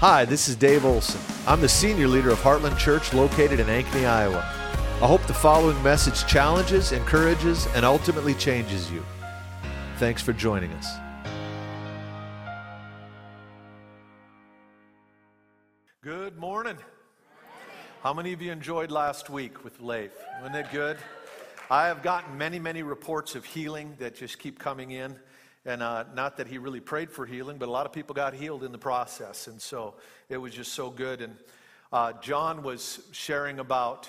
Hi, 0.00 0.26
this 0.26 0.46
is 0.46 0.56
Dave 0.56 0.84
Olson. 0.84 1.18
I'm 1.46 1.62
the 1.62 1.70
senior 1.70 2.06
leader 2.06 2.28
of 2.28 2.38
Heartland 2.40 2.76
Church 2.76 3.14
located 3.14 3.60
in 3.60 3.66
Ankeny, 3.66 4.06
Iowa. 4.06 4.40
I 5.00 5.06
hope 5.06 5.26
the 5.26 5.32
following 5.32 5.82
message 5.82 6.26
challenges, 6.26 6.92
encourages, 6.92 7.66
and 7.68 7.82
ultimately 7.82 8.34
changes 8.34 8.92
you. 8.92 9.02
Thanks 9.96 10.20
for 10.20 10.34
joining 10.34 10.70
us. 10.72 10.86
Good 16.02 16.36
morning. 16.36 16.76
How 18.02 18.12
many 18.12 18.34
of 18.34 18.42
you 18.42 18.52
enjoyed 18.52 18.90
last 18.90 19.30
week 19.30 19.64
with 19.64 19.80
Leif? 19.80 20.12
Wasn't 20.42 20.56
it 20.56 20.70
good? 20.70 20.98
I 21.70 21.86
have 21.86 22.02
gotten 22.02 22.36
many, 22.36 22.58
many 22.58 22.82
reports 22.82 23.34
of 23.34 23.46
healing 23.46 23.96
that 23.98 24.14
just 24.14 24.38
keep 24.38 24.58
coming 24.58 24.90
in. 24.90 25.18
And 25.66 25.82
uh, 25.82 26.04
not 26.14 26.36
that 26.36 26.46
he 26.46 26.58
really 26.58 26.78
prayed 26.78 27.10
for 27.10 27.26
healing, 27.26 27.58
but 27.58 27.68
a 27.68 27.72
lot 27.72 27.86
of 27.86 27.92
people 27.92 28.14
got 28.14 28.34
healed 28.34 28.62
in 28.62 28.70
the 28.70 28.78
process. 28.78 29.48
And 29.48 29.60
so 29.60 29.94
it 30.28 30.36
was 30.36 30.54
just 30.54 30.74
so 30.74 30.90
good. 30.90 31.20
And 31.20 31.34
uh, 31.92 32.12
John 32.22 32.62
was 32.62 33.00
sharing 33.10 33.58
about 33.58 34.08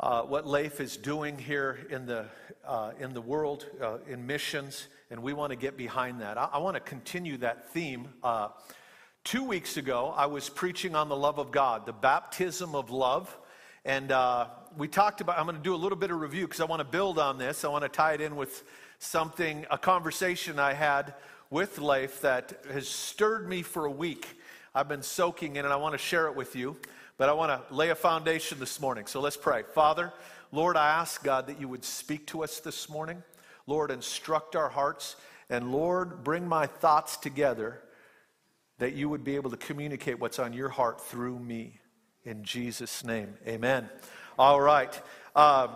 uh, 0.00 0.22
what 0.22 0.44
Leif 0.44 0.80
is 0.80 0.96
doing 0.96 1.38
here 1.38 1.86
in 1.88 2.04
the, 2.04 2.24
uh, 2.66 2.90
in 2.98 3.14
the 3.14 3.20
world, 3.20 3.64
uh, 3.80 3.98
in 4.08 4.26
missions. 4.26 4.88
And 5.12 5.22
we 5.22 5.34
want 5.34 5.50
to 5.50 5.56
get 5.56 5.76
behind 5.76 6.20
that. 6.20 6.36
I, 6.36 6.48
I 6.54 6.58
want 6.58 6.74
to 6.74 6.80
continue 6.80 7.36
that 7.36 7.70
theme. 7.70 8.08
Uh, 8.24 8.48
two 9.22 9.44
weeks 9.44 9.76
ago, 9.76 10.12
I 10.16 10.26
was 10.26 10.48
preaching 10.48 10.96
on 10.96 11.08
the 11.08 11.16
love 11.16 11.38
of 11.38 11.52
God, 11.52 11.86
the 11.86 11.92
baptism 11.92 12.74
of 12.74 12.90
love. 12.90 13.38
And 13.84 14.12
we 14.76 14.88
talked 14.88 15.20
about, 15.20 15.38
I'm 15.38 15.46
going 15.46 15.56
to 15.56 15.62
do 15.62 15.76
a 15.76 15.76
little 15.76 15.96
bit 15.96 16.10
of 16.10 16.20
review 16.20 16.48
because 16.48 16.60
I 16.60 16.64
want 16.64 16.80
to 16.80 16.84
build 16.84 17.20
on 17.20 17.38
this. 17.38 17.64
I 17.64 17.68
want 17.68 17.84
to 17.84 17.88
tie 17.88 18.14
it 18.14 18.20
in 18.20 18.34
with 18.34 18.64
something, 18.98 19.66
a 19.70 19.78
conversation 19.78 20.58
I 20.58 20.72
had 20.72 21.14
with 21.50 21.78
Leif 21.78 22.20
that 22.22 22.60
has 22.72 22.88
stirred 22.88 23.48
me 23.48 23.62
for 23.62 23.84
a 23.84 23.90
week. 23.90 24.38
I've 24.74 24.88
been 24.88 25.02
soaking 25.02 25.56
in 25.56 25.64
it. 25.64 25.68
I 25.68 25.76
want 25.76 25.92
to 25.92 25.98
share 25.98 26.26
it 26.26 26.36
with 26.36 26.56
you, 26.56 26.76
but 27.16 27.28
I 27.28 27.32
want 27.32 27.50
to 27.50 27.74
lay 27.74 27.90
a 27.90 27.94
foundation 27.94 28.58
this 28.58 28.80
morning. 28.80 29.06
So 29.06 29.20
let's 29.20 29.36
pray. 29.36 29.62
Father, 29.74 30.12
Lord, 30.52 30.76
I 30.76 30.88
ask 30.88 31.22
God 31.22 31.46
that 31.46 31.60
you 31.60 31.68
would 31.68 31.84
speak 31.84 32.26
to 32.28 32.44
us 32.44 32.60
this 32.60 32.88
morning. 32.88 33.22
Lord, 33.66 33.90
instruct 33.90 34.56
our 34.56 34.68
hearts. 34.68 35.16
And 35.48 35.72
Lord, 35.72 36.24
bring 36.24 36.46
my 36.46 36.66
thoughts 36.66 37.16
together 37.16 37.80
that 38.78 38.94
you 38.94 39.08
would 39.08 39.24
be 39.24 39.36
able 39.36 39.50
to 39.50 39.56
communicate 39.56 40.18
what's 40.18 40.38
on 40.38 40.52
your 40.52 40.68
heart 40.68 41.00
through 41.00 41.38
me. 41.38 41.80
In 42.24 42.42
Jesus' 42.42 43.04
name, 43.04 43.34
amen. 43.46 43.88
All 44.38 44.60
right. 44.60 45.00
Um, 45.34 45.70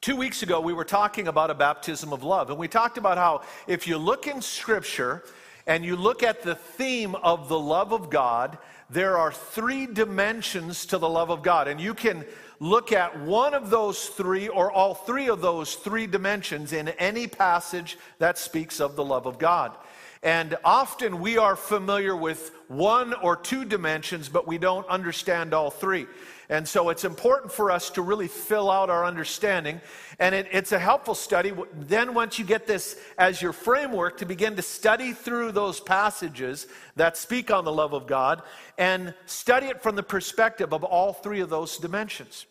Two 0.00 0.14
weeks 0.14 0.44
ago, 0.44 0.60
we 0.60 0.72
were 0.72 0.84
talking 0.84 1.26
about 1.26 1.50
a 1.50 1.54
baptism 1.54 2.12
of 2.12 2.22
love, 2.22 2.50
and 2.50 2.58
we 2.58 2.68
talked 2.68 2.98
about 2.98 3.18
how 3.18 3.42
if 3.66 3.88
you 3.88 3.98
look 3.98 4.28
in 4.28 4.40
Scripture 4.40 5.24
and 5.66 5.84
you 5.84 5.96
look 5.96 6.22
at 6.22 6.42
the 6.42 6.54
theme 6.54 7.16
of 7.16 7.48
the 7.48 7.58
love 7.58 7.92
of 7.92 8.08
God, 8.08 8.58
there 8.88 9.18
are 9.18 9.32
three 9.32 9.86
dimensions 9.86 10.86
to 10.86 10.98
the 10.98 11.08
love 11.08 11.30
of 11.30 11.42
God. 11.42 11.66
And 11.66 11.80
you 11.80 11.94
can 11.94 12.24
look 12.60 12.92
at 12.92 13.20
one 13.20 13.54
of 13.54 13.70
those 13.70 14.06
three 14.06 14.48
or 14.48 14.70
all 14.70 14.94
three 14.94 15.28
of 15.28 15.40
those 15.40 15.74
three 15.74 16.06
dimensions 16.06 16.72
in 16.72 16.88
any 16.90 17.26
passage 17.26 17.98
that 18.18 18.38
speaks 18.38 18.80
of 18.80 18.94
the 18.94 19.04
love 19.04 19.26
of 19.26 19.38
God. 19.38 19.76
And 20.22 20.56
often 20.64 21.20
we 21.20 21.38
are 21.38 21.56
familiar 21.56 22.16
with 22.16 22.52
one 22.68 23.14
or 23.14 23.36
two 23.36 23.64
dimensions, 23.64 24.28
but 24.28 24.46
we 24.46 24.58
don't 24.58 24.86
understand 24.88 25.52
all 25.54 25.70
three. 25.70 26.06
And 26.50 26.66
so 26.66 26.88
it's 26.88 27.04
important 27.04 27.52
for 27.52 27.70
us 27.70 27.90
to 27.90 28.02
really 28.02 28.28
fill 28.28 28.70
out 28.70 28.88
our 28.88 29.04
understanding. 29.04 29.82
And 30.18 30.34
it, 30.34 30.48
it's 30.50 30.72
a 30.72 30.78
helpful 30.78 31.14
study. 31.14 31.52
Then, 31.74 32.14
once 32.14 32.38
you 32.38 32.44
get 32.44 32.66
this 32.66 32.98
as 33.18 33.42
your 33.42 33.52
framework, 33.52 34.16
to 34.18 34.26
begin 34.26 34.56
to 34.56 34.62
study 34.62 35.12
through 35.12 35.52
those 35.52 35.78
passages 35.78 36.66
that 36.96 37.18
speak 37.18 37.50
on 37.50 37.64
the 37.64 37.72
love 37.72 37.92
of 37.92 38.06
God 38.06 38.42
and 38.78 39.12
study 39.26 39.66
it 39.66 39.82
from 39.82 39.94
the 39.94 40.02
perspective 40.02 40.72
of 40.72 40.84
all 40.84 41.12
three 41.12 41.40
of 41.40 41.50
those 41.50 41.76
dimensions. 41.76 42.46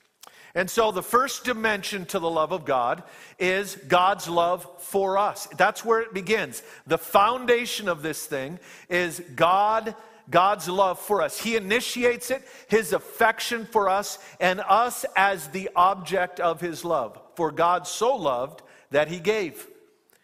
And 0.54 0.70
so, 0.70 0.92
the 0.92 1.04
first 1.04 1.44
dimension 1.44 2.06
to 2.08 2.20
the 2.20 2.30
love 2.30 2.52
of 2.52 2.66
God 2.66 3.04
is 3.40 3.76
God's 3.88 4.30
love 4.30 4.68
for 4.80 5.18
us. 5.18 5.48
That's 5.58 5.84
where 5.84 6.02
it 6.02 6.14
begins. 6.14 6.62
The 6.86 6.98
foundation 6.98 7.90
of 7.90 8.04
this 8.04 8.26
thing 8.26 8.60
is 8.90 9.22
God 9.36 9.96
God's 10.30 10.68
love 10.68 11.00
for 11.00 11.22
us. 11.22 11.40
He 11.40 11.56
initiates 11.56 12.32
it, 12.32 12.44
his 12.68 12.94
affection 12.94 13.66
for 13.66 13.90
us, 13.90 14.20
and 14.40 14.60
us 14.62 15.06
as 15.16 15.48
the 15.48 15.70
object 15.76 16.40
of 16.40 16.60
his 16.60 16.84
love. 16.84 17.20
For 17.36 17.52
God 17.52 17.88
so 17.88 18.16
loved 18.16 18.62
that 18.92 19.08
he 19.08 19.20
gave. 19.20 19.68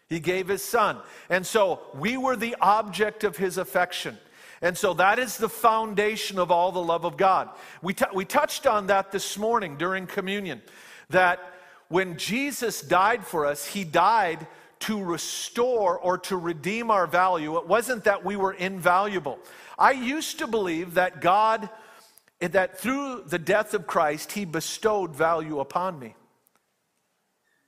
He 0.08 0.20
gave 0.20 0.48
his 0.48 0.62
son. 0.62 0.98
And 1.30 1.46
so 1.46 1.80
we 1.94 2.16
were 2.16 2.36
the 2.36 2.56
object 2.60 3.24
of 3.24 3.36
his 3.36 3.56
affection. 3.56 4.18
And 4.60 4.76
so 4.76 4.94
that 4.94 5.18
is 5.18 5.36
the 5.36 5.48
foundation 5.48 6.38
of 6.38 6.50
all 6.50 6.72
the 6.72 6.82
love 6.82 7.04
of 7.04 7.16
God. 7.16 7.50
We, 7.82 7.94
t- 7.94 8.04
we 8.14 8.24
touched 8.24 8.66
on 8.66 8.86
that 8.88 9.12
this 9.12 9.36
morning 9.36 9.76
during 9.76 10.06
communion. 10.06 10.62
That 11.10 11.40
when 11.88 12.16
Jesus 12.16 12.80
died 12.80 13.26
for 13.26 13.46
us, 13.46 13.66
he 13.66 13.84
died 13.84 14.46
to 14.86 15.02
restore 15.02 15.98
or 15.98 16.18
to 16.18 16.36
redeem 16.36 16.90
our 16.90 17.06
value. 17.06 17.56
It 17.56 17.66
wasn't 17.66 18.04
that 18.04 18.24
we 18.24 18.36
were 18.36 18.52
invaluable. 18.52 19.38
I 19.78 19.92
used 19.92 20.38
to 20.40 20.46
believe 20.46 20.94
that 20.94 21.22
God, 21.22 21.70
that 22.40 22.78
through 22.78 23.24
the 23.26 23.38
death 23.38 23.72
of 23.72 23.86
Christ, 23.86 24.32
He 24.32 24.44
bestowed 24.44 25.16
value 25.16 25.60
upon 25.60 25.98
me. 25.98 26.14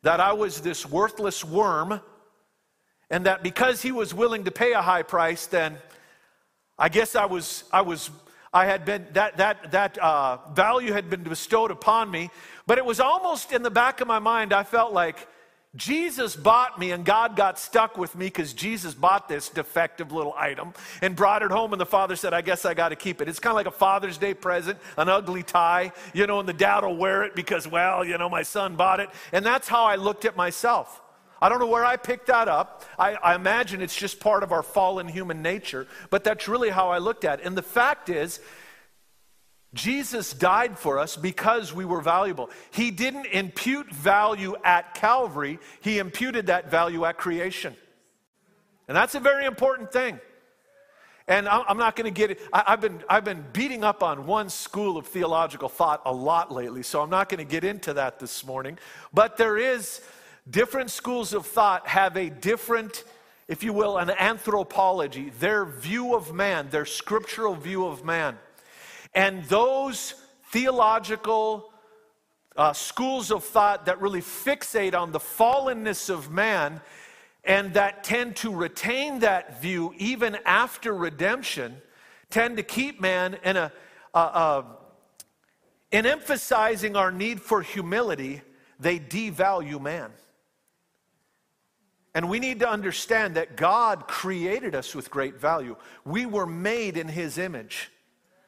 That 0.02 0.20
I 0.20 0.34
was 0.34 0.60
this 0.60 0.84
worthless 0.84 1.42
worm, 1.42 2.00
and 3.08 3.24
that 3.24 3.42
because 3.42 3.80
He 3.80 3.92
was 3.92 4.12
willing 4.12 4.44
to 4.44 4.50
pay 4.50 4.72
a 4.72 4.82
high 4.82 5.02
price, 5.02 5.46
then 5.46 5.78
I 6.78 6.90
guess 6.90 7.16
I 7.16 7.24
was, 7.24 7.64
I 7.72 7.80
was, 7.80 8.10
I 8.52 8.66
had 8.66 8.84
been, 8.84 9.06
that, 9.14 9.38
that, 9.38 9.70
that 9.70 9.96
uh, 9.96 10.38
value 10.52 10.92
had 10.92 11.08
been 11.08 11.22
bestowed 11.22 11.70
upon 11.70 12.10
me. 12.10 12.28
But 12.66 12.76
it 12.76 12.84
was 12.84 13.00
almost 13.00 13.52
in 13.52 13.62
the 13.62 13.70
back 13.70 14.02
of 14.02 14.06
my 14.06 14.18
mind, 14.18 14.52
I 14.52 14.64
felt 14.64 14.92
like, 14.92 15.26
Jesus 15.76 16.34
bought 16.34 16.78
me, 16.78 16.90
and 16.90 17.04
God 17.04 17.36
got 17.36 17.58
stuck 17.58 17.98
with 17.98 18.14
me 18.14 18.26
because 18.26 18.52
Jesus 18.52 18.94
bought 18.94 19.28
this 19.28 19.48
defective 19.48 20.10
little 20.10 20.34
item 20.36 20.72
and 21.02 21.14
brought 21.14 21.42
it 21.42 21.50
home. 21.50 21.72
And 21.72 21.80
the 21.80 21.86
father 21.86 22.16
said, 22.16 22.32
I 22.32 22.40
guess 22.40 22.64
I 22.64 22.74
got 22.74 22.88
to 22.88 22.96
keep 22.96 23.20
it. 23.20 23.28
It's 23.28 23.38
kind 23.38 23.52
of 23.52 23.56
like 23.56 23.66
a 23.66 23.70
Father's 23.70 24.16
Day 24.16 24.32
present, 24.32 24.78
an 24.96 25.08
ugly 25.08 25.42
tie, 25.42 25.92
you 26.14 26.26
know, 26.26 26.40
and 26.40 26.48
the 26.48 26.54
dad 26.54 26.82
will 26.82 26.96
wear 26.96 27.24
it 27.24 27.34
because, 27.34 27.68
well, 27.68 28.04
you 28.04 28.16
know, 28.16 28.28
my 28.28 28.42
son 28.42 28.76
bought 28.76 29.00
it. 29.00 29.10
And 29.32 29.44
that's 29.44 29.68
how 29.68 29.84
I 29.84 29.96
looked 29.96 30.24
at 30.24 30.36
myself. 30.36 31.02
I 31.40 31.50
don't 31.50 31.58
know 31.60 31.66
where 31.66 31.84
I 31.84 31.96
picked 31.96 32.28
that 32.28 32.48
up. 32.48 32.84
I, 32.98 33.14
I, 33.14 33.34
imagine 33.34 33.82
it's 33.82 33.94
just 33.94 34.20
part 34.20 34.42
of 34.42 34.52
our 34.52 34.62
fallen 34.62 35.06
human 35.06 35.42
nature, 35.42 35.86
but 36.08 36.24
that's 36.24 36.48
really 36.48 36.70
how 36.70 36.88
I 36.88 36.98
looked 36.98 37.26
at 37.26 37.40
it. 37.40 37.46
And 37.46 37.56
the 37.56 37.62
fact 37.62 38.08
is, 38.08 38.40
Jesus 39.74 40.32
died 40.32 40.78
for 40.78 40.98
us 40.98 41.16
because 41.16 41.72
we 41.72 41.84
were 41.84 42.00
valuable. 42.00 42.50
He 42.70 42.90
didn't 42.90 43.26
impute 43.26 43.92
value 43.92 44.56
at 44.64 44.94
Calvary, 44.94 45.58
He 45.80 45.98
imputed 45.98 46.46
that 46.46 46.70
value 46.70 47.04
at 47.04 47.18
creation. 47.18 47.76
And 48.88 48.96
that's 48.96 49.14
a 49.14 49.20
very 49.20 49.46
important 49.46 49.92
thing. 49.92 50.20
And 51.28 51.48
I'm 51.48 51.76
not 51.76 51.96
going 51.96 52.04
to 52.04 52.16
get 52.16 52.30
it. 52.30 52.40
I've 52.52 52.80
been, 52.80 53.02
I've 53.08 53.24
been 53.24 53.44
beating 53.52 53.82
up 53.82 54.04
on 54.04 54.26
one 54.26 54.48
school 54.48 54.96
of 54.96 55.08
theological 55.08 55.68
thought 55.68 56.02
a 56.04 56.12
lot 56.12 56.52
lately, 56.52 56.84
so 56.84 57.02
I'm 57.02 57.10
not 57.10 57.28
going 57.28 57.44
to 57.44 57.50
get 57.50 57.64
into 57.64 57.94
that 57.94 58.20
this 58.20 58.46
morning. 58.46 58.78
But 59.12 59.36
there 59.36 59.58
is 59.58 60.00
different 60.48 60.90
schools 60.92 61.32
of 61.32 61.44
thought 61.44 61.88
have 61.88 62.16
a 62.16 62.30
different, 62.30 63.02
if 63.48 63.64
you 63.64 63.72
will, 63.72 63.98
an 63.98 64.10
anthropology, 64.10 65.30
their 65.40 65.64
view 65.64 66.14
of 66.14 66.32
man, 66.32 66.68
their 66.70 66.84
scriptural 66.84 67.56
view 67.56 67.86
of 67.86 68.04
man. 68.04 68.38
And 69.16 69.42
those 69.44 70.12
theological 70.50 71.72
uh, 72.54 72.74
schools 72.74 73.32
of 73.32 73.44
thought 73.44 73.86
that 73.86 73.98
really 73.98 74.20
fixate 74.20 74.94
on 74.94 75.10
the 75.10 75.18
fallenness 75.18 76.10
of 76.10 76.30
man 76.30 76.82
and 77.42 77.72
that 77.72 78.04
tend 78.04 78.36
to 78.36 78.54
retain 78.54 79.20
that 79.20 79.62
view 79.62 79.94
even 79.96 80.36
after 80.44 80.94
redemption 80.94 81.80
tend 82.28 82.58
to 82.58 82.62
keep 82.62 83.00
man 83.00 83.38
in 83.42 83.56
a, 83.56 83.72
uh, 84.12 84.18
uh, 84.18 84.62
in 85.92 86.04
emphasizing 86.04 86.94
our 86.94 87.10
need 87.10 87.40
for 87.40 87.62
humility 87.62 88.42
they 88.78 88.98
devalue 88.98 89.80
man. 89.80 90.10
And 92.14 92.28
we 92.28 92.38
need 92.38 92.60
to 92.60 92.68
understand 92.68 93.36
that 93.36 93.56
god 93.56 94.08
created 94.08 94.74
us 94.74 94.94
with 94.94 95.10
great 95.10 95.40
value. 95.40 95.76
We 96.04 96.26
were 96.26 96.46
made 96.46 96.98
in 96.98 97.08
his 97.08 97.38
image 97.38 97.90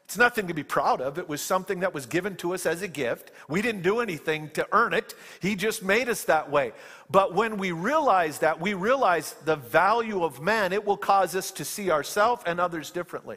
it's 0.09 0.17
nothing 0.17 0.47
to 0.47 0.55
be 0.55 0.63
proud 0.63 1.03
of. 1.03 1.19
It 1.19 1.29
was 1.29 1.43
something 1.43 1.81
that 1.81 1.93
was 1.93 2.07
given 2.07 2.35
to 2.37 2.55
us 2.55 2.65
as 2.65 2.81
a 2.81 2.89
gift. 2.89 3.31
We 3.47 3.61
didn't 3.61 3.83
do 3.83 4.01
anything 4.01 4.49
to 4.55 4.67
earn 4.73 4.95
it, 4.95 5.15
He 5.41 5.55
just 5.55 5.83
made 5.83 6.09
us 6.09 6.25
that 6.25 6.51
way. 6.51 6.73
But 7.11 7.35
when 7.35 7.59
we 7.59 7.73
realize 7.73 8.39
that, 8.39 8.59
we 8.59 8.73
realize 8.73 9.35
the 9.45 9.57
value 9.57 10.25
of 10.25 10.41
man, 10.41 10.73
it 10.73 10.87
will 10.87 10.97
cause 10.97 11.37
us 11.37 11.51
to 11.51 11.65
see 11.65 11.91
ourselves 11.91 12.43
and 12.47 12.59
others 12.59 12.91
differently. 12.91 13.37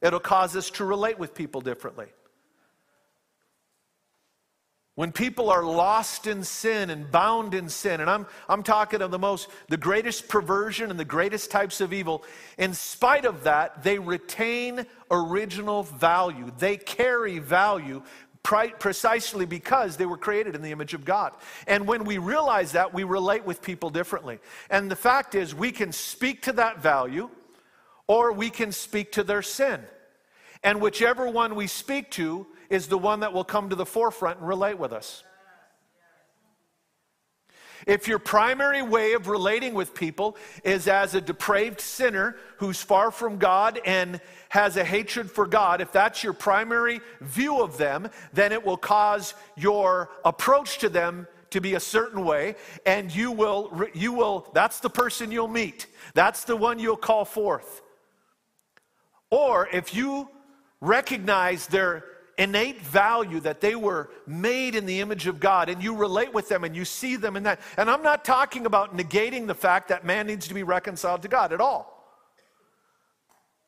It'll 0.00 0.18
cause 0.18 0.56
us 0.56 0.70
to 0.70 0.84
relate 0.86 1.18
with 1.18 1.34
people 1.34 1.60
differently. 1.60 2.06
When 4.96 5.10
people 5.10 5.50
are 5.50 5.64
lost 5.64 6.28
in 6.28 6.44
sin 6.44 6.88
and 6.88 7.10
bound 7.10 7.52
in 7.52 7.68
sin, 7.68 8.00
and 8.00 8.08
I'm, 8.08 8.26
I'm 8.48 8.62
talking 8.62 9.02
of 9.02 9.10
the 9.10 9.18
most, 9.18 9.48
the 9.68 9.76
greatest 9.76 10.28
perversion 10.28 10.88
and 10.90 11.00
the 11.00 11.04
greatest 11.04 11.50
types 11.50 11.80
of 11.80 11.92
evil, 11.92 12.22
in 12.58 12.74
spite 12.74 13.24
of 13.24 13.42
that, 13.42 13.82
they 13.82 13.98
retain 13.98 14.86
original 15.10 15.82
value. 15.82 16.52
They 16.58 16.76
carry 16.76 17.40
value 17.40 18.02
precisely 18.44 19.46
because 19.46 19.96
they 19.96 20.06
were 20.06 20.18
created 20.18 20.54
in 20.54 20.62
the 20.62 20.70
image 20.70 20.94
of 20.94 21.04
God. 21.04 21.32
And 21.66 21.88
when 21.88 22.04
we 22.04 22.18
realize 22.18 22.72
that, 22.72 22.94
we 22.94 23.02
relate 23.02 23.44
with 23.44 23.62
people 23.62 23.90
differently. 23.90 24.38
And 24.70 24.88
the 24.90 24.96
fact 24.96 25.34
is, 25.34 25.54
we 25.54 25.72
can 25.72 25.90
speak 25.90 26.42
to 26.42 26.52
that 26.52 26.80
value 26.80 27.30
or 28.06 28.32
we 28.32 28.50
can 28.50 28.70
speak 28.70 29.12
to 29.12 29.24
their 29.24 29.42
sin. 29.42 29.80
And 30.62 30.80
whichever 30.80 31.28
one 31.28 31.56
we 31.56 31.66
speak 31.66 32.10
to 32.12 32.46
is 32.74 32.88
the 32.88 32.98
one 32.98 33.20
that 33.20 33.32
will 33.32 33.44
come 33.44 33.70
to 33.70 33.76
the 33.76 33.86
forefront 33.86 34.40
and 34.40 34.48
relate 34.48 34.76
with 34.76 34.92
us. 34.92 35.22
If 37.86 38.08
your 38.08 38.18
primary 38.18 38.82
way 38.82 39.12
of 39.12 39.28
relating 39.28 39.74
with 39.74 39.94
people 39.94 40.36
is 40.64 40.88
as 40.88 41.14
a 41.14 41.20
depraved 41.20 41.80
sinner 41.80 42.36
who's 42.56 42.80
far 42.80 43.10
from 43.10 43.36
God 43.36 43.78
and 43.84 44.20
has 44.48 44.76
a 44.76 44.84
hatred 44.84 45.30
for 45.30 45.46
God, 45.46 45.80
if 45.80 45.92
that's 45.92 46.24
your 46.24 46.32
primary 46.32 47.00
view 47.20 47.62
of 47.62 47.76
them, 47.78 48.08
then 48.32 48.52
it 48.52 48.64
will 48.64 48.78
cause 48.78 49.34
your 49.56 50.10
approach 50.24 50.78
to 50.78 50.88
them 50.88 51.28
to 51.50 51.60
be 51.60 51.74
a 51.74 51.80
certain 51.80 52.24
way 52.24 52.56
and 52.84 53.14
you 53.14 53.30
will 53.30 53.86
you 53.94 54.12
will 54.12 54.50
that's 54.52 54.80
the 54.80 54.90
person 54.90 55.30
you'll 55.30 55.46
meet. 55.46 55.86
That's 56.14 56.42
the 56.42 56.56
one 56.56 56.80
you'll 56.80 56.96
call 56.96 57.24
forth. 57.24 57.82
Or 59.30 59.68
if 59.72 59.94
you 59.94 60.28
recognize 60.80 61.66
their 61.66 62.04
innate 62.38 62.80
value 62.80 63.40
that 63.40 63.60
they 63.60 63.74
were 63.74 64.10
made 64.26 64.74
in 64.74 64.86
the 64.86 65.00
image 65.00 65.26
of 65.26 65.40
God 65.40 65.68
and 65.68 65.82
you 65.82 65.94
relate 65.94 66.32
with 66.32 66.48
them 66.48 66.64
and 66.64 66.74
you 66.74 66.84
see 66.84 67.16
them 67.16 67.36
in 67.36 67.42
that. 67.44 67.60
And 67.76 67.90
I'm 67.90 68.02
not 68.02 68.24
talking 68.24 68.66
about 68.66 68.96
negating 68.96 69.46
the 69.46 69.54
fact 69.54 69.88
that 69.88 70.04
man 70.04 70.26
needs 70.26 70.48
to 70.48 70.54
be 70.54 70.62
reconciled 70.62 71.22
to 71.22 71.28
God 71.28 71.52
at 71.52 71.60
all. 71.60 71.94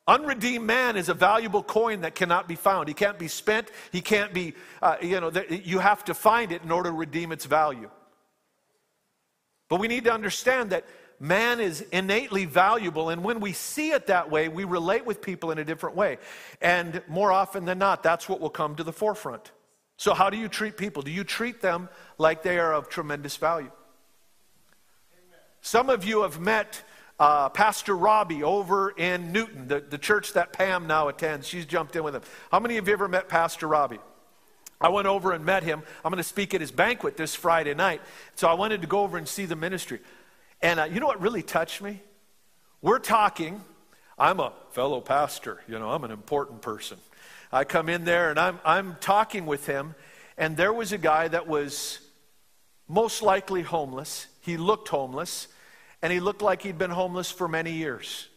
Unredeemed 0.07 0.65
man 0.65 0.95
is 0.95 1.09
a 1.09 1.13
valuable 1.13 1.61
coin 1.61 2.01
that 2.01 2.15
cannot 2.15 2.47
be 2.47 2.55
found. 2.55 2.87
He 2.87 2.93
can't 2.93 3.19
be 3.19 3.27
spent. 3.27 3.69
He 3.91 3.99
can't 3.99 4.33
be, 4.33 4.53
uh, 4.81 4.95
you 5.01 5.19
know, 5.19 5.31
you 5.49 5.79
have 5.79 6.05
to 6.05 6.13
find 6.13 6.53
it 6.53 6.63
in 6.63 6.71
order 6.71 6.89
to 6.89 6.95
redeem 6.95 7.33
its 7.33 7.45
value. 7.45 7.89
But 9.69 9.81
we 9.81 9.89
need 9.89 10.05
to 10.05 10.13
understand 10.13 10.69
that 10.69 10.85
man 11.19 11.59
is 11.59 11.81
innately 11.91 12.45
valuable, 12.45 13.09
and 13.09 13.23
when 13.23 13.39
we 13.39 13.53
see 13.53 13.91
it 13.91 14.07
that 14.07 14.29
way, 14.29 14.47
we 14.47 14.63
relate 14.63 15.05
with 15.05 15.21
people 15.21 15.51
in 15.51 15.57
a 15.57 15.65
different 15.65 15.95
way. 15.95 16.17
And 16.61 17.01
more 17.07 17.31
often 17.31 17.65
than 17.65 17.79
not, 17.79 18.03
that's 18.03 18.29
what 18.29 18.39
will 18.39 18.49
come 18.49 18.75
to 18.75 18.83
the 18.83 18.93
forefront. 18.93 19.51
So, 19.97 20.13
how 20.13 20.29
do 20.29 20.37
you 20.37 20.47
treat 20.47 20.77
people? 20.77 21.01
Do 21.01 21.11
you 21.11 21.23
treat 21.23 21.61
them 21.61 21.89
like 22.17 22.43
they 22.43 22.59
are 22.59 22.73
of 22.73 22.87
tremendous 22.87 23.35
value? 23.37 23.71
Some 25.61 25.89
of 25.89 26.05
you 26.05 26.21
have 26.21 26.39
met 26.39 26.83
uh, 27.19 27.49
Pastor 27.49 27.97
Robbie 27.97 28.43
over 28.43 28.91
in 28.91 29.31
Newton, 29.31 29.67
the, 29.67 29.79
the 29.79 29.97
church 29.97 30.33
that 30.33 30.53
Pam 30.53 30.85
now 30.85 31.07
attends. 31.07 31.47
She's 31.47 31.65
jumped 31.65 31.95
in 31.95 32.03
with 32.03 32.15
him. 32.15 32.21
How 32.51 32.59
many 32.59 32.77
of 32.77 32.87
you 32.87 32.93
ever 32.93 33.07
met 33.07 33.27
Pastor 33.27 33.67
Robbie? 33.67 33.99
I 34.79 34.89
went 34.89 35.07
over 35.07 35.31
and 35.31 35.43
met 35.43 35.63
him. 35.63 35.81
I'm 36.05 36.11
going 36.11 36.21
to 36.21 36.27
speak 36.27 36.53
at 36.53 36.61
his 36.61 36.71
banquet 36.71 37.17
this 37.17 37.33
Friday 37.33 37.73
night. 37.73 38.01
So 38.35 38.47
I 38.47 38.53
wanted 38.53 38.81
to 38.81 38.87
go 38.87 38.99
over 38.99 39.17
and 39.17 39.27
see 39.27 39.45
the 39.45 39.55
ministry. 39.55 39.99
And 40.61 40.79
uh, 40.79 40.83
you 40.85 40.99
know 40.99 41.07
what 41.07 41.21
really 41.21 41.43
touched 41.43 41.81
me? 41.81 42.01
We're 42.81 42.99
talking. 42.99 43.61
I'm 44.19 44.39
a 44.39 44.51
fellow 44.71 44.99
pastor, 44.99 45.61
you 45.67 45.77
know, 45.77 45.91
I'm 45.91 46.03
an 46.03 46.11
important 46.11 46.61
person. 46.61 46.97
I 47.51 47.63
come 47.63 47.87
in 47.87 48.03
there 48.03 48.31
and 48.31 48.39
I'm, 48.39 48.59
I'm 48.65 48.97
talking 48.99 49.45
with 49.45 49.67
him, 49.67 49.93
and 50.37 50.57
there 50.57 50.73
was 50.73 50.91
a 50.91 50.97
guy 50.97 51.27
that 51.27 51.47
was 51.47 51.99
most 52.87 53.21
likely 53.21 53.61
homeless. 53.61 54.27
He 54.41 54.57
looked 54.57 54.89
homeless, 54.89 55.47
and 56.01 56.11
he 56.11 56.19
looked 56.19 56.41
like 56.41 56.63
he'd 56.63 56.77
been 56.77 56.91
homeless 56.91 57.29
for 57.29 57.47
many 57.47 57.73
years. 57.73 58.27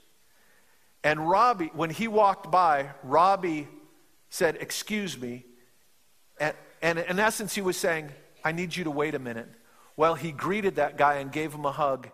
And 1.02 1.28
Robbie, 1.28 1.70
when 1.72 1.90
he 1.90 2.08
walked 2.08 2.50
by, 2.50 2.90
Robbie 3.02 3.69
said, 4.28 4.56
Excuse 4.61 5.19
me. 5.19 5.44
And, 6.38 6.55
and 6.82 6.99
in 6.99 7.19
essence, 7.19 7.55
he 7.55 7.62
was 7.62 7.76
saying, 7.76 8.11
I 8.44 8.52
need 8.52 8.76
you 8.76 8.84
to 8.84 8.90
wait 8.90 9.14
a 9.14 9.19
minute. 9.19 9.49
Well, 10.00 10.14
he 10.14 10.32
greeted 10.32 10.76
that 10.76 10.97
guy 10.97 11.17
and 11.17 11.31
gave 11.31 11.52
him 11.52 11.67
a 11.67 11.70
hug 11.70 12.08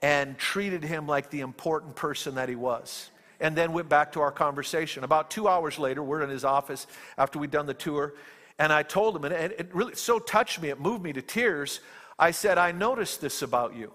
and 0.00 0.38
treated 0.38 0.84
him 0.84 1.08
like 1.08 1.30
the 1.30 1.40
important 1.40 1.96
person 1.96 2.36
that 2.36 2.48
he 2.48 2.54
was. 2.54 3.10
And 3.40 3.56
then 3.56 3.72
went 3.72 3.88
back 3.88 4.12
to 4.12 4.20
our 4.20 4.30
conversation. 4.30 5.02
About 5.02 5.32
two 5.32 5.48
hours 5.48 5.76
later, 5.76 6.00
we're 6.00 6.22
in 6.22 6.30
his 6.30 6.44
office 6.44 6.86
after 7.18 7.40
we'd 7.40 7.50
done 7.50 7.66
the 7.66 7.74
tour. 7.74 8.14
And 8.60 8.72
I 8.72 8.84
told 8.84 9.16
him, 9.16 9.24
and 9.24 9.34
it 9.34 9.74
really 9.74 9.96
so 9.96 10.20
touched 10.20 10.62
me, 10.62 10.68
it 10.68 10.78
moved 10.78 11.02
me 11.02 11.12
to 11.12 11.22
tears. 11.22 11.80
I 12.20 12.30
said, 12.30 12.56
I 12.56 12.70
noticed 12.70 13.20
this 13.20 13.42
about 13.42 13.74
you 13.74 13.92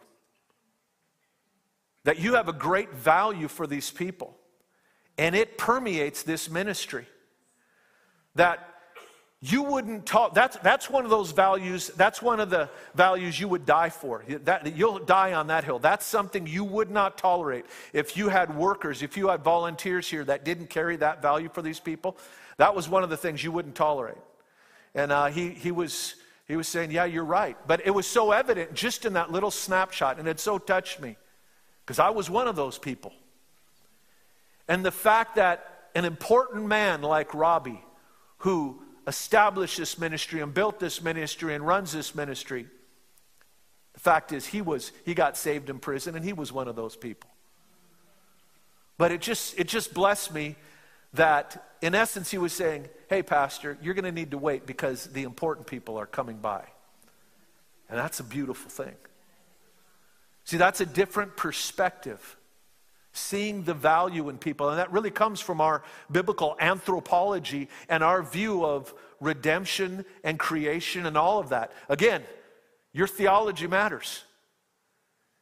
that 2.04 2.20
you 2.20 2.34
have 2.34 2.50
a 2.50 2.54
great 2.54 2.92
value 2.92 3.48
for 3.48 3.66
these 3.68 3.90
people, 3.90 4.36
and 5.18 5.34
it 5.34 5.58
permeates 5.58 6.24
this 6.24 6.50
ministry. 6.50 7.08
That 8.36 8.69
you 9.42 9.64
wouldn't 9.64 10.06
talk 10.06 10.34
that's, 10.34 10.58
that's 10.58 10.90
one 10.90 11.06
of 11.06 11.10
those 11.10 11.32
values 11.32 11.88
that's 11.96 12.22
one 12.22 12.42
of 12.42 12.50
the 12.50 12.70
values 12.94 13.40
you 13.40 13.48
would 13.48 13.66
die 13.66 13.90
for. 13.90 14.24
That, 14.28 14.76
you'll 14.76 15.00
die 15.00 15.34
on 15.34 15.48
that 15.48 15.64
hill. 15.64 15.80
That's 15.80 16.06
something 16.06 16.46
you 16.46 16.66
would 16.66 16.92
not 16.92 17.18
tolerate. 17.18 17.66
If 17.94 18.18
you 18.18 18.28
had 18.28 18.56
workers 18.56 19.02
if 19.02 19.16
you 19.16 19.30
had 19.30 19.42
volunteers 19.42 20.10
here 20.10 20.26
that 20.26 20.44
didn't 20.44 20.70
carry 20.70 20.98
that 20.98 21.22
value 21.22 21.48
for 21.48 21.62
these 21.62 21.80
people 21.80 22.18
that 22.58 22.76
was 22.76 22.90
one 22.90 23.04
of 23.04 23.10
the 23.10 23.16
things 23.16 23.42
you 23.42 23.54
wouldn't 23.54 23.76
tolerate. 23.76 24.18
And 24.94 25.12
uh, 25.12 25.28
he, 25.28 25.52
he 25.52 25.72
was 25.72 26.16
he 26.46 26.58
was 26.58 26.68
saying 26.68 26.92
yeah 26.92 27.06
you're 27.06 27.24
right. 27.24 27.56
But 27.66 27.86
it 27.86 27.92
was 27.92 28.08
so 28.08 28.34
evident 28.34 28.74
just 28.74 29.06
in 29.06 29.14
that 29.14 29.32
little 29.32 29.52
snapshot 29.52 30.20
and 30.20 30.28
it 30.28 30.42
so 30.42 30.58
touched 30.58 31.00
me 31.00 31.16
because 31.86 31.98
i 31.98 32.10
was 32.10 32.30
one 32.30 32.50
of 32.50 32.58
those 32.58 32.78
people. 32.78 33.14
And 34.68 34.84
the 34.84 34.92
fact 34.92 35.38
that 35.38 35.92
an 35.96 36.04
important 36.04 36.66
man 36.66 37.02
like 37.02 37.34
robbie 37.34 37.82
who 38.40 38.82
established 39.10 39.78
this 39.78 40.00
ministry 40.00 40.40
and 40.40 40.54
built 40.54 40.80
this 40.80 41.02
ministry 41.02 41.54
and 41.54 41.66
runs 41.66 41.92
this 41.92 42.16
ministry. 42.16 42.68
The 43.94 44.00
fact 44.00 44.32
is, 44.32 44.46
he, 44.46 44.62
was, 44.62 44.94
he 45.04 45.14
got 45.14 45.36
saved 45.36 45.70
in 45.70 45.80
prison, 45.80 46.16
and 46.16 46.24
he 46.24 46.32
was 46.32 46.54
one 46.54 46.70
of 46.70 46.78
those 46.78 46.96
people. 46.96 47.30
But 48.98 49.12
it 49.12 49.20
just, 49.20 49.60
it 49.60 49.68
just 49.68 49.94
blessed 49.94 50.34
me 50.34 50.56
that, 51.14 51.66
in 51.82 51.96
essence, 51.96 52.32
he 52.32 52.38
was 52.38 52.54
saying, 52.54 52.88
Hey, 53.10 53.24
Pastor, 53.24 53.78
you're 53.82 53.96
going 53.96 54.06
to 54.06 54.12
need 54.12 54.32
to 54.32 54.38
wait 54.38 54.66
because 54.66 55.08
the 55.08 55.24
important 55.24 55.68
people 55.68 55.98
are 55.98 56.06
coming 56.06 56.38
by. 56.38 56.64
And 57.90 57.98
that's 57.98 58.20
a 58.20 58.24
beautiful 58.24 58.70
thing. 58.70 58.96
See, 60.46 60.58
that's 60.58 60.80
a 60.80 60.86
different 60.86 61.36
perspective 61.36 62.38
seeing 63.14 63.64
the 63.64 63.74
value 63.74 64.30
in 64.30 64.38
people. 64.38 64.70
And 64.70 64.80
that 64.80 64.92
really 64.92 65.12
comes 65.12 65.40
from 65.40 65.62
our 65.62 65.84
biblical 66.12 66.56
anthropology 66.60 67.68
and 67.88 68.04
our 68.04 68.22
view 68.22 68.66
of 68.66 68.94
redemption 69.20 70.06
and 70.24 70.40
creation 70.40 71.06
and 71.06 71.18
all 71.18 71.40
of 71.40 71.50
that. 71.50 71.72
Again, 71.90 72.24
your 72.94 73.08
theology 73.08 73.68
matters. 73.68 74.24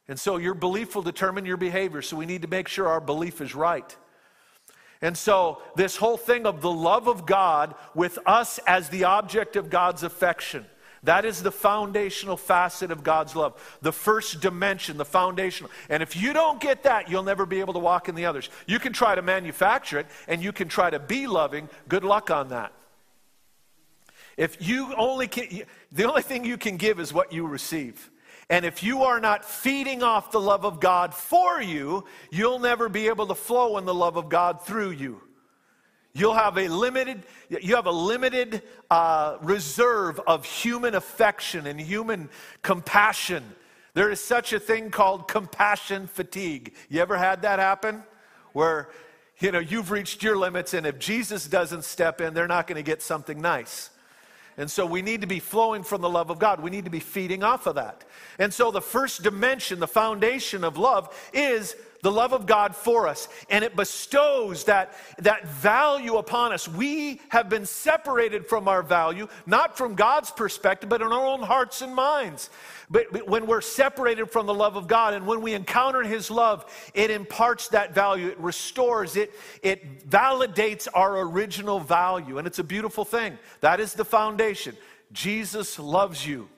And 0.08 0.18
so 0.18 0.38
your 0.38 0.54
belief 0.54 0.94
will 0.94 1.02
determine 1.02 1.44
your 1.44 1.56
behavior. 1.58 2.02
So 2.02 2.16
we 2.16 2.26
need 2.26 2.42
to 2.42 2.48
make 2.48 2.68
sure 2.68 2.88
our 2.88 3.00
belief 3.00 3.40
is 3.40 3.54
right. 3.54 3.94
And 5.00 5.16
so, 5.16 5.62
this 5.76 5.96
whole 5.96 6.16
thing 6.16 6.44
of 6.44 6.60
the 6.60 6.72
love 6.72 7.06
of 7.06 7.24
God 7.24 7.76
with 7.94 8.18
us 8.26 8.58
as 8.66 8.88
the 8.88 9.04
object 9.04 9.54
of 9.54 9.70
God's 9.70 10.02
affection 10.02 10.66
that 11.04 11.24
is 11.24 11.42
the 11.42 11.52
foundational 11.52 12.36
facet 12.36 12.90
of 12.90 13.02
God's 13.02 13.36
love. 13.36 13.78
The 13.82 13.92
first 13.92 14.40
dimension, 14.40 14.96
the 14.96 15.04
foundational. 15.04 15.70
And 15.88 16.02
if 16.02 16.16
you 16.16 16.32
don't 16.32 16.60
get 16.60 16.82
that, 16.82 17.08
you'll 17.08 17.22
never 17.22 17.46
be 17.46 17.60
able 17.60 17.74
to 17.74 17.78
walk 17.78 18.08
in 18.08 18.14
the 18.14 18.26
others. 18.26 18.50
You 18.66 18.78
can 18.78 18.92
try 18.92 19.14
to 19.14 19.22
manufacture 19.22 19.98
it 19.98 20.06
and 20.26 20.42
you 20.42 20.52
can 20.52 20.68
try 20.68 20.90
to 20.90 20.98
be 20.98 21.26
loving. 21.26 21.68
Good 21.88 22.04
luck 22.04 22.30
on 22.30 22.48
that. 22.48 22.72
If 24.36 24.66
you 24.66 24.94
only 24.94 25.26
can, 25.26 25.62
the 25.90 26.04
only 26.04 26.22
thing 26.22 26.44
you 26.44 26.56
can 26.56 26.76
give 26.76 27.00
is 27.00 27.12
what 27.12 27.32
you 27.32 27.46
receive. 27.46 28.10
And 28.50 28.64
if 28.64 28.82
you 28.82 29.02
are 29.02 29.20
not 29.20 29.44
feeding 29.44 30.02
off 30.02 30.30
the 30.30 30.40
love 30.40 30.64
of 30.64 30.80
God 30.80 31.12
for 31.12 31.60
you, 31.60 32.04
you'll 32.30 32.60
never 32.60 32.88
be 32.88 33.08
able 33.08 33.26
to 33.26 33.34
flow 33.34 33.76
in 33.78 33.84
the 33.84 33.94
love 33.94 34.16
of 34.16 34.28
God 34.28 34.62
through 34.62 34.90
you. 34.90 35.20
You'll 36.18 36.34
have 36.34 36.58
a 36.58 36.66
limited, 36.68 37.22
you 37.48 37.76
have 37.76 37.86
a 37.86 37.92
limited 37.92 38.62
uh, 38.90 39.38
reserve 39.40 40.20
of 40.26 40.44
human 40.44 40.94
affection 40.94 41.66
and 41.66 41.80
human 41.80 42.28
compassion. 42.62 43.44
There 43.94 44.10
is 44.10 44.20
such 44.20 44.52
a 44.52 44.58
thing 44.58 44.90
called 44.90 45.28
compassion 45.28 46.08
fatigue. 46.08 46.74
You 46.88 47.00
ever 47.00 47.16
had 47.16 47.42
that 47.42 47.58
happen? 47.58 48.02
Where, 48.52 48.88
you 49.38 49.52
know, 49.52 49.60
you've 49.60 49.90
reached 49.90 50.22
your 50.22 50.36
limits, 50.36 50.74
and 50.74 50.86
if 50.86 50.98
Jesus 50.98 51.46
doesn't 51.46 51.84
step 51.84 52.20
in, 52.20 52.34
they're 52.34 52.48
not 52.48 52.66
going 52.66 52.76
to 52.76 52.82
get 52.82 53.00
something 53.00 53.40
nice. 53.40 53.90
And 54.56 54.68
so 54.68 54.84
we 54.84 55.02
need 55.02 55.20
to 55.20 55.28
be 55.28 55.38
flowing 55.38 55.84
from 55.84 56.00
the 56.00 56.10
love 56.10 56.30
of 56.30 56.40
God. 56.40 56.60
We 56.60 56.70
need 56.70 56.84
to 56.84 56.90
be 56.90 56.98
feeding 56.98 57.44
off 57.44 57.68
of 57.68 57.76
that. 57.76 58.02
And 58.40 58.52
so 58.52 58.72
the 58.72 58.80
first 58.80 59.22
dimension, 59.22 59.78
the 59.78 59.86
foundation 59.86 60.64
of 60.64 60.76
love, 60.76 61.16
is 61.32 61.76
the 62.02 62.12
love 62.12 62.32
of 62.32 62.46
God 62.46 62.76
for 62.76 63.08
us, 63.08 63.28
and 63.50 63.64
it 63.64 63.74
bestows 63.74 64.64
that, 64.64 64.94
that 65.18 65.46
value 65.48 66.16
upon 66.16 66.52
us. 66.52 66.68
We 66.68 67.20
have 67.28 67.48
been 67.48 67.66
separated 67.66 68.46
from 68.46 68.68
our 68.68 68.82
value, 68.82 69.28
not 69.46 69.76
from 69.76 69.94
God's 69.94 70.30
perspective, 70.30 70.88
but 70.88 71.02
in 71.02 71.08
our 71.08 71.26
own 71.26 71.42
hearts 71.42 71.82
and 71.82 71.94
minds. 71.94 72.50
But, 72.90 73.12
but 73.12 73.28
when 73.28 73.46
we're 73.46 73.60
separated 73.60 74.30
from 74.30 74.46
the 74.46 74.54
love 74.54 74.76
of 74.76 74.86
God 74.86 75.14
and 75.14 75.26
when 75.26 75.42
we 75.42 75.54
encounter 75.54 76.02
His 76.02 76.30
love, 76.30 76.64
it 76.94 77.10
imparts 77.10 77.68
that 77.68 77.94
value, 77.94 78.28
it 78.28 78.38
restores, 78.38 79.16
it, 79.16 79.32
it 79.62 80.08
validates 80.08 80.88
our 80.94 81.20
original 81.20 81.80
value. 81.80 82.38
And 82.38 82.46
it's 82.46 82.58
a 82.58 82.64
beautiful 82.64 83.04
thing. 83.04 83.38
That 83.60 83.80
is 83.80 83.92
the 83.94 84.04
foundation. 84.04 84.76
Jesus 85.12 85.78
loves 85.78 86.26
you. 86.26 86.48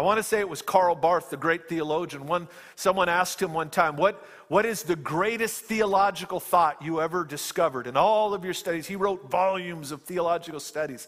I 0.00 0.02
want 0.02 0.16
to 0.16 0.22
say 0.22 0.40
it 0.40 0.48
was 0.48 0.62
Karl 0.62 0.94
Barth, 0.94 1.28
the 1.28 1.36
great 1.36 1.68
theologian. 1.68 2.24
One, 2.24 2.48
someone 2.74 3.10
asked 3.10 3.42
him 3.42 3.52
one 3.52 3.68
time, 3.68 3.96
what, 3.96 4.26
what 4.48 4.64
is 4.64 4.82
the 4.82 4.96
greatest 4.96 5.60
theological 5.64 6.40
thought 6.40 6.80
you 6.80 7.02
ever 7.02 7.22
discovered? 7.22 7.86
In 7.86 7.98
all 7.98 8.32
of 8.32 8.42
your 8.42 8.54
studies, 8.54 8.86
he 8.86 8.96
wrote 8.96 9.28
volumes 9.28 9.92
of 9.92 10.00
theological 10.00 10.58
studies. 10.58 11.06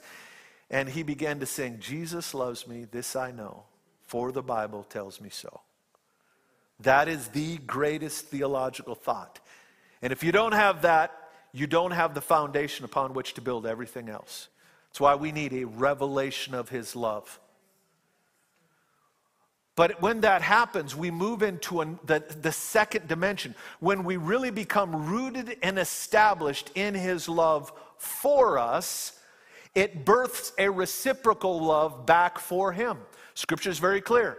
And 0.68 0.90
he 0.90 1.02
began 1.02 1.40
to 1.40 1.46
sing, 1.46 1.78
Jesus 1.80 2.34
loves 2.34 2.68
me, 2.68 2.84
this 2.84 3.16
I 3.16 3.30
know, 3.30 3.62
for 4.02 4.30
the 4.30 4.42
Bible 4.42 4.84
tells 4.84 5.22
me 5.22 5.30
so. 5.30 5.62
That 6.80 7.08
is 7.08 7.28
the 7.28 7.56
greatest 7.56 8.26
theological 8.26 8.94
thought. 8.94 9.40
And 10.02 10.12
if 10.12 10.22
you 10.22 10.32
don't 10.32 10.52
have 10.52 10.82
that, 10.82 11.30
you 11.54 11.66
don't 11.66 11.92
have 11.92 12.12
the 12.12 12.20
foundation 12.20 12.84
upon 12.84 13.14
which 13.14 13.32
to 13.34 13.40
build 13.40 13.64
everything 13.64 14.10
else. 14.10 14.48
That's 14.90 15.00
why 15.00 15.14
we 15.14 15.32
need 15.32 15.54
a 15.54 15.64
revelation 15.64 16.52
of 16.52 16.68
his 16.68 16.94
love. 16.94 17.40
But 19.74 20.02
when 20.02 20.20
that 20.20 20.42
happens, 20.42 20.94
we 20.94 21.10
move 21.10 21.42
into 21.42 21.80
an, 21.80 21.98
the, 22.04 22.22
the 22.40 22.52
second 22.52 23.08
dimension 23.08 23.54
when 23.80 24.04
we 24.04 24.18
really 24.18 24.50
become 24.50 25.06
rooted 25.06 25.56
and 25.62 25.78
established 25.78 26.70
in 26.74 26.94
His 26.94 27.28
love 27.28 27.72
for 27.96 28.58
us. 28.58 29.18
It 29.74 30.04
births 30.04 30.52
a 30.58 30.68
reciprocal 30.68 31.58
love 31.64 32.04
back 32.04 32.38
for 32.38 32.72
Him. 32.72 32.98
Scripture 33.34 33.70
is 33.70 33.78
very 33.78 34.02
clear. 34.02 34.36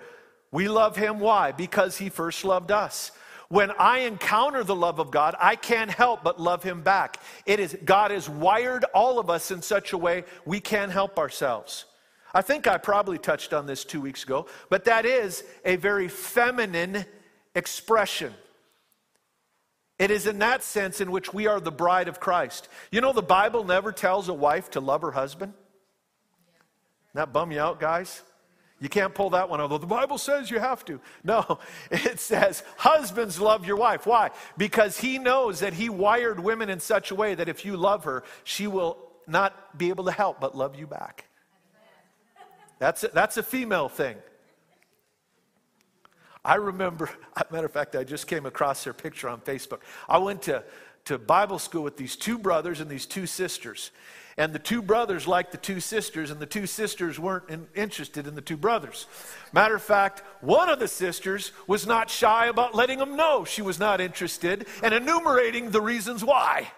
We 0.51 0.67
love 0.69 0.95
Him. 0.95 1.19
Why? 1.19 1.51
Because 1.51 1.97
He 1.97 2.09
first 2.09 2.45
loved 2.45 2.69
us. 2.69 3.11
When 3.49 3.71
I 3.71 3.99
encounter 3.99 4.63
the 4.63 4.75
love 4.75 4.99
of 4.99 5.09
God, 5.09 5.35
I 5.39 5.55
can't 5.55 5.89
help 5.89 6.23
but 6.23 6.39
love 6.39 6.61
Him 6.61 6.83
back. 6.83 7.19
It 7.47 7.59
is 7.59 7.75
God 7.83 8.11
has 8.11 8.29
wired 8.29 8.85
all 8.93 9.17
of 9.17 9.31
us 9.31 9.49
in 9.49 9.63
such 9.63 9.93
a 9.93 9.97
way 9.97 10.25
we 10.45 10.59
can't 10.59 10.91
help 10.91 11.17
ourselves. 11.17 11.85
I 12.33 12.41
think 12.41 12.67
I 12.67 12.77
probably 12.77 13.17
touched 13.17 13.53
on 13.53 13.67
this 13.67 13.85
two 13.85 14.01
weeks 14.01 14.23
ago, 14.23 14.47
but 14.69 14.85
that 14.85 15.05
is 15.05 15.43
a 15.63 15.75
very 15.75 16.07
feminine 16.07 17.05
expression. 17.53 18.33
It 19.99 20.09
is 20.09 20.25
in 20.25 20.39
that 20.39 20.63
sense 20.63 20.99
in 20.99 21.11
which 21.11 21.33
we 21.33 21.45
are 21.45 21.59
the 21.59 21.71
bride 21.71 22.07
of 22.07 22.19
Christ. 22.19 22.67
You 22.91 23.01
know, 23.01 23.13
the 23.13 23.21
Bible 23.21 23.63
never 23.63 23.91
tells 23.91 24.27
a 24.27 24.33
wife 24.33 24.71
to 24.71 24.79
love 24.79 25.01
her 25.01 25.11
husband. 25.11 25.53
That 27.13 27.31
bum 27.31 27.51
you 27.51 27.59
out, 27.59 27.79
guys? 27.79 28.23
You 28.79 28.89
can't 28.89 29.13
pull 29.13 29.29
that 29.29 29.49
one, 29.49 29.61
although 29.61 29.77
the 29.77 29.85
Bible 29.85 30.17
says 30.17 30.49
you 30.49 30.59
have 30.59 30.83
to. 30.85 30.99
No, 31.23 31.59
it 31.91 32.19
says, 32.19 32.63
Husbands, 32.75 33.39
love 33.39 33.65
your 33.65 33.77
wife. 33.77 34.07
Why? 34.07 34.31
Because 34.57 34.99
he 34.99 35.19
knows 35.19 35.59
that 35.59 35.73
he 35.73 35.89
wired 35.89 36.39
women 36.39 36.69
in 36.69 36.79
such 36.79 37.11
a 37.11 37.15
way 37.15 37.35
that 37.35 37.47
if 37.47 37.63
you 37.63 37.77
love 37.77 38.05
her, 38.05 38.23
she 38.43 38.65
will 38.65 38.97
not 39.27 39.77
be 39.77 39.89
able 39.89 40.05
to 40.05 40.11
help 40.11 40.41
but 40.41 40.57
love 40.57 40.75
you 40.75 40.87
back. 40.87 41.25
That's 42.79 43.03
a, 43.03 43.07
that's 43.09 43.37
a 43.37 43.43
female 43.43 43.89
thing. 43.89 44.17
I 46.45 46.55
remember, 46.55 47.09
matter 47.51 47.65
of 47.65 47.71
fact, 47.71 47.95
I 47.95 48.03
just 48.03 48.27
came 48.27 48.45
across 48.45 48.83
their 48.83 48.93
picture 48.93 49.29
on 49.29 49.41
Facebook. 49.41 49.79
I 50.09 50.17
went 50.17 50.43
to, 50.43 50.63
to 51.05 51.17
Bible 51.17 51.59
school 51.59 51.83
with 51.83 51.97
these 51.97 52.15
two 52.15 52.37
brothers 52.37 52.79
and 52.79 52.89
these 52.89 53.05
two 53.05 53.25
sisters. 53.25 53.91
And 54.35 54.51
the 54.51 54.59
two 54.59 54.81
brothers 54.81 55.27
liked 55.27 55.51
the 55.51 55.59
two 55.59 55.79
sisters, 55.79 56.31
and 56.31 56.39
the 56.39 56.47
two 56.47 56.65
sisters 56.65 57.19
weren't 57.19 57.49
in, 57.49 57.67
interested 57.75 58.25
in 58.25 58.33
the 58.33 58.41
two 58.41 58.57
brothers. 58.57 59.05
Matter 59.51 59.75
of 59.75 59.83
fact, 59.83 60.23
one 60.41 60.69
of 60.69 60.79
the 60.79 60.87
sisters 60.87 61.51
was 61.67 61.85
not 61.85 62.09
shy 62.09 62.47
about 62.47 62.73
letting 62.73 62.97
them 62.97 63.15
know 63.15 63.45
she 63.45 63.61
was 63.61 63.79
not 63.79 64.01
interested 64.01 64.65
and 64.81 64.93
enumerating 64.93 65.69
the 65.69 65.81
reasons 65.81 66.23
why. 66.25 66.71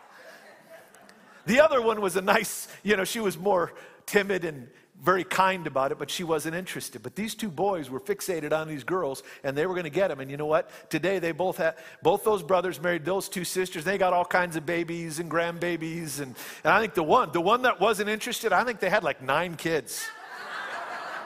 The 1.46 1.62
other 1.62 1.82
one 1.82 2.02
was 2.02 2.18
a 2.18 2.22
nice, 2.22 2.68
you 2.84 2.98
know, 2.98 3.06
she 3.06 3.22
was 3.22 3.38
more 3.38 3.72
timid 4.06 4.44
and, 4.44 4.68
very 5.04 5.24
kind 5.24 5.68
about 5.68 5.92
it, 5.92 6.00
but 6.00 6.10
she 6.10 6.24
wasn't 6.24 6.56
interested. 6.56 7.04
But 7.04 7.16
these 7.16 7.36
two 7.36 7.50
boys 7.50 7.90
were 7.90 8.00
fixated 8.00 8.52
on 8.52 8.68
these 8.68 8.84
girls, 8.84 9.24
and 9.44 9.56
they 9.56 9.66
were 9.66 9.74
going 9.74 9.86
to 9.86 9.90
get 9.90 10.08
them. 10.08 10.20
And 10.20 10.32
you 10.32 10.38
know 10.38 10.46
what? 10.46 10.70
Today 10.90 11.20
they 11.20 11.32
both 11.32 11.58
had 11.58 11.76
both 12.02 12.24
those 12.24 12.42
brothers 12.42 12.82
married 12.82 13.06
those 13.06 13.30
two 13.30 13.44
sisters. 13.44 13.84
They 13.84 13.98
got 13.98 14.14
all 14.14 14.26
kinds 14.26 14.56
of 14.56 14.66
babies 14.66 15.20
and 15.20 15.30
grandbabies, 15.30 16.20
and, 16.20 16.36
and 16.64 16.74
I 16.74 16.82
think 16.82 16.94
the 16.96 17.04
one, 17.04 17.32
the 17.32 17.42
one 17.42 17.64
that 17.64 17.80
wasn't 17.80 18.10
interested, 18.10 18.52
I 18.52 18.64
think 18.64 18.80
they 18.80 18.90
had 18.90 19.04
like 19.04 19.22
nine 19.22 19.56
kids. 19.56 20.06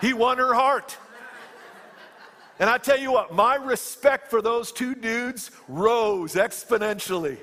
he 0.02 0.14
won 0.14 0.38
her 0.38 0.54
heart. 0.54 0.98
And 2.60 2.70
I 2.70 2.78
tell 2.78 3.00
you 3.00 3.14
what, 3.14 3.34
my 3.34 3.56
respect 3.56 4.30
for 4.30 4.42
those 4.42 4.74
two 4.74 4.94
dudes 4.94 5.52
rose 5.70 6.36
exponentially. 6.36 7.38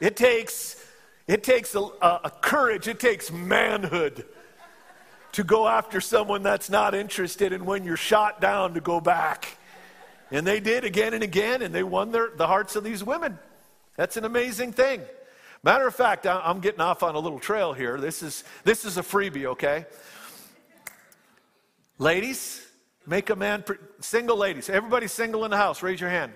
It 0.00 0.16
takes, 0.16 0.84
it 1.26 1.42
takes 1.42 1.74
a, 1.74 1.80
a, 1.80 2.20
a 2.24 2.30
courage, 2.30 2.88
it 2.88 3.00
takes 3.00 3.32
manhood 3.32 4.26
to 5.34 5.42
go 5.42 5.66
after 5.66 6.00
someone 6.00 6.44
that's 6.44 6.70
not 6.70 6.94
interested, 6.94 7.52
and 7.52 7.66
when 7.66 7.84
you're 7.84 7.96
shot 7.96 8.40
down, 8.40 8.74
to 8.74 8.80
go 8.80 9.00
back. 9.00 9.58
And 10.30 10.46
they 10.46 10.60
did 10.60 10.84
again 10.84 11.12
and 11.12 11.24
again, 11.24 11.60
and 11.60 11.74
they 11.74 11.82
won 11.82 12.12
their, 12.12 12.30
the 12.36 12.46
hearts 12.46 12.76
of 12.76 12.84
these 12.84 13.02
women. 13.02 13.36
That's 13.96 14.16
an 14.16 14.24
amazing 14.24 14.72
thing. 14.72 15.02
Matter 15.64 15.88
of 15.88 15.94
fact, 15.94 16.26
I'm 16.26 16.60
getting 16.60 16.80
off 16.80 17.02
on 17.02 17.16
a 17.16 17.18
little 17.18 17.40
trail 17.40 17.72
here. 17.72 17.98
This 17.98 18.22
is, 18.22 18.44
this 18.62 18.84
is 18.84 18.96
a 18.96 19.02
freebie, 19.02 19.46
okay? 19.46 19.86
Ladies, 21.98 22.64
make 23.04 23.30
a 23.30 23.36
man, 23.36 23.62
pre- 23.62 23.78
single 24.00 24.36
ladies, 24.36 24.70
everybody 24.70 25.08
single 25.08 25.44
in 25.44 25.50
the 25.50 25.56
house, 25.56 25.82
raise 25.82 26.00
your 26.00 26.10
hand. 26.10 26.32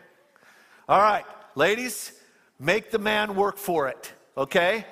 All 0.88 1.00
right, 1.00 1.24
ladies, 1.54 2.12
make 2.58 2.90
the 2.90 2.98
man 2.98 3.36
work 3.36 3.58
for 3.58 3.86
it, 3.86 4.12
okay? 4.36 4.86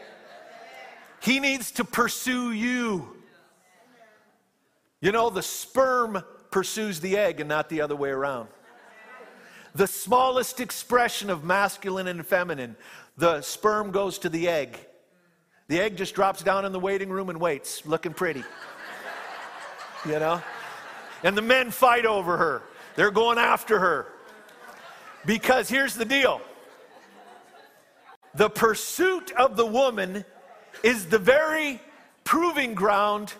He 1.20 1.40
needs 1.40 1.72
to 1.72 1.84
pursue 1.84 2.52
you. 2.52 3.15
You 5.00 5.12
know, 5.12 5.30
the 5.30 5.42
sperm 5.42 6.22
pursues 6.50 7.00
the 7.00 7.16
egg 7.18 7.40
and 7.40 7.48
not 7.48 7.68
the 7.68 7.80
other 7.80 7.96
way 7.96 8.10
around. 8.10 8.48
The 9.74 9.86
smallest 9.86 10.58
expression 10.60 11.28
of 11.28 11.44
masculine 11.44 12.06
and 12.06 12.26
feminine, 12.26 12.76
the 13.18 13.42
sperm 13.42 13.90
goes 13.90 14.18
to 14.20 14.30
the 14.30 14.48
egg. 14.48 14.78
The 15.68 15.80
egg 15.80 15.96
just 15.96 16.14
drops 16.14 16.42
down 16.42 16.64
in 16.64 16.72
the 16.72 16.80
waiting 16.80 17.10
room 17.10 17.28
and 17.28 17.38
waits, 17.38 17.84
looking 17.84 18.14
pretty. 18.14 18.42
You 20.06 20.18
know? 20.18 20.42
And 21.22 21.36
the 21.36 21.42
men 21.42 21.70
fight 21.70 22.06
over 22.06 22.36
her. 22.36 22.62
They're 22.94 23.10
going 23.10 23.36
after 23.36 23.78
her. 23.78 24.06
Because 25.26 25.68
here's 25.68 25.94
the 25.94 26.04
deal 26.04 26.40
the 28.34 28.48
pursuit 28.48 29.32
of 29.32 29.56
the 29.56 29.66
woman 29.66 30.24
is 30.82 31.06
the 31.06 31.18
very 31.18 31.80
proving 32.24 32.74
ground 32.74 33.34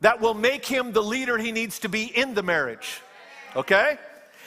that 0.00 0.20
will 0.20 0.34
make 0.34 0.64
him 0.64 0.92
the 0.92 1.02
leader 1.02 1.38
he 1.38 1.52
needs 1.52 1.80
to 1.80 1.88
be 1.88 2.04
in 2.04 2.34
the 2.34 2.42
marriage. 2.42 3.00
Okay? 3.56 3.98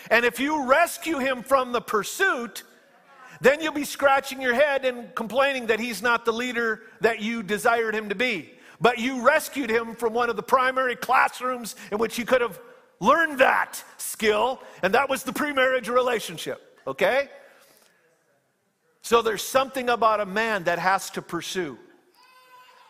And 0.10 0.26
if 0.26 0.40
you 0.40 0.66
rescue 0.66 1.20
him 1.20 1.44
from 1.44 1.72
the 1.72 1.82
pursuit, 1.82 2.64
then 3.42 3.62
you'll 3.62 3.74
be 3.74 3.84
scratching 3.84 4.42
your 4.42 4.54
head 4.54 4.86
and 4.86 5.14
complaining 5.16 5.68
that 5.68 5.80
he's 5.80 6.02
not 6.02 6.26
the 6.26 6.34
leader 6.34 6.82
that 7.02 7.22
you 7.22 7.44
desired 7.44 7.96
him 7.96 8.10
to 8.10 8.16
be. 8.16 8.52
But 8.80 8.98
you 8.98 9.26
rescued 9.26 9.70
him 9.70 9.96
from 9.96 10.14
one 10.14 10.30
of 10.30 10.36
the 10.36 10.44
primary 10.44 10.96
classrooms 10.96 11.76
in 11.92 11.98
which 11.98 12.16
he 12.16 12.24
could 12.24 12.42
have 12.42 12.60
learned 13.00 13.40
that 13.40 13.84
skill, 13.98 14.62
and 14.82 14.94
that 14.94 15.10
was 15.10 15.24
the 15.24 15.34
pre 15.34 15.52
marriage 15.52 15.90
relationship. 15.90 16.80
Okay? 16.88 17.30
So 19.02 19.22
there's 19.22 19.44
something 19.44 19.90
about 19.90 20.20
a 20.20 20.26
man 20.26 20.64
that 20.64 20.80
has 20.80 21.10
to 21.12 21.22
pursue. 21.22 21.78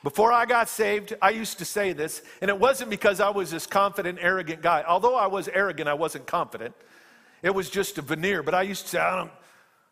Before 0.04 0.32
I 0.32 0.46
got 0.46 0.68
saved, 0.68 1.14
I 1.22 1.30
used 1.30 1.60
to 1.60 1.66
say 1.66 1.94
this, 1.94 2.24
and 2.42 2.50
it 2.50 2.58
wasn't 2.58 2.90
because 2.90 3.20
I 3.20 3.30
was 3.30 3.52
this 3.52 3.68
confident, 3.68 4.18
arrogant 4.20 4.62
guy. 4.62 4.84
Although 4.88 5.16
I 5.16 5.28
was 5.28 5.48
arrogant, 5.48 5.88
I 5.88 5.94
wasn't 5.94 6.26
confident. 6.26 6.74
It 7.44 7.54
was 7.54 7.70
just 7.70 8.00
a 8.00 8.02
veneer. 8.02 8.42
But 8.42 8.56
I 8.56 8.64
used 8.64 8.84
to 8.84 8.88
say, 8.90 9.00
I 9.00 9.16
don't, 9.16 9.32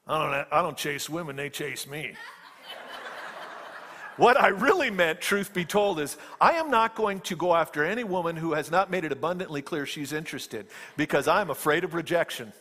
I 0.08 0.18
don't, 0.18 0.48
I 0.52 0.62
don't 0.64 0.78
chase 0.78 1.10
women, 1.10 1.36
they 1.36 1.50
chase 1.52 1.88
me. 1.88 2.14
what 4.18 4.40
I 4.40 4.48
really 4.48 4.90
meant, 4.90 5.22
truth 5.22 5.54
be 5.54 5.64
told, 5.64 6.00
is 6.00 6.18
I 6.42 6.54
am 6.54 6.72
not 6.72 6.96
going 6.96 7.20
to 7.22 7.36
go 7.36 7.56
after 7.56 7.86
any 7.86 8.04
woman 8.04 8.36
who 8.36 8.54
has 8.54 8.72
not 8.72 8.90
made 8.90 9.06
it 9.06 9.12
abundantly 9.12 9.62
clear 9.62 9.86
she's 9.86 10.12
interested 10.12 10.66
because 10.98 11.28
I'm 11.28 11.52
afraid 11.52 11.84
of 11.84 11.94
rejection. 11.94 12.52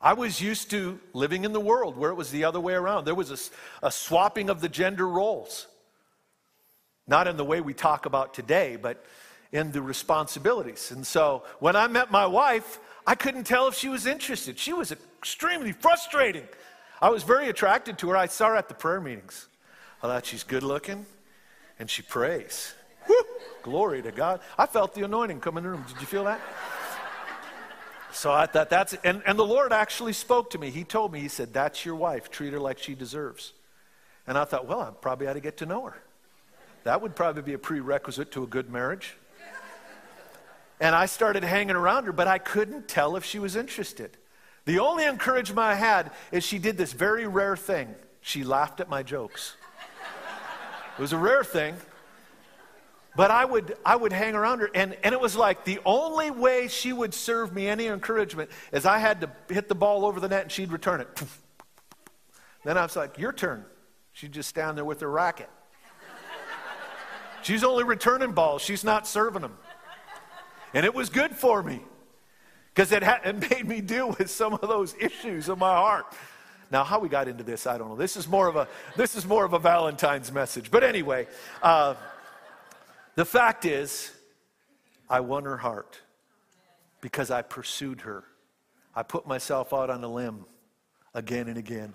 I 0.00 0.14
was 0.14 0.40
used 0.40 0.70
to 0.70 0.98
living 1.12 1.44
in 1.44 1.52
the 1.52 1.60
world 1.60 1.96
where 1.96 2.10
it 2.10 2.14
was 2.14 2.30
the 2.30 2.44
other 2.44 2.60
way 2.60 2.72
around. 2.72 3.04
There 3.04 3.14
was 3.14 3.30
a, 3.30 3.86
a, 3.86 3.90
swapping 3.92 4.48
of 4.48 4.60
the 4.60 4.68
gender 4.68 5.06
roles. 5.06 5.66
Not 7.06 7.26
in 7.26 7.36
the 7.36 7.44
way 7.44 7.60
we 7.60 7.74
talk 7.74 8.06
about 8.06 8.32
today, 8.32 8.76
but 8.80 9.04
in 9.52 9.72
the 9.72 9.82
responsibilities. 9.82 10.90
And 10.90 11.06
so 11.06 11.42
when 11.58 11.76
I 11.76 11.86
met 11.86 12.10
my 12.10 12.24
wife, 12.26 12.78
I 13.06 13.14
couldn't 13.14 13.44
tell 13.44 13.68
if 13.68 13.74
she 13.74 13.88
was 13.88 14.06
interested. 14.06 14.58
She 14.58 14.72
was 14.72 14.90
extremely 14.90 15.72
frustrating. 15.72 16.48
I 17.02 17.10
was 17.10 17.22
very 17.22 17.48
attracted 17.48 17.98
to 17.98 18.10
her. 18.10 18.16
I 18.16 18.26
saw 18.26 18.48
her 18.48 18.56
at 18.56 18.68
the 18.68 18.74
prayer 18.74 19.00
meetings. 19.00 19.48
I 20.02 20.06
thought 20.06 20.24
she's 20.24 20.44
good 20.44 20.62
looking 20.62 21.04
and 21.78 21.90
she 21.90 22.02
prays. 22.02 22.74
Woo! 23.08 23.16
Glory 23.62 24.00
to 24.02 24.12
God. 24.12 24.40
I 24.56 24.64
felt 24.64 24.94
the 24.94 25.04
anointing 25.04 25.40
come 25.40 25.58
in 25.58 25.64
the 25.64 25.70
room. 25.70 25.84
Did 25.88 26.00
you 26.00 26.06
feel 26.06 26.24
that? 26.24 26.40
So 28.12 28.32
I 28.32 28.46
thought 28.46 28.70
that's, 28.70 28.94
and, 29.04 29.22
and 29.24 29.38
the 29.38 29.46
Lord 29.46 29.72
actually 29.72 30.12
spoke 30.12 30.50
to 30.50 30.58
me. 30.58 30.70
He 30.70 30.84
told 30.84 31.12
me, 31.12 31.20
He 31.20 31.28
said, 31.28 31.52
That's 31.52 31.84
your 31.84 31.94
wife. 31.94 32.30
Treat 32.30 32.52
her 32.52 32.60
like 32.60 32.78
she 32.78 32.94
deserves. 32.94 33.52
And 34.26 34.36
I 34.36 34.44
thought, 34.44 34.66
Well, 34.66 34.80
I 34.80 34.90
probably 34.90 35.26
ought 35.28 35.34
to 35.34 35.40
get 35.40 35.58
to 35.58 35.66
know 35.66 35.86
her. 35.86 35.96
That 36.84 37.02
would 37.02 37.14
probably 37.14 37.42
be 37.42 37.52
a 37.52 37.58
prerequisite 37.58 38.32
to 38.32 38.42
a 38.42 38.46
good 38.46 38.70
marriage. 38.70 39.16
And 40.80 40.94
I 40.94 41.06
started 41.06 41.44
hanging 41.44 41.76
around 41.76 42.04
her, 42.04 42.12
but 42.12 42.26
I 42.26 42.38
couldn't 42.38 42.88
tell 42.88 43.16
if 43.16 43.24
she 43.24 43.38
was 43.38 43.54
interested. 43.54 44.16
The 44.64 44.78
only 44.78 45.04
encouragement 45.04 45.58
I 45.58 45.74
had 45.74 46.10
is 46.32 46.42
she 46.42 46.58
did 46.58 46.78
this 46.78 46.94
very 46.94 47.26
rare 47.26 47.56
thing. 47.56 47.94
She 48.22 48.44
laughed 48.44 48.80
at 48.80 48.88
my 48.88 49.02
jokes. 49.02 49.56
It 50.98 51.02
was 51.02 51.12
a 51.12 51.18
rare 51.18 51.44
thing. 51.44 51.76
But 53.16 53.30
I 53.30 53.44
would, 53.44 53.76
I 53.84 53.96
would 53.96 54.12
hang 54.12 54.34
around 54.34 54.60
her, 54.60 54.70
and, 54.74 54.96
and 55.02 55.12
it 55.12 55.20
was 55.20 55.34
like 55.34 55.64
the 55.64 55.80
only 55.84 56.30
way 56.30 56.68
she 56.68 56.92
would 56.92 57.12
serve 57.12 57.52
me 57.52 57.66
any 57.66 57.86
encouragement 57.86 58.50
is 58.72 58.86
I 58.86 58.98
had 58.98 59.20
to 59.22 59.30
hit 59.52 59.68
the 59.68 59.74
ball 59.74 60.04
over 60.04 60.20
the 60.20 60.28
net 60.28 60.42
and 60.42 60.52
she'd 60.52 60.70
return 60.70 61.00
it. 61.00 61.22
Then 62.64 62.76
I 62.78 62.82
was 62.82 62.94
like, 62.94 63.18
Your 63.18 63.32
turn. 63.32 63.64
She'd 64.12 64.32
just 64.32 64.48
stand 64.48 64.76
there 64.76 64.84
with 64.84 65.00
her 65.00 65.10
racket. 65.10 65.48
She's 67.42 67.64
only 67.64 67.84
returning 67.84 68.32
balls, 68.32 68.62
she's 68.62 68.84
not 68.84 69.06
serving 69.06 69.42
them. 69.42 69.56
And 70.74 70.84
it 70.84 70.94
was 70.94 71.08
good 71.08 71.34
for 71.34 71.62
me 71.62 71.80
because 72.74 72.92
it, 72.92 73.02
it 73.02 73.50
made 73.50 73.66
me 73.66 73.80
deal 73.80 74.14
with 74.18 74.30
some 74.30 74.54
of 74.54 74.60
those 74.60 74.94
issues 75.00 75.48
of 75.48 75.58
my 75.58 75.74
heart. 75.74 76.06
Now, 76.70 76.84
how 76.84 77.00
we 77.00 77.08
got 77.08 77.26
into 77.26 77.42
this, 77.42 77.66
I 77.66 77.78
don't 77.78 77.88
know. 77.88 77.96
This 77.96 78.16
is 78.16 78.28
more 78.28 78.46
of 78.46 78.54
a, 78.54 78.68
this 78.96 79.16
is 79.16 79.26
more 79.26 79.44
of 79.44 79.54
a 79.54 79.58
Valentine's 79.58 80.30
message. 80.30 80.70
But 80.70 80.84
anyway, 80.84 81.26
uh, 81.62 81.94
the 83.20 83.26
fact 83.26 83.66
is, 83.66 84.12
I 85.10 85.20
won 85.20 85.44
her 85.44 85.58
heart 85.58 86.00
because 87.02 87.30
I 87.30 87.42
pursued 87.42 88.00
her. 88.00 88.24
I 88.96 89.02
put 89.02 89.26
myself 89.26 89.74
out 89.74 89.90
on 89.90 90.02
a 90.02 90.08
limb 90.08 90.46
again 91.12 91.46
and 91.48 91.58
again. 91.58 91.92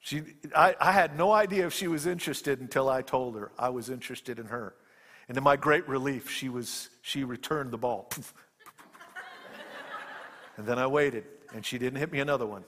She, 0.00 0.24
I, 0.56 0.74
I, 0.80 0.90
had 0.90 1.16
no 1.16 1.30
idea 1.30 1.68
if 1.68 1.72
she 1.72 1.86
was 1.86 2.04
interested 2.04 2.58
until 2.58 2.88
I 2.88 3.00
told 3.00 3.36
her 3.36 3.52
I 3.56 3.68
was 3.68 3.90
interested 3.90 4.40
in 4.40 4.46
her. 4.46 4.74
And 5.28 5.36
to 5.36 5.40
my 5.40 5.54
great 5.54 5.86
relief, 5.86 6.28
she, 6.28 6.48
was, 6.48 6.88
she 7.02 7.22
returned 7.22 7.70
the 7.70 7.78
ball. 7.78 8.10
and 10.56 10.66
then 10.66 10.80
I 10.80 10.88
waited, 10.88 11.26
and 11.54 11.64
she 11.64 11.78
didn't 11.78 12.00
hit 12.00 12.10
me 12.10 12.18
another 12.18 12.44
one. 12.44 12.64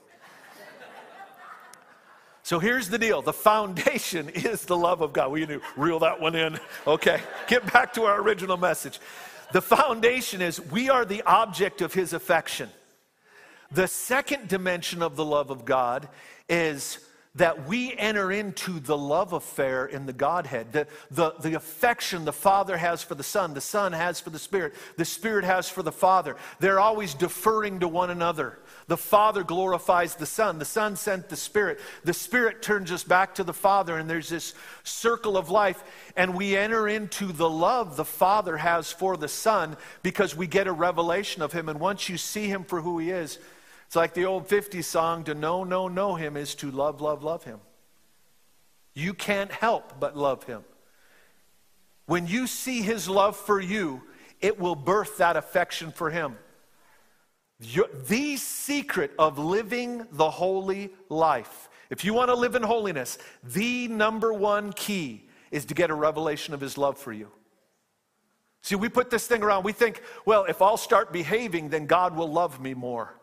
So 2.49 2.57
here's 2.57 2.89
the 2.89 2.97
deal 2.97 3.21
the 3.21 3.31
foundation 3.31 4.27
is 4.33 4.65
the 4.65 4.75
love 4.75 5.01
of 5.01 5.13
God. 5.13 5.31
We 5.31 5.41
need 5.41 5.49
to 5.49 5.61
reel 5.77 5.99
that 5.99 6.19
one 6.19 6.33
in. 6.33 6.59
Okay, 6.87 7.21
get 7.45 7.71
back 7.71 7.93
to 7.93 8.05
our 8.05 8.19
original 8.19 8.57
message. 8.57 8.99
The 9.51 9.61
foundation 9.61 10.41
is 10.41 10.59
we 10.59 10.89
are 10.89 11.05
the 11.05 11.21
object 11.27 11.83
of 11.83 11.93
his 11.93 12.11
affection. 12.11 12.71
The 13.69 13.85
second 13.85 14.47
dimension 14.47 15.03
of 15.03 15.15
the 15.15 15.23
love 15.23 15.51
of 15.51 15.63
God 15.63 16.09
is 16.49 16.97
that 17.35 17.67
we 17.67 17.95
enter 17.95 18.31
into 18.31 18.79
the 18.79 18.97
love 18.97 19.33
affair 19.33 19.85
in 19.85 20.07
the 20.07 20.13
Godhead. 20.13 20.73
The, 20.73 20.87
the, 21.11 21.33
the 21.39 21.53
affection 21.53 22.25
the 22.25 22.33
Father 22.33 22.75
has 22.75 23.03
for 23.03 23.13
the 23.13 23.23
Son, 23.23 23.53
the 23.53 23.61
Son 23.61 23.93
has 23.93 24.19
for 24.19 24.31
the 24.31 24.39
Spirit, 24.39 24.73
the 24.97 25.05
Spirit 25.05 25.45
has 25.45 25.69
for 25.69 25.83
the 25.83 25.91
Father. 25.91 26.35
They're 26.59 26.79
always 26.79 27.13
deferring 27.13 27.81
to 27.81 27.87
one 27.87 28.09
another. 28.09 28.57
The 28.87 28.97
Father 28.97 29.43
glorifies 29.43 30.15
the 30.15 30.25
Son. 30.25 30.57
The 30.57 30.65
Son 30.65 30.95
sent 30.95 31.29
the 31.29 31.35
Spirit. 31.35 31.79
The 32.03 32.13
Spirit 32.13 32.63
turns 32.63 32.91
us 32.91 33.03
back 33.03 33.35
to 33.35 33.43
the 33.43 33.53
Father, 33.53 33.97
and 33.99 34.09
there's 34.09 34.29
this 34.29 34.55
circle 34.83 35.37
of 35.37 35.51
life. 35.51 35.83
And 36.17 36.33
we 36.33 36.57
enter 36.57 36.87
into 36.87 37.31
the 37.31 37.49
love 37.49 37.95
the 37.95 38.05
Father 38.05 38.57
has 38.57 38.91
for 38.91 39.15
the 39.15 39.27
Son 39.27 39.77
because 40.01 40.35
we 40.35 40.47
get 40.47 40.65
a 40.65 40.71
revelation 40.71 41.43
of 41.43 41.53
Him. 41.53 41.69
And 41.69 41.79
once 41.79 42.09
you 42.09 42.17
see 42.17 42.47
Him 42.47 42.63
for 42.63 42.81
who 42.81 42.97
He 42.97 43.11
is, 43.11 43.37
it's 43.89 43.95
like 43.95 44.13
the 44.13 44.25
old 44.25 44.47
50s 44.47 44.83
song 44.83 45.23
to 45.23 45.33
know, 45.33 45.63
know, 45.63 45.87
know 45.87 46.13
Him 46.13 46.37
is 46.37 46.53
to 46.55 46.69
love, 46.69 47.01
love, 47.01 47.23
love 47.23 47.43
Him. 47.43 47.59
You 48.93 49.13
can't 49.13 49.51
help 49.51 49.99
but 49.99 50.15
love 50.15 50.43
Him. 50.43 50.63
When 52.05 52.27
you 52.27 52.45
see 52.45 52.83
His 52.83 53.09
love 53.09 53.35
for 53.35 53.59
you, 53.59 54.03
it 54.41 54.59
will 54.59 54.75
birth 54.75 55.17
that 55.17 55.35
affection 55.35 55.91
for 55.91 56.11
Him 56.11 56.37
the 57.59 58.37
secret 58.37 59.11
of 59.19 59.37
living 59.37 60.07
the 60.13 60.29
holy 60.29 60.91
life, 61.09 61.69
if 61.89 62.05
you 62.05 62.13
want 62.13 62.29
to 62.29 62.35
live 62.35 62.55
in 62.55 62.63
holiness, 62.63 63.17
the 63.43 63.87
number 63.87 64.31
one 64.31 64.71
key 64.73 65.27
is 65.51 65.65
to 65.65 65.73
get 65.73 65.89
a 65.89 65.93
revelation 65.93 66.53
of 66.53 66.61
his 66.61 66.77
love 66.77 66.97
for 66.97 67.11
you. 67.11 67.29
See, 68.61 68.75
we 68.75 68.87
put 68.87 69.09
this 69.09 69.25
thing 69.27 69.41
around, 69.41 69.63
we 69.63 69.71
think, 69.73 70.01
well, 70.25 70.45
if 70.45 70.61
I'll 70.61 70.77
start 70.77 71.11
behaving, 71.11 71.69
then 71.69 71.85
God 71.85 72.15
will 72.15 72.31
love 72.31 72.61
me 72.61 72.73
more. 72.73 73.18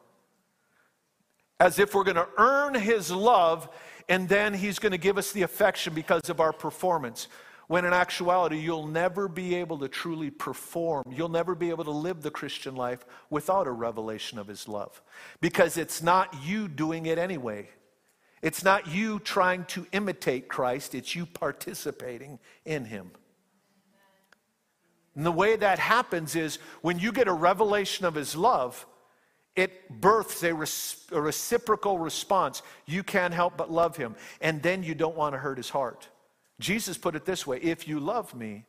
As 1.59 1.79
if 1.79 1.95
we're 1.95 2.05
going 2.05 2.17
to 2.17 2.29
earn 2.39 2.75
his 2.75 3.11
love 3.11 3.69
and 4.09 4.29
then 4.29 4.55
he's 4.55 4.79
going 4.79 4.93
to 4.93 4.99
give 4.99 5.19
us 5.19 5.33
the 5.33 5.43
affection 5.43 5.95
because 5.95 6.29
of 6.29 6.41
our 6.41 6.53
performance 6.53 7.29
when 7.69 7.85
in 7.85 7.93
actuality, 7.93 8.59
you'll 8.59 8.87
never 8.87 9.27
be 9.27 9.57
able 9.57 9.79
to 9.79 9.89
truly 9.89 10.31
perform. 10.31 11.05
You'll 11.11 11.29
never 11.29 11.55
be 11.55 11.71
able 11.71 11.85
to 11.85 11.91
live 11.91 12.23
the 12.23 12.31
Christian 12.31 12.77
life 12.77 13.05
without 13.29 13.67
a 13.67 13.73
revelation 13.73 14.39
of 14.39 14.47
His 14.47 14.69
love. 14.69 15.03
Because 15.41 15.77
it's 15.77 16.03
not 16.03 16.33
you 16.45 16.69
doing 16.69 17.07
it 17.07 17.19
anyway. 17.19 17.69
It's 18.41 18.63
not 18.63 18.87
you 18.87 19.19
trying 19.19 19.65
to 19.67 19.87
imitate 19.93 20.49
Christ, 20.49 20.95
it's 20.95 21.15
you 21.15 21.27
participating 21.27 22.39
in 22.65 22.85
Him. 22.85 23.11
And 25.17 25.27
the 25.27 25.33
way 25.33 25.57
that 25.57 25.79
happens 25.79 26.37
is 26.37 26.59
when 26.83 26.99
you 26.99 27.11
get 27.11 27.27
a 27.27 27.33
revelation 27.33 28.07
of 28.07 28.15
His 28.15 28.37
love, 28.37 28.87
it 29.57 30.01
births 30.01 30.43
a, 30.43 30.55
res- 30.55 31.05
a 31.11 31.21
reciprocal 31.21 31.99
response. 31.99 32.63
You 32.85 33.03
can't 33.03 33.35
help 33.35 33.57
but 33.57 33.71
love 33.73 33.97
Him. 33.97 34.15
And 34.41 34.63
then 34.63 34.83
you 34.83 34.95
don't 34.95 35.17
want 35.17 35.35
to 35.35 35.39
hurt 35.39 35.57
His 35.57 35.71
heart. 35.71 36.09
Jesus 36.61 36.97
put 36.97 37.17
it 37.17 37.25
this 37.25 37.47
way 37.47 37.59
if 37.59 37.89
you 37.89 37.99
love 37.99 38.35
me, 38.35 38.65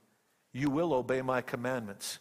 you 0.53 0.69
will 0.69 0.93
obey 0.93 1.21
my 1.21 1.41
commandments. 1.41 2.19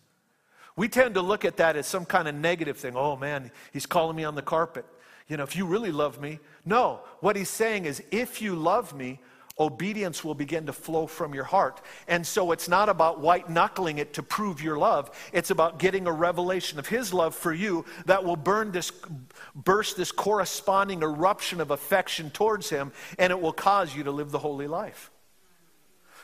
We 0.76 0.88
tend 0.88 1.14
to 1.14 1.22
look 1.22 1.44
at 1.44 1.56
that 1.56 1.76
as 1.76 1.86
some 1.86 2.04
kind 2.04 2.28
of 2.28 2.34
negative 2.34 2.76
thing. 2.76 2.96
Oh 2.96 3.16
man, 3.16 3.50
he's 3.72 3.86
calling 3.86 4.16
me 4.16 4.24
on 4.24 4.34
the 4.34 4.42
carpet. 4.42 4.84
You 5.28 5.36
know, 5.36 5.42
if 5.42 5.56
you 5.56 5.66
really 5.66 5.90
love 5.90 6.20
me. 6.20 6.38
No, 6.64 7.00
what 7.20 7.34
he's 7.34 7.48
saying 7.48 7.84
is 7.86 8.02
if 8.10 8.42
you 8.42 8.54
love 8.54 8.94
me, 8.94 9.20
obedience 9.58 10.22
will 10.22 10.34
begin 10.34 10.66
to 10.66 10.72
flow 10.72 11.06
from 11.06 11.34
your 11.34 11.44
heart. 11.44 11.80
And 12.08 12.26
so 12.26 12.52
it's 12.52 12.68
not 12.68 12.88
about 12.88 13.20
white 13.20 13.48
knuckling 13.48 13.98
it 13.98 14.14
to 14.14 14.22
prove 14.22 14.62
your 14.62 14.76
love. 14.76 15.10
It's 15.32 15.50
about 15.50 15.78
getting 15.78 16.06
a 16.06 16.12
revelation 16.12 16.78
of 16.78 16.86
his 16.86 17.14
love 17.14 17.34
for 17.34 17.52
you 17.52 17.84
that 18.04 18.24
will 18.24 18.36
burn 18.36 18.72
this, 18.72 18.92
burst 19.54 19.96
this 19.96 20.12
corresponding 20.12 21.02
eruption 21.02 21.60
of 21.60 21.70
affection 21.70 22.30
towards 22.30 22.68
him, 22.68 22.92
and 23.18 23.30
it 23.30 23.40
will 23.40 23.52
cause 23.52 23.94
you 23.94 24.04
to 24.04 24.10
live 24.10 24.30
the 24.30 24.38
holy 24.38 24.66
life. 24.66 25.10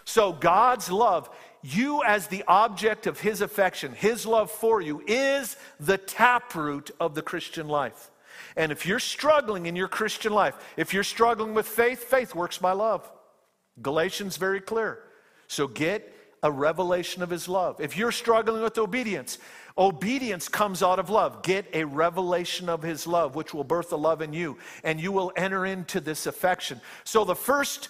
So, 0.04 0.32
God's 0.32 0.90
love, 0.90 1.30
you 1.62 2.02
as 2.04 2.26
the 2.26 2.44
object 2.48 3.06
of 3.06 3.20
His 3.20 3.40
affection, 3.40 3.92
His 3.92 4.26
love 4.26 4.50
for 4.50 4.80
you, 4.80 5.02
is 5.06 5.56
the 5.78 5.96
taproot 5.96 6.90
of 6.98 7.14
the 7.14 7.22
Christian 7.22 7.68
life. 7.68 8.10
And 8.56 8.72
if 8.72 8.84
you're 8.84 8.98
struggling 8.98 9.66
in 9.66 9.76
your 9.76 9.88
Christian 9.88 10.32
life, 10.32 10.56
if 10.76 10.92
you're 10.92 11.04
struggling 11.04 11.54
with 11.54 11.66
faith, 11.66 12.02
faith 12.04 12.34
works 12.34 12.58
by 12.58 12.72
love. 12.72 13.10
Galatians 13.80 14.36
very 14.36 14.60
clear. 14.60 14.98
So 15.46 15.66
get 15.66 16.12
a 16.42 16.50
revelation 16.50 17.22
of 17.22 17.30
his 17.30 17.48
love. 17.48 17.80
If 17.80 17.96
you're 17.96 18.12
struggling 18.12 18.62
with 18.62 18.76
obedience, 18.76 19.38
obedience 19.78 20.48
comes 20.48 20.82
out 20.82 20.98
of 20.98 21.08
love. 21.08 21.42
Get 21.42 21.66
a 21.72 21.84
revelation 21.84 22.68
of 22.68 22.82
his 22.82 23.06
love, 23.06 23.36
which 23.36 23.54
will 23.54 23.64
birth 23.64 23.92
a 23.92 23.96
love 23.96 24.22
in 24.22 24.32
you, 24.32 24.58
and 24.82 25.00
you 25.00 25.12
will 25.12 25.32
enter 25.36 25.64
into 25.64 26.00
this 26.00 26.26
affection. 26.26 26.80
So 27.04 27.24
the 27.24 27.36
first 27.36 27.88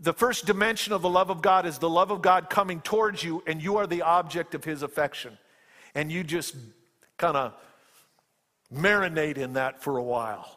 the 0.00 0.12
first 0.12 0.46
dimension 0.46 0.92
of 0.92 1.02
the 1.02 1.08
love 1.08 1.28
of 1.28 1.42
God 1.42 1.66
is 1.66 1.78
the 1.78 1.90
love 1.90 2.12
of 2.12 2.22
God 2.22 2.48
coming 2.48 2.80
towards 2.80 3.24
you, 3.24 3.42
and 3.46 3.60
you 3.60 3.78
are 3.78 3.86
the 3.86 4.02
object 4.02 4.54
of 4.54 4.64
His 4.64 4.82
affection. 4.82 5.36
And 5.94 6.12
you 6.12 6.22
just 6.22 6.54
kind 7.16 7.36
of 7.36 7.54
marinate 8.72 9.38
in 9.38 9.54
that 9.54 9.82
for 9.82 9.96
a 9.96 10.02
while. 10.02 10.56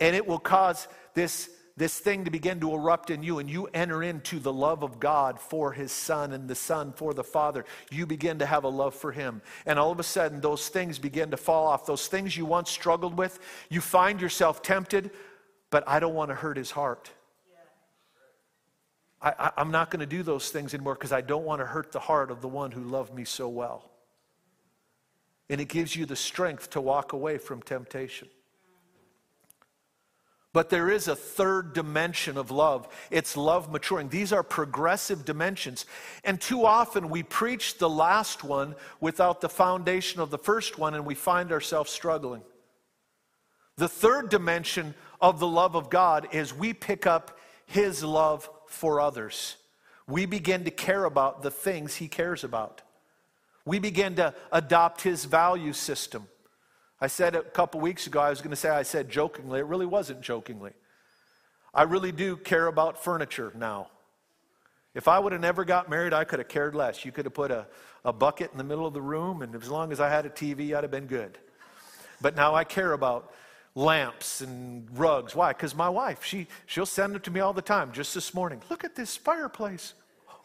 And 0.00 0.16
it 0.16 0.26
will 0.26 0.38
cause 0.38 0.88
this, 1.12 1.50
this 1.76 1.98
thing 1.98 2.24
to 2.24 2.30
begin 2.30 2.60
to 2.60 2.72
erupt 2.72 3.10
in 3.10 3.22
you, 3.24 3.40
and 3.40 3.50
you 3.50 3.68
enter 3.74 4.02
into 4.02 4.38
the 4.38 4.52
love 4.52 4.84
of 4.84 5.00
God 5.00 5.40
for 5.40 5.72
His 5.72 5.90
Son 5.90 6.32
and 6.32 6.48
the 6.48 6.54
Son 6.54 6.92
for 6.92 7.12
the 7.12 7.24
Father. 7.24 7.64
You 7.90 8.06
begin 8.06 8.38
to 8.38 8.46
have 8.46 8.62
a 8.62 8.68
love 8.68 8.94
for 8.94 9.10
Him. 9.10 9.42
And 9.66 9.76
all 9.76 9.90
of 9.90 9.98
a 9.98 10.04
sudden, 10.04 10.40
those 10.40 10.68
things 10.68 11.00
begin 11.00 11.32
to 11.32 11.36
fall 11.36 11.66
off. 11.66 11.84
Those 11.84 12.06
things 12.06 12.36
you 12.36 12.46
once 12.46 12.70
struggled 12.70 13.18
with, 13.18 13.40
you 13.70 13.80
find 13.80 14.20
yourself 14.20 14.62
tempted, 14.62 15.10
but 15.70 15.82
I 15.88 15.98
don't 15.98 16.14
want 16.14 16.30
to 16.30 16.36
hurt 16.36 16.56
His 16.56 16.70
heart. 16.70 17.10
I, 19.20 19.52
am 19.56 19.70
not 19.70 19.90
going 19.90 20.00
to 20.00 20.06
do 20.06 20.22
those 20.22 20.50
things 20.50 20.74
anymore 20.74 20.94
because 20.94 21.12
I 21.12 21.22
don't 21.22 21.44
want 21.44 21.60
to 21.60 21.64
hurt 21.64 21.92
the 21.92 21.98
heart 21.98 22.30
of 22.30 22.42
the 22.42 22.48
one 22.48 22.70
who 22.70 22.84
loved 22.84 23.14
me 23.14 23.24
so 23.24 23.48
well. 23.48 23.90
And 25.48 25.62
it 25.62 25.68
gives 25.68 25.96
you 25.96 26.04
the 26.04 26.14
strength 26.14 26.70
to 26.70 26.80
walk 26.80 27.14
away 27.14 27.38
from 27.38 27.62
temptation. 27.62 28.28
But 30.54 30.70
there 30.70 30.88
is 30.88 31.08
a 31.08 31.16
third 31.16 31.72
dimension 31.72 32.38
of 32.38 32.52
love. 32.52 32.88
It's 33.10 33.36
love 33.36 33.72
maturing. 33.72 34.08
These 34.08 34.32
are 34.32 34.44
progressive 34.44 35.24
dimensions. 35.24 35.84
And 36.22 36.40
too 36.40 36.64
often 36.64 37.10
we 37.10 37.24
preach 37.24 37.78
the 37.78 37.90
last 37.90 38.44
one 38.44 38.76
without 39.00 39.40
the 39.40 39.48
foundation 39.48 40.20
of 40.20 40.30
the 40.30 40.38
first 40.38 40.78
one, 40.78 40.94
and 40.94 41.04
we 41.04 41.16
find 41.16 41.50
ourselves 41.50 41.90
struggling. 41.90 42.40
The 43.78 43.88
third 43.88 44.28
dimension 44.28 44.94
of 45.20 45.40
the 45.40 45.48
love 45.48 45.74
of 45.74 45.90
God 45.90 46.28
is 46.30 46.54
we 46.54 46.72
pick 46.72 47.04
up 47.04 47.36
His 47.66 48.04
love 48.04 48.48
for 48.68 49.00
others. 49.00 49.56
We 50.06 50.24
begin 50.24 50.64
to 50.66 50.70
care 50.70 51.04
about 51.04 51.42
the 51.42 51.50
things 51.50 51.96
He 51.96 52.06
cares 52.06 52.44
about. 52.44 52.80
We 53.64 53.80
begin 53.80 54.14
to 54.16 54.32
adopt 54.52 55.02
His 55.02 55.24
value 55.24 55.72
system. 55.72 56.28
I 57.00 57.06
said 57.08 57.34
a 57.34 57.42
couple 57.42 57.80
weeks 57.80 58.06
ago, 58.06 58.20
I 58.20 58.30
was 58.30 58.40
going 58.40 58.50
to 58.50 58.56
say, 58.56 58.68
I 58.68 58.82
said 58.82 59.08
jokingly. 59.08 59.60
It 59.60 59.66
really 59.66 59.86
wasn't 59.86 60.20
jokingly. 60.20 60.72
I 61.72 61.82
really 61.82 62.12
do 62.12 62.36
care 62.36 62.66
about 62.66 63.02
furniture 63.02 63.52
now. 63.56 63.88
If 64.94 65.08
I 65.08 65.18
would 65.18 65.32
have 65.32 65.40
never 65.40 65.64
got 65.64 65.90
married, 65.90 66.12
I 66.12 66.22
could 66.22 66.38
have 66.38 66.46
cared 66.46 66.74
less. 66.74 67.04
You 67.04 67.10
could 67.10 67.24
have 67.24 67.34
put 67.34 67.50
a, 67.50 67.66
a 68.04 68.12
bucket 68.12 68.52
in 68.52 68.58
the 68.58 68.64
middle 68.64 68.86
of 68.86 68.94
the 68.94 69.02
room, 69.02 69.42
and 69.42 69.54
as 69.54 69.68
long 69.68 69.90
as 69.90 69.98
I 69.98 70.08
had 70.08 70.24
a 70.24 70.30
TV, 70.30 70.74
I'd 70.74 70.84
have 70.84 70.92
been 70.92 71.06
good. 71.06 71.36
But 72.20 72.36
now 72.36 72.54
I 72.54 72.62
care 72.62 72.92
about 72.92 73.34
lamps 73.74 74.40
and 74.40 74.86
rugs. 74.96 75.34
Why? 75.34 75.52
Because 75.52 75.74
my 75.74 75.88
wife, 75.88 76.24
she, 76.24 76.46
she'll 76.66 76.86
send 76.86 77.12
them 77.14 77.22
to 77.22 77.30
me 77.32 77.40
all 77.40 77.52
the 77.52 77.60
time. 77.60 77.90
Just 77.90 78.14
this 78.14 78.32
morning, 78.34 78.62
look 78.70 78.84
at 78.84 78.94
this 78.94 79.16
fireplace. 79.16 79.94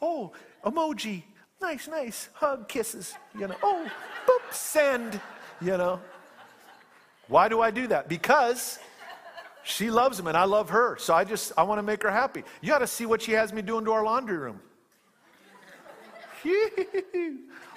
Oh, 0.01 0.31
emoji. 0.65 1.23
Nice, 1.61 1.87
nice. 1.87 2.29
Hug, 2.33 2.67
kisses. 2.67 3.13
You 3.37 3.49
know, 3.49 3.55
oh, 3.61 3.89
boop, 4.25 4.53
send. 4.53 5.21
You 5.61 5.77
know. 5.77 5.99
Why 7.29 7.47
do 7.47 7.61
I 7.61 7.71
do 7.71 7.87
that? 7.87 8.09
Because 8.09 8.79
she 9.63 9.91
loves 9.91 10.19
him 10.19 10.27
and 10.27 10.35
I 10.35 10.43
love 10.45 10.71
her. 10.71 10.97
So 10.97 11.13
I 11.13 11.23
just, 11.23 11.53
I 11.55 11.63
want 11.63 11.77
to 11.77 11.83
make 11.83 12.03
her 12.03 12.11
happy. 12.11 12.43
You 12.59 12.69
got 12.69 12.79
to 12.79 12.87
see 12.87 13.05
what 13.05 13.21
she 13.21 13.33
has 13.33 13.53
me 13.53 13.61
doing 13.61 13.85
to 13.85 13.91
our 13.91 14.03
laundry 14.03 14.37
room. 14.37 14.59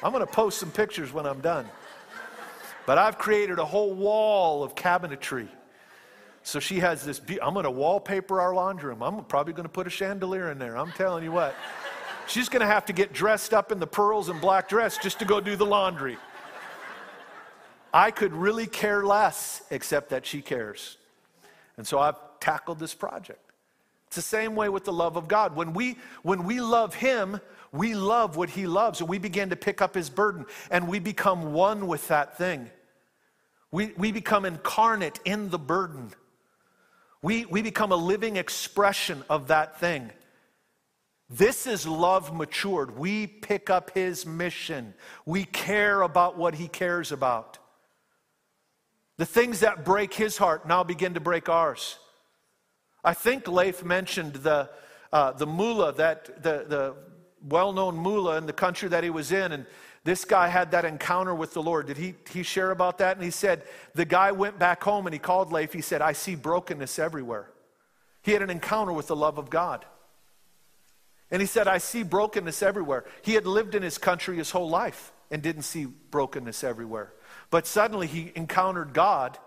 I'm 0.03 0.13
going 0.13 0.25
to 0.25 0.33
post 0.33 0.59
some 0.59 0.71
pictures 0.71 1.13
when 1.13 1.27
I'm 1.27 1.41
done. 1.41 1.69
But 2.87 2.99
I've 2.99 3.19
created 3.19 3.59
a 3.59 3.65
whole 3.65 3.93
wall 3.93 4.65
of 4.65 4.75
cabinetry. 4.75 5.49
So 6.43 6.59
she 6.59 6.81
has 6.81 7.05
this, 7.05 7.21
be- 7.21 7.41
I'm 7.41 7.53
going 7.53 7.65
to 7.65 7.71
wallpaper 7.71 8.41
our 8.41 8.55
laundry 8.55 8.89
room. 8.89 9.03
I'm 9.03 9.25
probably 9.25 9.53
going 9.53 9.65
to 9.65 9.69
put 9.69 9.87
a 9.87 9.91
chandelier 9.91 10.51
in 10.51 10.59
there. 10.59 10.77
I'm 10.77 10.91
telling 10.93 11.23
you 11.23 11.31
what. 11.31 11.55
She's 12.27 12.49
going 12.49 12.61
to 12.61 12.67
have 12.67 12.87
to 12.87 12.93
get 12.93 13.13
dressed 13.13 13.53
up 13.53 13.71
in 13.71 13.79
the 13.79 13.87
pearls 13.87 14.29
and 14.29 14.41
black 14.41 14.69
dress 14.69 14.97
just 14.97 15.19
to 15.19 15.25
go 15.25 15.41
do 15.41 15.57
the 15.57 15.67
laundry. 15.67 16.17
I 17.93 18.11
could 18.11 18.33
really 18.33 18.67
care 18.67 19.05
less, 19.05 19.63
except 19.71 20.11
that 20.11 20.25
she 20.25 20.41
cares. 20.41 20.97
And 21.77 21.87
so 21.87 21.99
I've 21.99 22.17
tackled 22.41 22.79
this 22.79 22.95
project. 22.95 23.41
It's 24.07 24.17
the 24.17 24.23
same 24.23 24.55
way 24.55 24.69
with 24.69 24.85
the 24.85 24.93
love 24.93 25.17
of 25.17 25.29
God. 25.29 25.57
When 25.57 25.73
we, 25.73 25.97
when 26.23 26.45
we 26.45 26.61
love 26.61 26.95
Him, 26.95 27.41
we 27.73 27.95
love 27.95 28.37
what 28.37 28.51
He 28.51 28.67
loves, 28.67 29.01
and 29.01 29.09
we 29.09 29.19
begin 29.19 29.51
to 29.51 29.57
pick 29.57 29.81
up 29.81 29.95
His 29.95 30.11
burden, 30.11 30.45
and 30.71 30.87
we 30.89 30.99
become 30.99 31.53
one 31.53 31.87
with 31.87 32.09
that 32.09 32.37
thing. 32.37 32.71
We, 33.71 33.93
we 33.97 34.13
become 34.13 34.45
incarnate 34.45 35.19
in 35.25 35.49
the 35.49 35.59
burden. 35.59 36.13
We, 37.23 37.47
we 37.47 37.63
become 37.63 37.93
a 37.93 37.97
living 37.97 38.37
expression 38.37 39.25
of 39.31 39.49
that 39.49 39.81
thing. 39.81 40.11
This 41.31 41.67
is 41.67 41.87
love 41.87 42.35
matured. 42.35 42.99
We 42.99 43.27
pick 43.27 43.71
up 43.71 43.93
His 43.95 44.27
mission, 44.27 44.93
we 45.25 45.45
care 45.45 46.03
about 46.03 46.37
what 46.37 46.55
He 46.55 46.69
cares 46.69 47.13
about. 47.13 47.59
The 49.19 49.27
things 49.27 49.61
that 49.61 49.85
break 49.85 50.15
his 50.15 50.39
heart 50.39 50.67
now 50.67 50.83
begin 50.83 51.15
to 51.15 51.21
break 51.21 51.49
ours. 51.49 51.99
I 53.05 53.15
think 53.15 53.49
Leif 53.49 53.85
mentioned 53.85 54.35
the, 54.35 54.71
uh, 55.13 55.33
the 55.33 55.47
mullah, 55.47 55.93
that, 55.95 56.43
the, 56.43 56.65
the 56.67 56.95
well 57.47 57.73
known 57.73 57.97
mullah 57.97 58.39
in 58.39 58.47
the 58.47 58.53
country 58.53 58.89
that 58.89 59.05
he 59.05 59.11
was 59.11 59.33
in. 59.33 59.53
And 59.53 59.67
this 60.05 60.25
guy 60.25 60.49
had 60.49 60.71
that 60.71 60.85
encounter 60.85 61.35
with 61.35 61.53
the 61.53 61.63
Lord. 61.63 61.87
Did 61.87 61.97
he, 61.97 62.15
he 62.31 62.43
share 62.43 62.71
about 62.71 62.99
that? 62.99 63.17
And 63.17 63.25
he 63.25 63.31
said, 63.31 63.65
the 63.95 64.05
guy 64.05 64.33
went 64.33 64.59
back 64.59 64.83
home 64.83 65.07
and 65.07 65.13
he 65.13 65.19
called 65.19 65.53
Leif. 65.53 65.73
He 65.73 65.81
said, 65.81 66.01
I 66.01 66.13
see 66.13 66.35
brokenness 66.35 66.99
everywhere. 66.99 67.51
He 68.23 68.33
had 68.33 68.43
an 68.43 68.51
encounter 68.51 68.93
with 68.93 69.09
the 69.09 69.17
love 69.17 69.39
of 69.39 69.51
God. 69.51 69.85
And 71.31 71.41
he 71.41 71.47
said, 71.47 71.67
I 71.67 71.79
see 71.79 72.03
brokenness 72.03 72.63
everywhere. 72.63 73.05
He 73.23 73.35
had 73.35 73.47
lived 73.47 73.75
in 73.75 73.83
his 73.83 73.99
country 73.99 74.37
his 74.37 74.51
whole 74.51 74.69
life 74.69 75.13
and 75.31 75.43
didn't 75.43 75.63
see 75.63 75.87
brokenness 75.87 76.63
everywhere. 76.63 77.13
But 77.53 77.67
suddenly 77.67 78.07
he 78.07 78.33
encountered 78.35 78.95
God. 78.95 79.39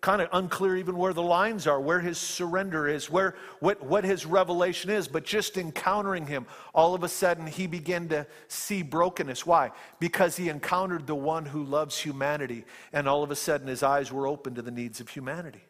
Kind 0.00 0.22
of 0.22 0.28
unclear 0.32 0.76
even 0.76 0.96
where 0.96 1.12
the 1.12 1.22
lines 1.22 1.66
are, 1.66 1.80
where 1.80 1.98
his 1.98 2.16
surrender 2.16 2.86
is, 2.86 3.10
where 3.10 3.34
what, 3.58 3.82
what 3.82 4.04
his 4.04 4.24
revelation 4.24 4.88
is, 4.88 5.08
but 5.08 5.24
just 5.24 5.56
encountering 5.56 6.28
him, 6.28 6.46
all 6.72 6.94
of 6.94 7.02
a 7.02 7.08
sudden 7.08 7.48
he 7.48 7.66
began 7.66 8.08
to 8.10 8.24
see 8.46 8.82
brokenness. 8.82 9.44
Why? 9.44 9.72
Because 9.98 10.36
he 10.36 10.48
encountered 10.48 11.08
the 11.08 11.16
one 11.16 11.44
who 11.44 11.64
loves 11.64 11.98
humanity, 11.98 12.64
and 12.92 13.08
all 13.08 13.24
of 13.24 13.32
a 13.32 13.36
sudden 13.36 13.66
his 13.66 13.82
eyes 13.82 14.12
were 14.12 14.28
open 14.28 14.54
to 14.54 14.62
the 14.62 14.70
needs 14.70 15.00
of 15.00 15.08
humanity. 15.08 15.64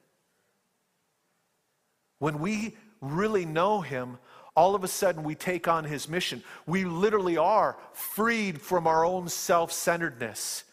When 2.19 2.41
we 2.41 2.77
really 3.01 3.47
know 3.47 3.81
him, 3.81 4.19
all 4.59 4.75
of 4.75 4.83
a 4.83 4.89
sudden 4.89 5.23
we 5.23 5.37
take 5.37 5.69
on 5.69 5.85
his 5.85 6.09
mission. 6.09 6.43
We 6.67 6.85
literally 6.85 7.37
are 7.37 7.77
freed 7.93 8.61
from 8.61 8.89
our 8.89 9.05
own 9.05 9.29
self 9.29 9.71
centeredness. 9.71 10.65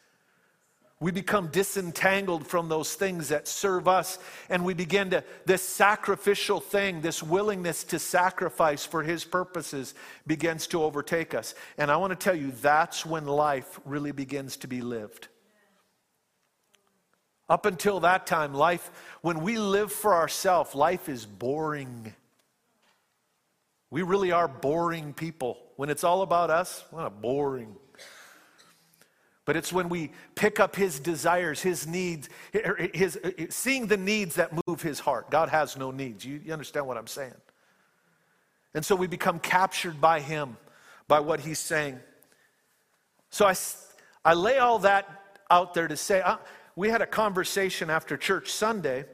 We 0.99 1.11
become 1.11 1.49
disentangled 1.49 2.47
from 2.47 2.67
those 2.67 2.95
things 2.95 3.29
that 3.29 3.47
serve 3.47 3.87
us, 3.87 4.17
and 4.49 4.65
we 4.65 4.73
begin 4.73 5.11
to, 5.11 5.23
this 5.45 5.61
sacrificial 5.61 6.59
thing, 6.59 7.01
this 7.01 7.21
willingness 7.21 7.83
to 7.83 7.99
sacrifice 7.99 8.83
for 8.87 9.03
His 9.03 9.23
purposes 9.23 9.93
begins 10.25 10.65
to 10.67 10.81
overtake 10.81 11.35
us. 11.35 11.53
And 11.77 11.91
I 11.91 11.97
want 11.97 12.09
to 12.09 12.15
tell 12.15 12.35
you, 12.35 12.53
that's 12.63 13.05
when 13.05 13.27
life 13.27 13.79
really 13.85 14.13
begins 14.13 14.57
to 14.57 14.67
be 14.67 14.81
lived. 14.81 15.27
Up 17.47 17.67
until 17.67 17.99
that 17.99 18.25
time, 18.25 18.55
life, 18.55 18.89
when 19.21 19.41
we 19.41 19.59
live 19.59 19.91
for 19.91 20.15
ourselves, 20.15 20.73
life 20.73 21.07
is 21.07 21.27
boring. 21.27 22.15
We 23.89 24.01
really 24.01 24.31
are 24.31 24.47
boring 24.47 25.13
people. 25.13 25.57
When 25.75 25.89
it's 25.89 26.03
all 26.03 26.21
about 26.21 26.49
us, 26.49 26.83
what 26.91 27.05
a 27.05 27.09
boring. 27.09 27.75
But 29.45 29.55
it's 29.55 29.71
when 29.71 29.89
we 29.89 30.11
pick 30.33 30.59
up 30.59 30.75
his 30.75 30.99
desires, 30.99 31.61
his 31.61 31.85
needs, 31.85 32.29
er, 32.55 32.75
er, 32.79 32.89
his, 32.93 33.17
er, 33.23 33.31
seeing 33.49 33.85
the 33.85 33.97
needs 33.97 34.35
that 34.35 34.51
move 34.67 34.81
his 34.81 34.99
heart. 34.99 35.29
God 35.29 35.49
has 35.49 35.77
no 35.77 35.91
needs. 35.91 36.25
You, 36.25 36.41
you 36.43 36.51
understand 36.51 36.87
what 36.87 36.97
I'm 36.97 37.07
saying? 37.07 37.35
And 38.73 38.83
so 38.83 38.95
we 38.95 39.07
become 39.07 39.39
captured 39.39 40.01
by 40.01 40.19
him, 40.19 40.57
by 41.07 41.19
what 41.19 41.39
he's 41.39 41.59
saying. 41.59 41.99
So 43.29 43.45
I, 43.45 43.55
I 44.23 44.33
lay 44.33 44.57
all 44.57 44.79
that 44.79 45.07
out 45.51 45.75
there 45.75 45.87
to 45.87 45.95
say, 45.95 46.21
uh, 46.21 46.37
we 46.75 46.89
had 46.89 47.01
a 47.01 47.07
conversation 47.07 47.89
after 47.89 48.17
church 48.17 48.51
Sunday, 48.51 49.05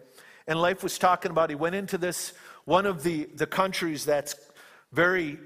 and 0.48 0.62
Leif 0.62 0.82
was 0.82 0.98
talking 0.98 1.30
about, 1.30 1.50
he 1.50 1.56
went 1.56 1.76
into 1.76 1.98
this, 1.98 2.34
one 2.66 2.86
of 2.86 3.04
the, 3.04 3.26
the 3.36 3.46
countries 3.46 4.06
that's 4.06 4.36
very 4.92 5.40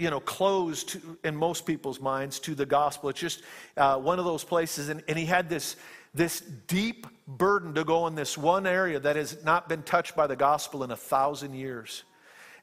you 0.00 0.08
know, 0.08 0.18
closed 0.18 0.96
in 1.24 1.36
most 1.36 1.66
people's 1.66 2.00
minds 2.00 2.40
to 2.40 2.54
the 2.54 2.64
gospel. 2.64 3.10
It's 3.10 3.20
just 3.20 3.42
uh, 3.76 3.98
one 3.98 4.18
of 4.18 4.24
those 4.24 4.42
places. 4.42 4.88
And, 4.88 5.02
and 5.06 5.18
he 5.18 5.26
had 5.26 5.50
this, 5.50 5.76
this 6.14 6.40
deep 6.40 7.06
burden 7.28 7.74
to 7.74 7.84
go 7.84 8.06
in 8.06 8.14
this 8.14 8.38
one 8.38 8.66
area 8.66 8.98
that 8.98 9.16
has 9.16 9.44
not 9.44 9.68
been 9.68 9.82
touched 9.82 10.16
by 10.16 10.26
the 10.26 10.36
gospel 10.36 10.82
in 10.84 10.90
a 10.90 10.96
thousand 10.96 11.52
years. 11.52 12.04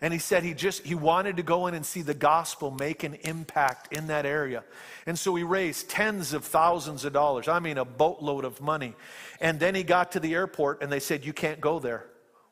And 0.02 0.12
he 0.12 0.20
said 0.20 0.44
he 0.44 0.54
just 0.54 0.84
he 0.84 0.96
wanted 0.96 1.38
to 1.38 1.44
go 1.44 1.68
in 1.68 1.74
and 1.74 1.86
see 1.86 2.02
the 2.02 2.13
gospel 2.13 2.72
make 2.72 3.04
an 3.04 3.16
impact 3.22 3.94
in 3.94 4.08
that 4.08 4.26
area. 4.26 4.63
And 5.06 5.18
so 5.18 5.34
he 5.36 5.44
raised 5.44 5.90
tens 5.90 6.34
of 6.34 6.44
thousands 6.44 7.04
of 7.04 7.13
dollars. 7.13 7.48
I 7.48 7.60
mean 7.60 7.78
a 7.80 7.86
boatload 7.86 8.46
of 8.46 8.62
money. 8.62 8.94
And 9.42 9.60
then 9.60 9.74
he 9.74 9.84
got 9.84 10.12
to 10.12 10.20
the 10.20 10.36
airport 10.36 10.84
and 10.84 10.92
they 10.92 11.00
said 11.00 11.26
you 11.26 11.34
can't 11.34 11.60
go 11.60 11.80
there 11.80 12.06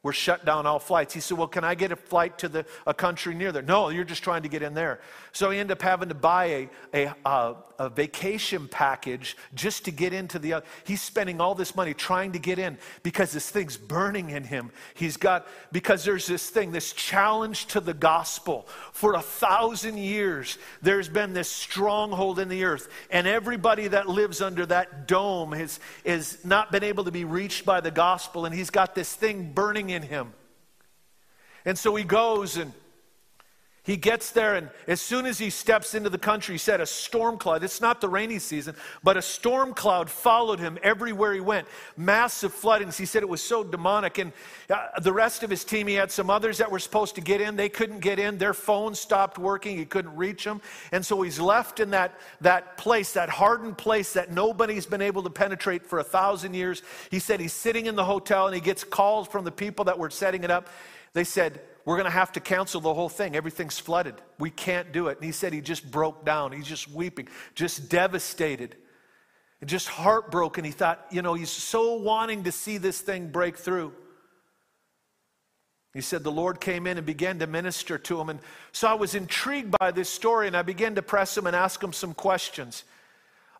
we're 0.05 0.13
shut 0.13 0.45
down 0.45 0.67
all 0.67 0.77
flights. 0.77 1.15
He 1.15 1.19
said, 1.19 1.35
Well, 1.35 1.47
can 1.47 1.63
I 1.63 1.73
get 1.73 1.91
a 1.91 1.95
flight 1.95 2.37
to 2.37 2.47
the, 2.47 2.63
a 2.85 2.93
country 2.93 3.33
near 3.33 3.51
there? 3.51 3.63
No, 3.63 3.89
you're 3.89 4.03
just 4.03 4.21
trying 4.21 4.43
to 4.43 4.47
get 4.47 4.61
in 4.61 4.75
there. 4.75 4.99
So 5.31 5.49
he 5.49 5.57
ended 5.57 5.79
up 5.79 5.81
having 5.81 6.09
to 6.09 6.15
buy 6.15 6.45
a, 6.45 6.69
a, 6.93 7.15
a, 7.25 7.55
a 7.79 7.89
vacation 7.89 8.67
package 8.67 9.35
just 9.55 9.85
to 9.85 9.91
get 9.91 10.13
into 10.13 10.37
the. 10.37 10.53
other. 10.53 10.65
He's 10.83 11.01
spending 11.01 11.41
all 11.41 11.55
this 11.55 11.75
money 11.75 11.95
trying 11.95 12.33
to 12.33 12.39
get 12.39 12.59
in 12.59 12.77
because 13.01 13.31
this 13.31 13.49
thing's 13.49 13.77
burning 13.77 14.29
in 14.29 14.43
him. 14.43 14.69
He's 14.93 15.17
got, 15.17 15.47
because 15.71 16.05
there's 16.05 16.27
this 16.27 16.51
thing, 16.51 16.71
this 16.71 16.93
challenge 16.93 17.65
to 17.67 17.79
the 17.79 17.95
gospel. 17.95 18.67
For 18.93 19.15
a 19.15 19.21
thousand 19.23 19.97
years, 19.97 20.59
there's 20.83 21.09
been 21.09 21.33
this 21.33 21.49
stronghold 21.49 22.37
in 22.37 22.47
the 22.47 22.63
earth, 22.63 22.89
and 23.09 23.25
everybody 23.25 23.87
that 23.87 24.07
lives 24.07 24.39
under 24.39 24.67
that 24.67 25.07
dome 25.07 25.51
has, 25.53 25.79
has 26.05 26.45
not 26.45 26.71
been 26.71 26.83
able 26.83 27.05
to 27.05 27.11
be 27.11 27.25
reached 27.25 27.65
by 27.65 27.81
the 27.81 27.89
gospel, 27.89 28.45
and 28.45 28.53
he's 28.53 28.69
got 28.69 28.93
this 28.93 29.11
thing 29.11 29.51
burning 29.51 29.89
in 29.89 29.94
him. 30.03 30.33
And 31.65 31.77
so 31.77 31.95
he 31.95 32.03
goes 32.03 32.57
and 32.57 32.73
he 33.85 33.97
gets 33.97 34.31
there, 34.31 34.55
and 34.55 34.69
as 34.87 34.99
soon 34.99 35.27
as 35.27 35.37
he 35.37 35.51
steps 35.51 35.93
into 35.93 36.09
the 36.09 36.17
country, 36.17 36.55
he 36.55 36.57
said 36.57 36.81
a 36.81 36.87
storm 36.87 37.37
cloud, 37.37 37.63
it's 37.63 37.79
not 37.79 38.01
the 38.01 38.09
rainy 38.09 38.39
season, 38.39 38.75
but 39.03 39.15
a 39.15 39.21
storm 39.21 39.75
cloud 39.75 40.09
followed 40.09 40.59
him 40.59 40.79
everywhere 40.81 41.33
he 41.33 41.39
went. 41.39 41.67
Massive 41.95 42.51
floodings. 42.51 42.97
He 42.97 43.05
said 43.05 43.21
it 43.21 43.29
was 43.29 43.43
so 43.43 43.63
demonic. 43.63 44.17
And 44.17 44.33
uh, 44.71 44.99
the 45.01 45.13
rest 45.13 45.43
of 45.43 45.51
his 45.51 45.63
team, 45.63 45.85
he 45.85 45.93
had 45.93 46.11
some 46.11 46.31
others 46.31 46.57
that 46.57 46.71
were 46.71 46.79
supposed 46.79 47.13
to 47.15 47.21
get 47.21 47.41
in. 47.41 47.55
They 47.55 47.69
couldn't 47.69 47.99
get 47.99 48.17
in. 48.17 48.39
Their 48.39 48.55
phone 48.55 48.95
stopped 48.95 49.37
working. 49.37 49.77
He 49.77 49.85
couldn't 49.85 50.15
reach 50.15 50.45
them. 50.45 50.61
And 50.91 51.05
so 51.05 51.21
he's 51.21 51.39
left 51.39 51.79
in 51.79 51.91
that, 51.91 52.19
that 52.41 52.77
place, 52.77 53.13
that 53.13 53.29
hardened 53.29 53.77
place 53.77 54.13
that 54.13 54.31
nobody's 54.31 54.87
been 54.87 55.01
able 55.01 55.21
to 55.21 55.29
penetrate 55.29 55.85
for 55.85 55.99
a 55.99 56.03
thousand 56.03 56.55
years. 56.55 56.81
He 57.11 57.19
said 57.19 57.39
he's 57.39 57.53
sitting 57.53 57.85
in 57.85 57.95
the 57.95 58.05
hotel 58.05 58.47
and 58.47 58.55
he 58.55 58.61
gets 58.61 58.83
calls 58.83 59.27
from 59.27 59.45
the 59.45 59.51
people 59.51 59.85
that 59.85 59.99
were 59.99 60.09
setting 60.09 60.43
it 60.43 60.49
up. 60.49 60.69
They 61.13 61.23
said, 61.23 61.61
we're 61.85 61.97
going 61.97 62.05
to 62.05 62.11
have 62.11 62.31
to 62.31 62.39
cancel 62.39 62.81
the 62.81 62.93
whole 62.93 63.09
thing. 63.09 63.35
Everything's 63.35 63.77
flooded. 63.77 64.15
We 64.39 64.49
can't 64.49 64.91
do 64.91 65.07
it. 65.07 65.17
And 65.17 65.25
he 65.25 65.31
said 65.31 65.53
he 65.53 65.61
just 65.61 65.89
broke 65.89 66.25
down. 66.25 66.51
He's 66.51 66.67
just 66.67 66.89
weeping, 66.89 67.27
just 67.53 67.89
devastated, 67.89 68.75
and 69.61 69.69
just 69.69 69.87
heartbroken. 69.87 70.65
He 70.65 70.71
thought, 70.71 71.05
you 71.11 71.21
know, 71.21 71.35
he's 71.35 71.51
so 71.51 71.95
wanting 71.95 72.43
to 72.45 72.51
see 72.51 72.79
this 72.79 72.99
thing 72.99 73.27
break 73.27 73.57
through. 73.57 73.93
He 75.93 76.01
said 76.01 76.23
the 76.23 76.31
Lord 76.31 76.59
came 76.59 76.87
in 76.87 76.97
and 76.97 77.05
began 77.05 77.39
to 77.39 77.47
minister 77.47 77.97
to 77.99 78.19
him. 78.19 78.29
And 78.29 78.39
so 78.73 78.87
I 78.87 78.95
was 78.95 79.15
intrigued 79.15 79.73
by 79.79 79.91
this 79.91 80.09
story, 80.09 80.47
and 80.47 80.57
I 80.57 80.63
began 80.63 80.95
to 80.95 81.01
press 81.01 81.37
him 81.37 81.47
and 81.47 81.55
ask 81.55 81.81
him 81.81 81.93
some 81.93 82.13
questions 82.13 82.83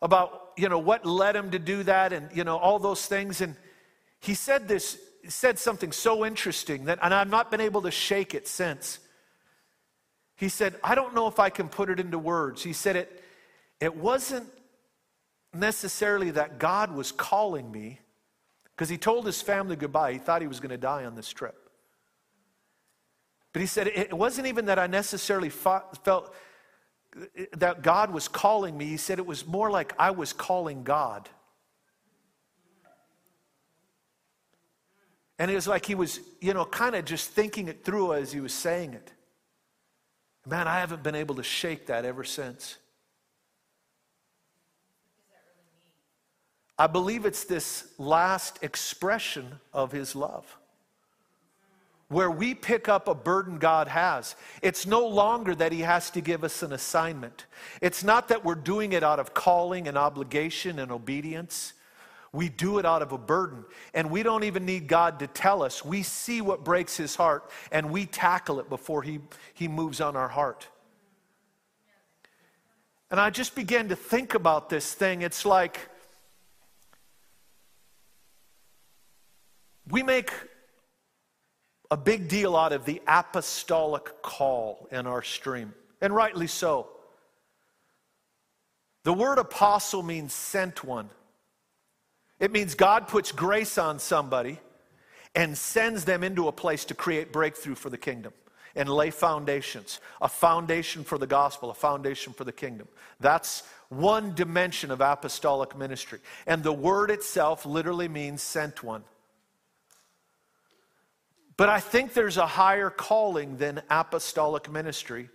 about, 0.01 0.51
you 0.57 0.67
know, 0.67 0.79
what 0.79 1.05
led 1.05 1.35
him 1.35 1.51
to 1.51 1.59
do 1.59 1.83
that 1.83 2.11
and, 2.11 2.29
you 2.35 2.43
know, 2.43 2.57
all 2.57 2.77
those 2.79 3.05
things. 3.05 3.39
And 3.39 3.55
he 4.19 4.33
said 4.33 4.67
this 4.67 4.99
said 5.27 5.59
something 5.59 5.91
so 5.91 6.25
interesting 6.25 6.85
that, 6.85 6.99
and 7.01 7.13
I've 7.13 7.29
not 7.29 7.51
been 7.51 7.61
able 7.61 7.81
to 7.83 7.91
shake 7.91 8.33
it 8.33 8.47
since. 8.47 8.99
He 10.35 10.49
said, 10.49 10.75
I 10.83 10.95
don't 10.95 11.13
know 11.13 11.27
if 11.27 11.39
I 11.39 11.49
can 11.49 11.69
put 11.69 11.89
it 11.89 11.99
into 11.99 12.19
words. 12.19 12.63
He 12.63 12.73
said, 12.73 12.95
it, 12.95 13.23
it 13.79 13.95
wasn't 13.95 14.47
necessarily 15.53 16.31
that 16.31 16.59
God 16.59 16.93
was 16.93 17.11
calling 17.11 17.71
me, 17.71 17.99
because 18.75 18.89
he 18.89 18.97
told 18.97 19.25
his 19.25 19.41
family 19.41 19.77
goodbye. 19.77 20.13
He 20.13 20.19
thought 20.19 20.41
he 20.41 20.47
was 20.47 20.59
going 20.59 20.71
to 20.71 20.77
die 20.77 21.05
on 21.05 21.15
this 21.15 21.29
trip. 21.29 21.69
But 23.53 23.61
he 23.61 23.67
said, 23.67 23.87
it 23.87 24.13
wasn't 24.13 24.47
even 24.47 24.65
that 24.65 24.77
I 24.77 24.87
necessarily 24.87 25.49
fought, 25.49 26.03
felt 26.03 26.35
that 27.53 27.81
God 27.81 28.11
was 28.11 28.27
calling 28.27 28.77
me. 28.77 28.87
He 28.87 28.97
said 28.97 29.17
it 29.17 29.25
was 29.25 29.47
more 29.47 29.71
like 29.71 29.93
I 29.97 30.11
was 30.11 30.33
calling 30.33 30.83
God. 30.83 31.29
And 35.37 35.51
it 35.51 35.55
was 35.55 35.67
like 35.67 35.85
he 35.85 35.95
was, 35.95 36.19
you 36.39 36.53
know, 36.53 36.65
kind 36.65 36.95
of 36.95 37.05
just 37.05 37.31
thinking 37.31 37.67
it 37.67 37.83
through 37.83 38.13
as 38.13 38.31
he 38.31 38.39
was 38.39 38.53
saying 38.53 38.93
it. 38.93 39.11
Man, 40.45 40.67
I 40.67 40.79
haven't 40.79 41.03
been 41.03 41.15
able 41.15 41.35
to 41.35 41.43
shake 41.43 41.87
that 41.87 42.05
ever 42.05 42.23
since. 42.23 42.77
I 46.77 46.87
believe 46.87 47.25
it's 47.25 47.45
this 47.45 47.87
last 47.97 48.59
expression 48.61 49.59
of 49.73 49.91
his 49.91 50.15
love. 50.15 50.57
Where 52.09 52.29
we 52.29 52.53
pick 52.53 52.87
up 52.87 53.07
a 53.07 53.15
burden 53.15 53.57
God 53.57 53.87
has. 53.87 54.35
It's 54.61 54.85
no 54.85 55.07
longer 55.07 55.55
that 55.55 55.71
he 55.71 55.81
has 55.81 56.11
to 56.11 56.21
give 56.21 56.43
us 56.43 56.61
an 56.61 56.71
assignment. 56.71 57.45
It's 57.81 58.03
not 58.03 58.27
that 58.27 58.45
we're 58.45 58.55
doing 58.55 58.93
it 58.93 59.03
out 59.03 59.19
of 59.19 59.33
calling 59.33 59.87
and 59.87 59.97
obligation 59.97 60.77
and 60.77 60.91
obedience. 60.91 61.73
We 62.35 62.49
do 62.49 62.79
it 62.79 62.85
out 62.85 63.01
of 63.01 63.13
a 63.13 63.17
burden. 63.17 63.65
And 63.93 64.11
we 64.11 64.21
don't 64.21 64.43
even 64.43 64.65
need 64.65 64.87
God 64.87 65.19
to 65.19 65.27
tell 65.27 65.63
us. 65.63 65.85
We 65.85 66.03
see 66.03 66.41
what 66.41 66.63
breaks 66.63 66.97
his 66.97 67.15
heart 67.15 67.49
and 67.71 67.91
we 67.91 68.05
tackle 68.05 68.59
it 68.59 68.69
before 68.69 69.01
he, 69.01 69.19
he 69.53 69.67
moves 69.67 70.01
on 70.01 70.15
our 70.15 70.27
heart. 70.27 70.67
And 73.09 73.19
I 73.19 73.29
just 73.29 73.55
began 73.55 73.89
to 73.89 73.95
think 73.95 74.33
about 74.33 74.69
this 74.69 74.93
thing. 74.93 75.21
It's 75.21 75.45
like 75.45 75.79
we 79.89 80.03
make 80.03 80.31
a 81.91 81.97
big 81.97 82.27
deal 82.27 82.55
out 82.55 82.73
of 82.73 82.83
the 82.85 83.01
apostolic 83.07 84.21
call 84.21 84.87
in 84.91 85.05
our 85.05 85.21
stream, 85.21 85.73
and 86.01 86.13
rightly 86.13 86.47
so. 86.47 86.89
The 89.03 89.13
word 89.13 89.37
apostle 89.37 90.01
means 90.01 90.33
sent 90.33 90.83
one. 90.83 91.09
It 92.39 92.51
means 92.51 92.75
God 92.75 93.07
puts 93.07 93.31
grace 93.31 93.77
on 93.77 93.99
somebody 93.99 94.59
and 95.35 95.57
sends 95.57 96.05
them 96.05 96.23
into 96.23 96.47
a 96.47 96.51
place 96.51 96.85
to 96.85 96.93
create 96.93 97.31
breakthrough 97.31 97.75
for 97.75 97.89
the 97.89 97.97
kingdom 97.97 98.33
and 98.75 98.89
lay 98.89 99.09
foundations 99.09 99.99
a 100.21 100.27
foundation 100.27 101.03
for 101.03 101.17
the 101.17 101.27
gospel, 101.27 101.69
a 101.69 101.73
foundation 101.73 102.33
for 102.33 102.43
the 102.43 102.51
kingdom. 102.51 102.87
That's 103.19 103.63
one 103.89 104.33
dimension 104.35 104.91
of 104.91 105.01
apostolic 105.01 105.77
ministry. 105.77 106.19
And 106.45 106.63
the 106.63 106.73
word 106.73 107.11
itself 107.11 107.65
literally 107.65 108.07
means 108.07 108.41
sent 108.41 108.83
one. 108.83 109.03
But 111.57 111.69
I 111.69 111.79
think 111.79 112.13
there's 112.13 112.37
a 112.37 112.45
higher 112.45 112.89
calling 112.89 113.57
than 113.57 113.81
apostolic 113.89 114.69
ministry, 114.69 115.29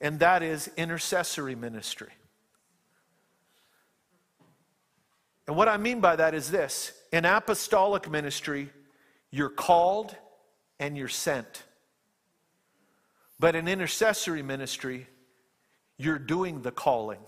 and 0.00 0.18
that 0.18 0.42
is 0.42 0.68
intercessory 0.76 1.54
ministry. 1.54 2.10
And 5.48 5.56
what 5.56 5.66
I 5.66 5.78
mean 5.78 6.00
by 6.00 6.14
that 6.14 6.34
is 6.34 6.50
this 6.50 6.92
in 7.10 7.24
apostolic 7.24 8.08
ministry, 8.08 8.68
you're 9.30 9.48
called 9.48 10.14
and 10.78 10.96
you're 10.96 11.08
sent. 11.08 11.64
But 13.40 13.56
in 13.56 13.66
intercessory 13.66 14.42
ministry, 14.42 15.06
you're 15.96 16.18
doing 16.18 16.60
the 16.60 16.70
calling. 16.70 17.20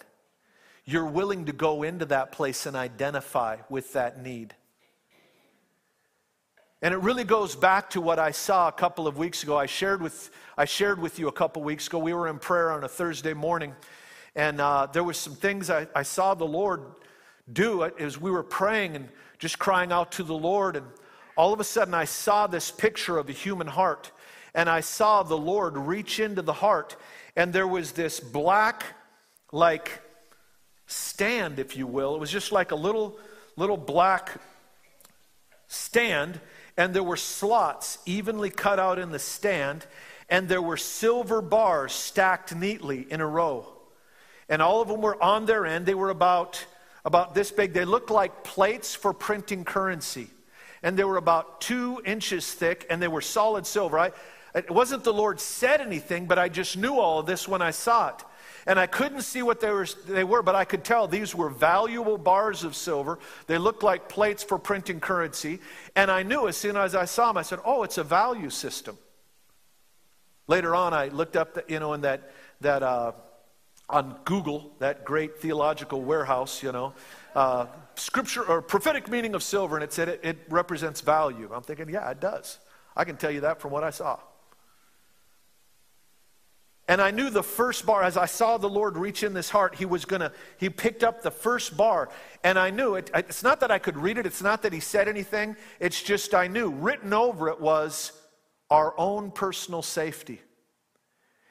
You're 0.85 1.07
willing 1.07 1.47
to 1.47 1.53
go 1.53 1.83
into 1.83 2.05
that 2.07 2.31
place 2.31 2.67
and 2.67 2.77
identify 2.77 3.57
with 3.71 3.95
that 3.95 4.23
need. 4.23 4.55
And 6.83 6.93
it 6.93 6.99
really 6.99 7.25
goes 7.25 7.57
back 7.57 7.91
to 7.91 8.03
what 8.03 8.19
I 8.19 8.33
saw 8.33 8.69
a 8.69 8.73
couple 8.73 9.07
of 9.07 9.17
weeks 9.17 9.43
ago. 9.43 9.57
I 9.57 9.67
shared 9.67 10.03
with, 10.03 10.31
I 10.59 10.67
shared 10.67 11.01
with 11.01 11.19
you 11.19 11.29
a 11.29 11.33
couple 11.33 11.63
of 11.63 11.67
weeks 11.67 11.87
ago. 11.87 11.99
We 11.99 12.13
were 12.13 12.29
in 12.29 12.39
prayer 12.39 12.71
on 12.71 12.85
a 12.85 12.89
Thursday 12.89 13.35
morning, 13.35 13.75
and 14.35 14.61
uh, 14.61 14.89
there 14.93 15.05
was 15.05 15.17
some 15.17 15.35
things 15.35 15.71
I, 15.71 15.87
I 15.95 16.03
saw 16.03 16.35
the 16.35 16.47
Lord 16.47 16.83
do 17.53 17.83
it 17.83 17.95
is 17.99 18.21
we 18.21 18.31
were 18.31 18.43
praying 18.43 18.97
and 18.97 19.09
just 19.39 19.59
crying 19.59 19.93
out 19.93 20.13
to 20.13 20.23
the 20.23 20.35
Lord. 20.35 20.77
And 20.77 20.87
all 21.37 21.53
of 21.53 21.61
a 21.61 21.65
sudden, 21.65 21.95
I 21.95 22.05
saw 22.05 22.47
this 22.47 22.71
picture 22.71 23.19
of 23.19 23.29
a 23.29 23.33
human 23.33 23.67
heart. 23.67 24.13
And 24.55 24.69
I 24.69 24.81
saw 24.81 25.23
the 25.23 25.39
Lord 25.39 25.77
reach 25.77 26.21
into 26.21 26.43
the 26.43 26.53
heart. 26.53 26.97
And 27.37 27.53
there 27.53 27.69
was 27.69 27.93
this 27.93 28.21
black, 28.21 28.85
like, 29.53 30.01
stand, 30.87 31.59
if 31.59 31.77
you 31.77 31.87
will. 31.87 32.15
It 32.15 32.21
was 32.21 32.31
just 32.31 32.53
like 32.53 32.73
a 32.73 32.77
little, 32.77 33.19
little 33.57 33.77
black 33.77 34.41
stand. 35.69 36.41
And 36.77 36.93
there 36.93 37.03
were 37.03 37.17
slots 37.17 37.99
evenly 38.07 38.51
cut 38.51 38.79
out 38.79 38.99
in 38.99 39.11
the 39.11 39.19
stand. 39.19 39.87
And 40.29 40.49
there 40.49 40.63
were 40.63 40.77
silver 40.77 41.41
bars 41.41 41.93
stacked 41.93 42.55
neatly 42.55 43.07
in 43.11 43.21
a 43.21 43.27
row. 43.27 43.67
And 44.49 44.61
all 44.61 44.83
of 44.83 44.89
them 44.89 45.01
were 45.01 45.21
on 45.23 45.47
their 45.47 45.65
end. 45.65 45.87
They 45.87 45.95
were 45.95 46.11
about 46.11 46.65
about 47.05 47.35
this 47.35 47.51
big. 47.51 47.73
They 47.73 47.85
looked 47.85 48.11
like 48.11 48.45
plates 48.45 48.95
for 48.95 49.13
printing 49.13 49.65
currency. 49.65 50.29
And 50.83 50.97
they 50.97 51.05
were 51.05 51.19
about 51.19 51.61
two 51.61 52.01
inches 52.05 52.53
thick 52.53 52.87
and 52.89 53.03
they 53.03 53.09
were 53.09 53.21
solid 53.21 53.67
silver. 53.67 53.99
I, 53.99 54.13
it 54.55 54.71
wasn't 54.71 55.05
the 55.05 55.13
Lord 55.13 55.39
said 55.41 55.81
anything, 55.81 56.27
but 56.27 56.39
I 56.39 56.49
just 56.49 56.77
knew 56.77 56.99
all 56.99 57.21
of 57.21 57.27
this 57.27 57.47
when 57.47 57.63
I 57.63 57.71
saw 57.71 58.09
it. 58.09 58.25
And 58.67 58.79
I 58.79 58.87
couldn't 58.87 59.23
see 59.23 59.43
what 59.43 59.61
they 59.61 59.71
were, 59.71 59.87
they 60.07 60.25
were, 60.25 60.43
but 60.43 60.55
I 60.55 60.65
could 60.65 60.85
tell 60.85 61.09
these 61.09 61.35
were 61.35 61.49
valuable 61.49 62.19
bars 62.19 62.65
of 62.65 62.77
silver. 62.77 63.19
They 63.47 63.59
looked 63.59 63.83
like 63.83 64.09
plates 64.09 64.43
for 64.43 64.59
printing 64.59 65.01
currency. 65.01 65.61
And 65.97 66.11
I 66.11 66.23
knew 66.23 66.47
as 66.47 66.57
soon 66.57 66.77
as 66.77 66.95
I 66.95 67.05
saw 67.07 67.29
them, 67.29 67.37
I 67.37 67.43
said, 67.43 67.61
oh, 67.65 67.83
it's 67.83 67.99
a 67.99 68.05
value 68.05 68.51
system. 68.51 68.99
Later 70.47 70.75
on, 70.75 70.93
I 70.93 71.09
looked 71.09 71.37
up, 71.37 71.55
the, 71.55 71.65
you 71.69 71.79
know, 71.79 71.93
in 71.95 72.03
that, 72.03 72.33
that 72.61 72.83
uh, 72.83 73.13
on 73.91 74.19
Google, 74.25 74.73
that 74.79 75.05
great 75.05 75.39
theological 75.39 76.01
warehouse, 76.03 76.63
you 76.63 76.73
know, 76.73 76.95
uh, 77.35 77.67
scripture 77.95 78.43
or 78.43 78.63
prophetic 78.63 79.09
meaning 79.09 79.35
of 79.35 79.43
silver, 79.43 79.77
and 79.77 79.85
it 79.85 79.93
said 79.93 80.09
it, 80.09 80.21
it 80.23 80.39
represents 80.49 81.01
value. 81.01 81.51
I'm 81.55 81.63
thinking, 81.63 81.89
yeah, 81.89 82.11
it 82.11 82.21
does. 82.21 82.59
I 82.97 83.05
can 83.05 83.17
tell 83.17 83.31
you 83.31 83.41
that 83.43 83.61
from 83.61 83.71
what 83.71 83.85
I 83.85 83.91
saw. 83.91 84.19
And 86.91 87.01
I 87.01 87.13
knew 87.13 87.31
the 87.31 87.45
first 87.45 87.87
bar, 87.87 88.03
as 88.03 88.17
I 88.17 88.27
saw 88.27 88.59
the 88.59 88.69
Lord 88.69 88.97
reach 88.97 89.23
in 89.23 89.33
this 89.33 89.49
heart, 89.49 89.77
he 89.77 89.85
was 89.85 90.05
going 90.05 90.23
to, 90.23 90.33
he 90.59 90.69
picked 90.69 91.05
up 91.05 91.23
the 91.23 91.31
first 91.31 91.77
bar. 91.77 92.09
And 92.43 92.59
I 92.59 92.71
knew 92.71 92.97
it. 92.97 93.13
It's 93.15 93.45
not 93.45 93.61
that 93.61 93.71
I 93.71 93.79
could 93.79 93.97
read 93.97 94.19
it, 94.19 94.27
it's 94.27 94.43
not 94.43 94.63
that 94.63 94.73
he 94.73 94.81
said 94.81 95.07
anything. 95.07 95.55
It's 95.79 96.03
just 96.03 96.35
I 96.35 96.49
knew. 96.49 96.71
Written 96.71 97.15
over 97.15 97.49
it 97.49 97.61
was 97.61 98.11
our 98.71 98.93
own 98.99 99.31
personal 99.31 99.83
safety. 99.83 100.41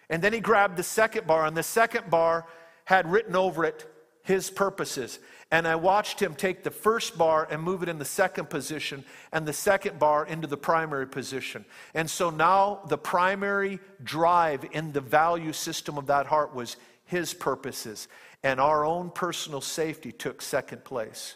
And 0.09 0.21
then 0.21 0.33
he 0.33 0.39
grabbed 0.39 0.77
the 0.77 0.83
second 0.83 1.27
bar, 1.27 1.45
and 1.45 1.55
the 1.55 1.63
second 1.63 2.09
bar 2.09 2.45
had 2.85 3.09
written 3.11 3.35
over 3.35 3.63
it 3.63 3.85
his 4.23 4.49
purposes. 4.49 5.19
And 5.51 5.67
I 5.67 5.75
watched 5.75 6.21
him 6.21 6.35
take 6.35 6.63
the 6.63 6.71
first 6.71 7.17
bar 7.17 7.47
and 7.49 7.61
move 7.61 7.81
it 7.81 7.89
in 7.89 7.97
the 7.97 8.05
second 8.05 8.49
position 8.49 9.03
and 9.31 9.47
the 9.47 9.53
second 9.53 9.97
bar 9.97 10.25
into 10.25 10.47
the 10.47 10.57
primary 10.57 11.07
position. 11.07 11.65
And 11.95 12.07
so 12.07 12.29
now 12.29 12.81
the 12.87 12.97
primary 12.97 13.79
drive 14.03 14.65
in 14.71 14.91
the 14.91 15.01
value 15.01 15.53
system 15.53 15.97
of 15.97 16.05
that 16.07 16.27
heart 16.27 16.53
was 16.53 16.77
his 17.05 17.33
purposes. 17.33 18.07
And 18.43 18.59
our 18.59 18.85
own 18.85 19.09
personal 19.09 19.61
safety 19.61 20.11
took 20.11 20.41
second 20.41 20.83
place. 20.83 21.35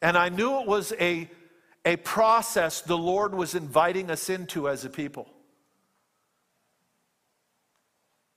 And 0.00 0.16
I 0.16 0.30
knew 0.30 0.60
it 0.60 0.66
was 0.66 0.94
a, 0.98 1.28
a 1.84 1.96
process 1.96 2.80
the 2.80 2.96
Lord 2.96 3.34
was 3.34 3.54
inviting 3.54 4.10
us 4.10 4.30
into 4.30 4.68
as 4.68 4.84
a 4.86 4.90
people. 4.90 5.28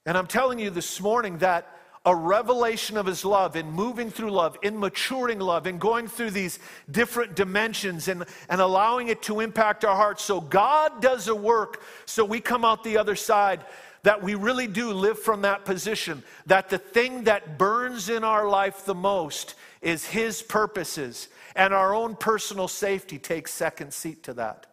And 0.06 0.16
I'm 0.16 0.26
telling 0.26 0.58
you 0.58 0.70
this 0.70 1.00
morning 1.00 1.38
that 1.38 1.76
a 2.06 2.16
revelation 2.16 2.96
of 2.96 3.04
his 3.04 3.24
love 3.26 3.56
in 3.56 3.70
moving 3.70 4.10
through 4.10 4.30
love, 4.30 4.56
in 4.62 4.78
maturing 4.78 5.38
love, 5.38 5.66
in 5.66 5.76
going 5.76 6.08
through 6.08 6.30
these 6.30 6.58
different 6.90 7.36
dimensions 7.36 8.08
and, 8.08 8.24
and 8.48 8.60
allowing 8.60 9.08
it 9.08 9.20
to 9.22 9.40
impact 9.40 9.84
our 9.84 9.94
hearts. 9.94 10.24
So 10.24 10.40
God 10.40 11.02
does 11.02 11.28
a 11.28 11.34
work 11.34 11.82
so 12.06 12.24
we 12.24 12.40
come 12.40 12.64
out 12.64 12.82
the 12.84 12.96
other 12.96 13.16
side 13.16 13.64
that 14.02 14.22
we 14.22 14.34
really 14.34 14.66
do 14.66 14.94
live 14.94 15.18
from 15.18 15.42
that 15.42 15.66
position, 15.66 16.22
that 16.46 16.70
the 16.70 16.78
thing 16.78 17.24
that 17.24 17.58
burns 17.58 18.08
in 18.08 18.24
our 18.24 18.48
life 18.48 18.86
the 18.86 18.94
most 18.94 19.54
is 19.82 20.06
his 20.06 20.40
purposes, 20.40 21.28
and 21.54 21.74
our 21.74 21.94
own 21.94 22.16
personal 22.16 22.66
safety 22.66 23.18
takes 23.18 23.52
second 23.52 23.92
seat 23.92 24.22
to 24.22 24.32
that. 24.32 24.69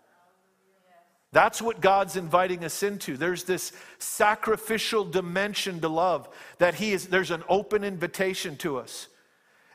That's 1.33 1.61
what 1.61 1.81
God's 1.81 2.15
inviting 2.15 2.63
us 2.63 2.83
into. 2.83 3.17
There's 3.17 3.43
this 3.43 3.73
sacrificial 3.99 5.03
dimension 5.03 5.81
to 5.81 5.89
love 5.89 6.29
that 6.57 6.75
he 6.75 6.93
is 6.93 7.07
there's 7.07 7.31
an 7.31 7.43
open 7.49 7.83
invitation 7.83 8.55
to 8.57 8.77
us. 8.77 9.07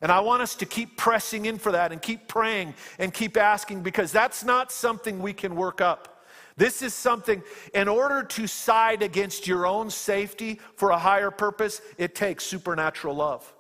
And 0.01 0.11
I 0.11 0.21
want 0.21 0.43
us 0.43 0.57
to 0.57 0.67
keep 0.67 0.97
pressing 0.97 1.47
in 1.47 1.59
for 1.59 1.73
that 1.73 1.93
and 1.93 2.03
keep 2.03 2.27
praying 2.27 2.75
and 2.99 3.15
keep 3.15 3.37
asking 3.37 3.83
because 3.83 4.11
that's 4.11 4.45
not 4.45 4.73
something 4.73 5.21
we 5.21 5.33
can 5.33 5.55
work 5.55 5.81
up. 5.81 6.25
This 6.57 6.83
is 6.83 6.93
something, 6.93 7.43
in 7.73 7.89
order 7.89 8.23
to 8.23 8.47
side 8.47 9.03
against 9.03 9.47
your 9.47 9.67
own 9.67 9.91
safety 9.91 10.61
for 10.77 10.91
a 10.91 10.99
higher 10.99 11.31
purpose, 11.31 11.81
it 11.99 12.15
takes 12.15 12.45
supernatural 12.45 13.15
love. 13.15 13.55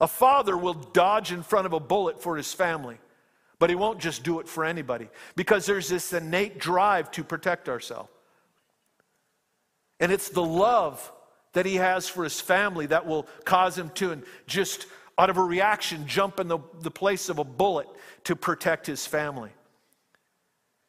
A 0.00 0.06
father 0.06 0.56
will 0.56 0.74
dodge 0.74 1.32
in 1.32 1.42
front 1.42 1.66
of 1.66 1.72
a 1.72 1.80
bullet 1.80 2.22
for 2.22 2.36
his 2.36 2.54
family. 2.54 2.98
But 3.58 3.70
he 3.70 3.76
won't 3.76 3.98
just 3.98 4.22
do 4.22 4.40
it 4.40 4.48
for 4.48 4.64
anybody 4.64 5.08
because 5.34 5.66
there's 5.66 5.88
this 5.88 6.12
innate 6.12 6.58
drive 6.58 7.10
to 7.12 7.24
protect 7.24 7.68
ourselves. 7.68 8.10
And 10.00 10.12
it's 10.12 10.28
the 10.28 10.44
love 10.44 11.12
that 11.54 11.66
he 11.66 11.76
has 11.76 12.08
for 12.08 12.22
his 12.22 12.40
family 12.40 12.86
that 12.86 13.06
will 13.06 13.26
cause 13.44 13.76
him 13.76 13.90
to 13.90 14.22
just 14.46 14.86
out 15.18 15.30
of 15.30 15.36
a 15.36 15.42
reaction 15.42 16.06
jump 16.06 16.38
in 16.38 16.46
the, 16.46 16.58
the 16.82 16.90
place 16.90 17.28
of 17.28 17.38
a 17.38 17.44
bullet 17.44 17.88
to 18.24 18.36
protect 18.36 18.86
his 18.86 19.06
family. 19.06 19.50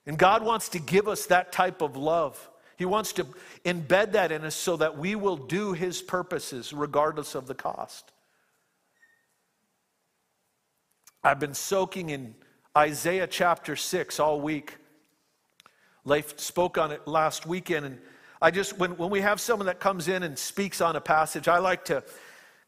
And 0.05 0.17
God 0.17 0.43
wants 0.43 0.69
to 0.69 0.79
give 0.79 1.07
us 1.07 1.25
that 1.27 1.51
type 1.51 1.81
of 1.81 1.97
love. 1.97 2.49
He 2.77 2.85
wants 2.85 3.13
to 3.13 3.25
embed 3.65 4.11
that 4.13 4.31
in 4.31 4.43
us 4.43 4.55
so 4.55 4.77
that 4.77 4.97
we 4.97 5.15
will 5.15 5.37
do 5.37 5.73
his 5.73 6.01
purposes 6.01 6.71
regardless 6.71 7.35
of 7.35 7.47
the 7.47 7.55
cost. 7.55 8.11
I've 11.23 11.39
been 11.39 11.53
soaking 11.53 12.11
in 12.11 12.35
Isaiah 12.79 13.27
chapter 13.27 13.75
6 13.75 14.21
all 14.21 14.39
week. 14.39 14.77
Leif 16.05 16.39
spoke 16.39 16.77
on 16.77 16.93
it 16.93 17.05
last 17.05 17.45
weekend, 17.45 17.85
and 17.85 17.99
I 18.41 18.51
just, 18.51 18.77
when, 18.77 18.95
when 18.95 19.09
we 19.09 19.19
have 19.19 19.41
someone 19.41 19.65
that 19.65 19.81
comes 19.81 20.07
in 20.07 20.23
and 20.23 20.39
speaks 20.39 20.79
on 20.79 20.95
a 20.95 21.01
passage, 21.01 21.49
I 21.49 21.57
like 21.57 21.83
to 21.85 22.05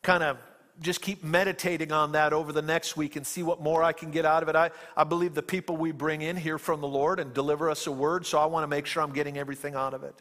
kind 0.01 0.21
of 0.21 0.37
just 0.81 1.01
keep 1.01 1.23
meditating 1.23 1.93
on 1.93 2.11
that 2.11 2.33
over 2.33 2.51
the 2.51 2.61
next 2.61 2.97
week 2.97 3.15
and 3.15 3.25
see 3.25 3.41
what 3.41 3.61
more 3.61 3.83
I 3.83 3.93
can 3.93 4.11
get 4.11 4.25
out 4.25 4.43
of 4.43 4.49
it. 4.49 4.55
I, 4.57 4.71
I 4.97 5.05
believe 5.05 5.33
the 5.33 5.41
people 5.41 5.77
we 5.77 5.93
bring 5.93 6.21
in 6.21 6.35
hear 6.35 6.57
from 6.57 6.81
the 6.81 6.89
Lord 6.89 7.17
and 7.17 7.33
deliver 7.33 7.69
us 7.69 7.87
a 7.87 7.91
word, 7.93 8.25
so 8.25 8.37
I 8.37 8.47
want 8.47 8.63
to 8.63 8.67
make 8.67 8.87
sure 8.87 9.01
I'm 9.01 9.13
getting 9.13 9.37
everything 9.37 9.75
out 9.75 9.93
of 9.93 10.03
it. 10.03 10.15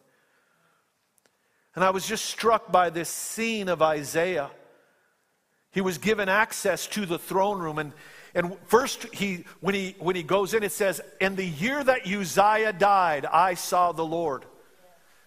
And 1.75 1.83
I 1.83 1.91
was 1.91 2.07
just 2.07 2.27
struck 2.27 2.71
by 2.71 2.91
this 2.91 3.09
scene 3.09 3.69
of 3.69 3.83
Isaiah. 3.83 4.53
He 5.73 5.81
was 5.81 5.99
given 5.99 6.29
access 6.29 6.87
to 6.89 7.07
the 7.07 7.19
throne 7.19 7.59
room, 7.59 7.81
and 7.81 7.93
and 8.35 8.57
first, 8.67 9.13
he, 9.13 9.45
when, 9.61 9.75
he, 9.75 9.97
when 9.99 10.15
he 10.15 10.23
goes 10.23 10.55
in, 10.55 10.63
it 10.63 10.73
says, 10.73 11.01
In 11.21 11.37
the 11.37 11.45
year 11.45 11.83
that 11.83 12.07
Uzziah 12.07 12.73
died, 12.73 13.27
I 13.27 13.55
saw 13.55 13.93
the 13.93 14.05
Lord. 14.05 14.45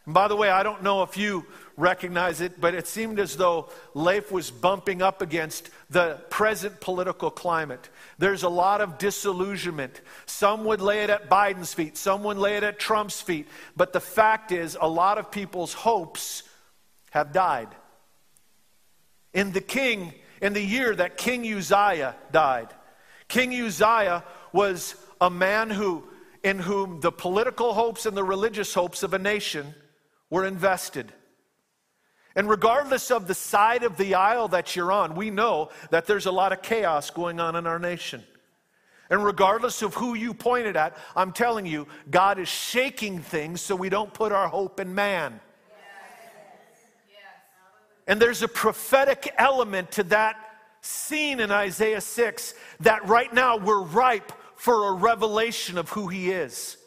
And 0.05 0.13
by 0.13 0.27
the 0.27 0.35
way, 0.35 0.49
I 0.49 0.63
don't 0.63 0.83
know 0.83 1.03
if 1.03 1.17
you 1.17 1.45
recognize 1.77 2.41
it, 2.41 2.59
but 2.59 2.73
it 2.73 2.87
seemed 2.87 3.19
as 3.19 3.37
though 3.37 3.69
Leif 3.93 4.31
was 4.31 4.51
bumping 4.51 5.01
up 5.01 5.21
against 5.21 5.69
the 5.89 6.21
present 6.29 6.79
political 6.81 7.31
climate. 7.31 7.89
There's 8.17 8.43
a 8.43 8.49
lot 8.49 8.81
of 8.81 8.97
disillusionment. 8.97 10.01
Some 10.25 10.65
would 10.65 10.81
lay 10.81 11.03
it 11.03 11.09
at 11.09 11.29
Biden's 11.29 11.73
feet, 11.73 11.97
some 11.97 12.23
would 12.23 12.37
lay 12.37 12.57
it 12.57 12.63
at 12.63 12.79
Trump's 12.79 13.21
feet. 13.21 13.47
But 13.75 13.93
the 13.93 14.01
fact 14.01 14.51
is, 14.51 14.77
a 14.79 14.87
lot 14.87 15.17
of 15.17 15.31
people's 15.31 15.73
hopes 15.73 16.43
have 17.11 17.31
died. 17.31 17.69
In 19.33 19.51
the 19.51 19.61
king, 19.61 20.13
in 20.41 20.53
the 20.53 20.61
year 20.61 20.93
that 20.95 21.17
King 21.17 21.51
Uzziah 21.51 22.15
died, 22.31 22.67
King 23.27 23.53
Uzziah 23.53 24.23
was 24.51 24.95
a 25.19 25.29
man 25.29 25.69
who, 25.69 26.03
in 26.43 26.59
whom 26.59 26.99
the 26.99 27.11
political 27.11 27.73
hopes 27.73 28.05
and 28.05 28.15
the 28.15 28.23
religious 28.23 28.73
hopes 28.73 29.03
of 29.03 29.13
a 29.13 29.19
nation 29.19 29.73
were 30.29 30.45
invested. 30.45 31.11
And 32.35 32.49
regardless 32.49 33.11
of 33.11 33.27
the 33.27 33.35
side 33.35 33.83
of 33.83 33.97
the 33.97 34.15
aisle 34.15 34.47
that 34.49 34.75
you're 34.75 34.91
on, 34.91 35.15
we 35.15 35.29
know 35.29 35.69
that 35.91 36.07
there's 36.07 36.25
a 36.25 36.31
lot 36.31 36.51
of 36.51 36.61
chaos 36.61 37.09
going 37.09 37.39
on 37.39 37.55
in 37.55 37.67
our 37.67 37.79
nation. 37.79 38.23
And 39.09 39.23
regardless 39.23 39.83
of 39.83 39.93
who 39.93 40.15
you 40.15 40.33
pointed 40.33 40.75
at, 40.75 40.97
I'm 41.15 41.31
telling 41.31 41.67
you, 41.67 41.87
God 42.09 42.39
is 42.39 42.47
shaking 42.47 43.19
things 43.19 43.61
so 43.61 43.75
we 43.75 43.89
don't 43.89 44.11
put 44.11 44.31
our 44.31 44.47
hope 44.47 44.79
in 44.79 44.95
man. 44.95 45.39
And 48.07 48.21
there's 48.21 48.41
a 48.41 48.47
prophetic 48.47 49.33
element 49.37 49.91
to 49.93 50.03
that 50.05 50.42
seen 50.85 51.39
in 51.39 51.51
Isaiah 51.51 52.01
6 52.01 52.53
that 52.81 53.07
right 53.07 53.33
now 53.33 53.57
we're 53.57 53.81
ripe 53.81 54.31
for 54.55 54.89
a 54.89 54.93
revelation 54.93 55.77
of 55.77 55.89
who 55.89 56.07
He 56.07 56.31
is. 56.31 56.77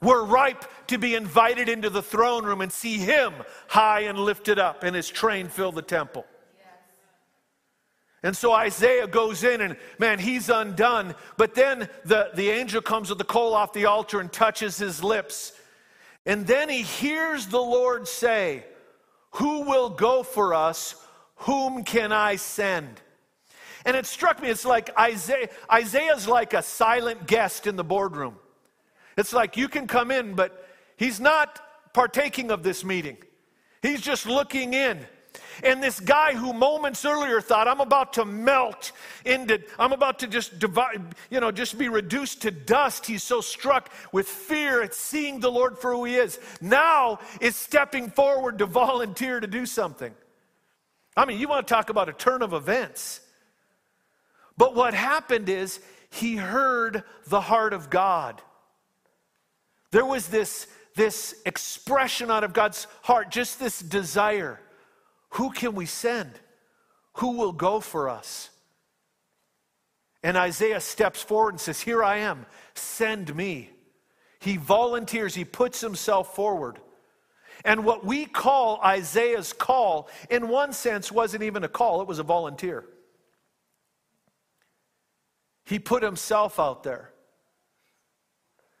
We're 0.00 0.24
ripe 0.24 0.64
to 0.88 0.98
be 0.98 1.14
invited 1.14 1.68
into 1.68 1.90
the 1.90 2.02
throne 2.02 2.44
room 2.44 2.60
and 2.60 2.70
see 2.70 2.98
Him 2.98 3.32
high 3.66 4.00
and 4.00 4.18
lifted 4.18 4.58
up 4.58 4.82
and 4.84 4.94
His 4.94 5.08
train 5.08 5.48
fill 5.48 5.72
the 5.72 5.82
temple. 5.82 6.26
And 8.22 8.36
so 8.36 8.52
Isaiah 8.52 9.06
goes 9.06 9.44
in 9.44 9.60
and 9.60 9.76
man, 9.98 10.18
he's 10.18 10.48
undone. 10.48 11.14
But 11.36 11.54
then 11.54 11.88
the, 12.04 12.30
the 12.34 12.50
angel 12.50 12.82
comes 12.82 13.08
with 13.08 13.18
the 13.18 13.24
coal 13.24 13.54
off 13.54 13.72
the 13.72 13.86
altar 13.86 14.20
and 14.20 14.32
touches 14.32 14.78
his 14.78 15.04
lips. 15.04 15.52
And 16.24 16.44
then 16.44 16.68
he 16.68 16.82
hears 16.82 17.46
the 17.46 17.60
Lord 17.60 18.08
say, 18.08 18.64
Who 19.32 19.62
will 19.62 19.90
go 19.90 20.24
for 20.24 20.54
us? 20.54 21.05
Whom 21.36 21.84
can 21.84 22.12
I 22.12 22.36
send? 22.36 23.00
And 23.84 23.96
it 23.96 24.06
struck 24.06 24.42
me, 24.42 24.48
it's 24.48 24.64
like 24.64 24.90
Isaiah, 24.98 25.48
Isaiah's 25.72 26.26
like 26.26 26.54
a 26.54 26.62
silent 26.62 27.26
guest 27.26 27.66
in 27.66 27.76
the 27.76 27.84
boardroom. 27.84 28.36
It's 29.16 29.32
like 29.32 29.56
you 29.56 29.68
can 29.68 29.86
come 29.86 30.10
in, 30.10 30.34
but 30.34 30.68
he's 30.96 31.20
not 31.20 31.60
partaking 31.94 32.50
of 32.50 32.62
this 32.62 32.84
meeting. 32.84 33.16
He's 33.82 34.00
just 34.00 34.26
looking 34.26 34.74
in. 34.74 34.98
And 35.62 35.82
this 35.82 36.00
guy 36.00 36.34
who 36.34 36.52
moments 36.52 37.04
earlier 37.04 37.40
thought, 37.40 37.68
I'm 37.68 37.80
about 37.80 38.12
to 38.14 38.24
melt 38.24 38.92
into, 39.24 39.62
I'm 39.78 39.92
about 39.92 40.18
to 40.20 40.26
just 40.26 40.58
divide, 40.58 41.14
you 41.30 41.40
know, 41.40 41.50
just 41.50 41.78
be 41.78 41.88
reduced 41.88 42.42
to 42.42 42.50
dust. 42.50 43.06
He's 43.06 43.22
so 43.22 43.40
struck 43.40 43.92
with 44.12 44.28
fear 44.28 44.82
at 44.82 44.94
seeing 44.94 45.40
the 45.40 45.50
Lord 45.50 45.78
for 45.78 45.92
who 45.92 46.04
he 46.04 46.16
is. 46.16 46.38
Now 46.60 47.20
is 47.40 47.56
stepping 47.56 48.10
forward 48.10 48.58
to 48.58 48.66
volunteer 48.66 49.40
to 49.40 49.46
do 49.46 49.66
something. 49.66 50.12
I 51.16 51.24
mean, 51.24 51.38
you 51.38 51.48
want 51.48 51.66
to 51.66 51.72
talk 51.72 51.88
about 51.88 52.08
a 52.08 52.12
turn 52.12 52.42
of 52.42 52.52
events. 52.52 53.20
But 54.56 54.74
what 54.74 54.94
happened 54.94 55.48
is 55.48 55.80
he 56.10 56.36
heard 56.36 57.04
the 57.26 57.40
heart 57.40 57.72
of 57.72 57.90
God. 57.90 58.40
There 59.90 60.04
was 60.04 60.28
this, 60.28 60.66
this 60.94 61.40
expression 61.46 62.30
out 62.30 62.44
of 62.44 62.52
God's 62.52 62.86
heart, 63.02 63.30
just 63.30 63.58
this 63.58 63.78
desire. 63.80 64.60
Who 65.30 65.50
can 65.50 65.74
we 65.74 65.86
send? 65.86 66.30
Who 67.14 67.38
will 67.38 67.52
go 67.52 67.80
for 67.80 68.08
us? 68.08 68.50
And 70.22 70.36
Isaiah 70.36 70.80
steps 70.80 71.22
forward 71.22 71.54
and 71.54 71.60
says, 71.60 71.80
Here 71.80 72.02
I 72.02 72.18
am, 72.18 72.46
send 72.74 73.34
me. 73.34 73.70
He 74.38 74.56
volunteers, 74.56 75.34
he 75.34 75.44
puts 75.44 75.80
himself 75.80 76.34
forward. 76.34 76.78
And 77.66 77.84
what 77.84 78.06
we 78.06 78.24
call 78.24 78.80
Isaiah's 78.82 79.52
call, 79.52 80.08
in 80.30 80.48
one 80.48 80.72
sense, 80.72 81.12
wasn't 81.12 81.42
even 81.42 81.64
a 81.64 81.68
call, 81.68 82.00
it 82.00 82.06
was 82.06 82.20
a 82.20 82.22
volunteer. 82.22 82.84
He 85.64 85.80
put 85.80 86.02
himself 86.02 86.60
out 86.60 86.84
there. 86.84 87.10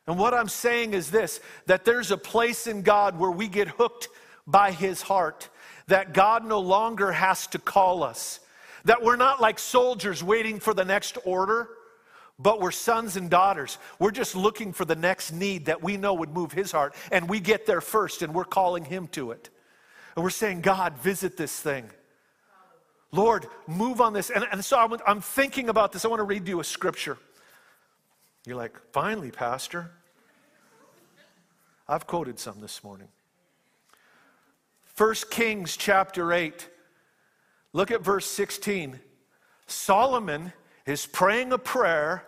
And 0.06 0.16
what 0.18 0.32
I'm 0.32 0.48
saying 0.48 0.94
is 0.94 1.10
this 1.10 1.40
that 1.66 1.84
there's 1.84 2.12
a 2.12 2.16
place 2.16 2.68
in 2.68 2.82
God 2.82 3.18
where 3.18 3.30
we 3.30 3.48
get 3.48 3.66
hooked 3.66 4.08
by 4.46 4.70
his 4.70 5.02
heart. 5.02 5.50
that 5.88 6.12
God 6.12 6.44
no 6.44 6.58
longer 6.58 7.12
has 7.12 7.46
to 7.48 7.58
call 7.58 8.02
us, 8.02 8.40
that 8.84 9.02
we're 9.02 9.16
not 9.16 9.40
like 9.40 9.58
soldiers 9.58 10.22
waiting 10.22 10.58
for 10.60 10.74
the 10.74 10.84
next 10.84 11.18
order, 11.24 11.68
but 12.38 12.60
we're 12.60 12.70
sons 12.70 13.16
and 13.16 13.30
daughters. 13.30 13.78
We're 13.98 14.10
just 14.10 14.34
looking 14.34 14.72
for 14.72 14.84
the 14.84 14.96
next 14.96 15.32
need 15.32 15.66
that 15.66 15.82
we 15.82 15.96
know 15.96 16.14
would 16.14 16.32
move 16.32 16.52
His 16.52 16.72
heart, 16.72 16.94
and 17.10 17.28
we 17.28 17.40
get 17.40 17.66
there 17.66 17.80
first, 17.80 18.22
and 18.22 18.34
we're 18.34 18.44
calling 18.44 18.84
Him 18.84 19.08
to 19.08 19.30
it. 19.30 19.48
And 20.14 20.22
we're 20.22 20.30
saying, 20.30 20.62
God, 20.62 20.96
visit 20.98 21.36
this 21.36 21.58
thing. 21.60 21.90
Lord, 23.12 23.46
move 23.66 24.00
on 24.00 24.12
this. 24.12 24.30
And, 24.30 24.46
and 24.50 24.64
so 24.64 24.78
I'm, 24.78 24.98
I'm 25.06 25.20
thinking 25.20 25.68
about 25.68 25.92
this. 25.92 26.04
I 26.04 26.08
want 26.08 26.20
to 26.20 26.24
read 26.24 26.46
you 26.48 26.60
a 26.60 26.64
scripture. 26.64 27.18
You're 28.44 28.56
like, 28.56 28.78
finally, 28.92 29.30
Pastor. 29.30 29.90
I've 31.88 32.06
quoted 32.06 32.38
some 32.38 32.60
this 32.60 32.82
morning. 32.82 33.08
1 34.96 35.14
Kings 35.30 35.76
chapter 35.76 36.32
8. 36.32 36.68
Look 37.72 37.90
at 37.90 38.02
verse 38.02 38.26
16. 38.26 38.98
Solomon 39.66 40.52
is 40.86 41.04
praying 41.06 41.52
a 41.52 41.58
prayer 41.58 42.24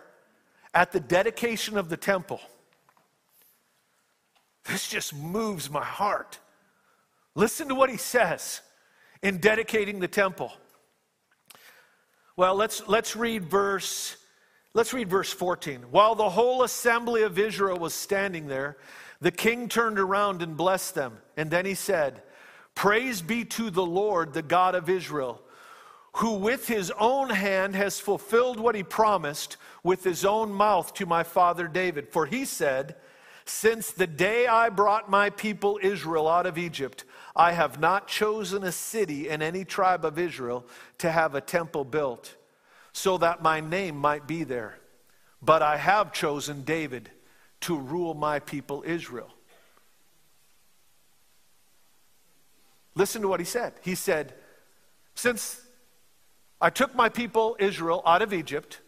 at 0.73 0.91
the 0.91 0.99
dedication 0.99 1.77
of 1.77 1.89
the 1.89 1.97
temple. 1.97 2.41
This 4.65 4.87
just 4.87 5.15
moves 5.15 5.69
my 5.69 5.83
heart. 5.83 6.39
Listen 7.35 7.69
to 7.69 7.75
what 7.75 7.89
he 7.89 7.97
says 7.97 8.61
in 9.23 9.37
dedicating 9.37 9.99
the 9.99 10.07
temple. 10.07 10.53
Well, 12.35 12.55
let's, 12.55 12.87
let's 12.87 13.15
read 13.15 13.45
verse 13.45 14.15
let's 14.73 14.93
read 14.93 15.09
verse 15.09 15.33
14. 15.33 15.81
While 15.91 16.15
the 16.15 16.29
whole 16.29 16.63
assembly 16.63 17.23
of 17.23 17.39
Israel 17.39 17.77
was 17.77 17.93
standing 17.93 18.47
there, 18.47 18.77
the 19.19 19.31
king 19.31 19.67
turned 19.67 19.99
around 19.99 20.41
and 20.41 20.55
blessed 20.55 20.95
them, 20.95 21.17
and 21.35 21.51
then 21.51 21.65
he 21.65 21.75
said, 21.75 22.21
"Praise 22.75 23.21
be 23.21 23.43
to 23.45 23.69
the 23.69 23.85
Lord, 23.85 24.33
the 24.33 24.41
God 24.41 24.75
of 24.75 24.89
Israel, 24.89 25.41
who 26.13 26.33
with 26.33 26.67
his 26.67 26.91
own 26.99 27.29
hand 27.29 27.75
has 27.75 27.99
fulfilled 27.99 28.59
what 28.59 28.75
he 28.75 28.83
promised 28.83 29.57
with 29.83 30.03
his 30.03 30.25
own 30.25 30.51
mouth 30.51 30.93
to 30.95 31.05
my 31.05 31.23
father 31.23 31.67
David. 31.67 32.09
For 32.09 32.25
he 32.25 32.45
said, 32.45 32.95
Since 33.45 33.91
the 33.91 34.07
day 34.07 34.47
I 34.47 34.69
brought 34.69 35.09
my 35.09 35.29
people 35.29 35.79
Israel 35.81 36.27
out 36.27 36.45
of 36.45 36.57
Egypt, 36.57 37.05
I 37.35 37.51
have 37.51 37.79
not 37.79 38.07
chosen 38.07 38.63
a 38.63 38.71
city 38.71 39.29
in 39.29 39.41
any 39.41 39.63
tribe 39.63 40.03
of 40.03 40.17
Israel 40.17 40.65
to 40.97 41.11
have 41.11 41.35
a 41.35 41.41
temple 41.41 41.85
built, 41.85 42.35
so 42.91 43.17
that 43.19 43.43
my 43.43 43.59
name 43.59 43.95
might 43.95 44.27
be 44.27 44.43
there. 44.43 44.79
But 45.41 45.61
I 45.61 45.77
have 45.77 46.11
chosen 46.11 46.63
David 46.63 47.11
to 47.61 47.77
rule 47.77 48.13
my 48.13 48.39
people 48.39 48.83
Israel. 48.85 49.31
Listen 52.95 53.21
to 53.21 53.27
what 53.27 53.39
he 53.39 53.45
said. 53.45 53.73
He 53.81 53.95
said, 53.95 54.33
Since 55.15 55.61
I 56.61 56.69
took 56.69 56.93
my 56.95 57.09
people 57.09 57.55
Israel 57.59 58.01
out 58.05 58.21
of 58.21 58.33
Egypt 58.33 58.81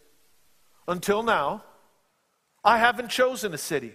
until 0.88 1.24
now, 1.24 1.64
I 2.64 2.78
haven't 2.78 3.10
chosen 3.10 3.54
a 3.54 3.58
city. 3.58 3.94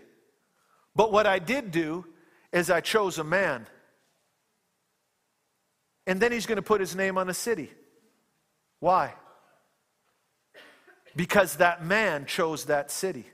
But 0.95 1.13
what 1.13 1.27
I 1.27 1.39
did 1.39 1.71
do 1.71 2.07
is 2.53 2.71
I 2.71 2.81
chose 2.81 3.19
a 3.19 3.25
man 3.25 3.67
and 6.07 6.21
then 6.21 6.33
he's 6.33 6.47
going 6.47 6.57
to 6.57 6.63
put 6.63 6.81
his 6.81 6.95
name 6.95 7.19
on 7.19 7.29
a 7.29 7.35
city. 7.35 7.71
Why? 8.79 9.15
Because 11.17 11.57
that 11.57 11.85
man 11.85 12.27
chose 12.27 12.67
that 12.67 12.91
city. 12.91 13.27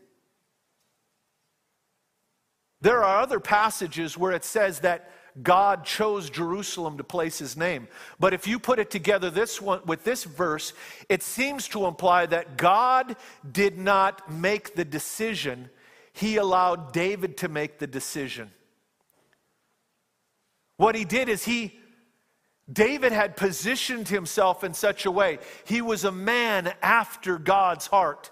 There 2.80 3.04
are 3.04 3.20
other 3.20 3.40
passages 3.40 4.16
where 4.16 4.32
it 4.32 4.44
says 4.44 4.80
that 4.80 5.10
God 5.40 5.84
chose 5.84 6.28
Jerusalem 6.28 6.98
to 6.98 7.04
place 7.04 7.38
his 7.38 7.56
name. 7.56 7.88
But 8.20 8.34
if 8.34 8.46
you 8.46 8.58
put 8.58 8.78
it 8.78 8.90
together 8.90 9.30
this 9.30 9.62
one 9.62 9.80
with 9.86 10.04
this 10.04 10.24
verse, 10.24 10.74
it 11.08 11.22
seems 11.22 11.68
to 11.68 11.86
imply 11.86 12.26
that 12.26 12.58
God 12.58 13.16
did 13.50 13.78
not 13.78 14.30
make 14.30 14.74
the 14.74 14.84
decision, 14.84 15.70
he 16.12 16.36
allowed 16.36 16.92
David 16.92 17.38
to 17.38 17.48
make 17.48 17.78
the 17.78 17.86
decision. 17.86 18.50
What 20.76 20.94
he 20.94 21.04
did 21.04 21.28
is 21.28 21.44
he 21.44 21.78
David 22.70 23.12
had 23.12 23.36
positioned 23.36 24.08
himself 24.08 24.62
in 24.64 24.72
such 24.74 25.04
a 25.04 25.10
way. 25.10 25.38
He 25.64 25.82
was 25.82 26.04
a 26.04 26.12
man 26.12 26.72
after 26.80 27.38
God's 27.38 27.86
heart. 27.86 28.30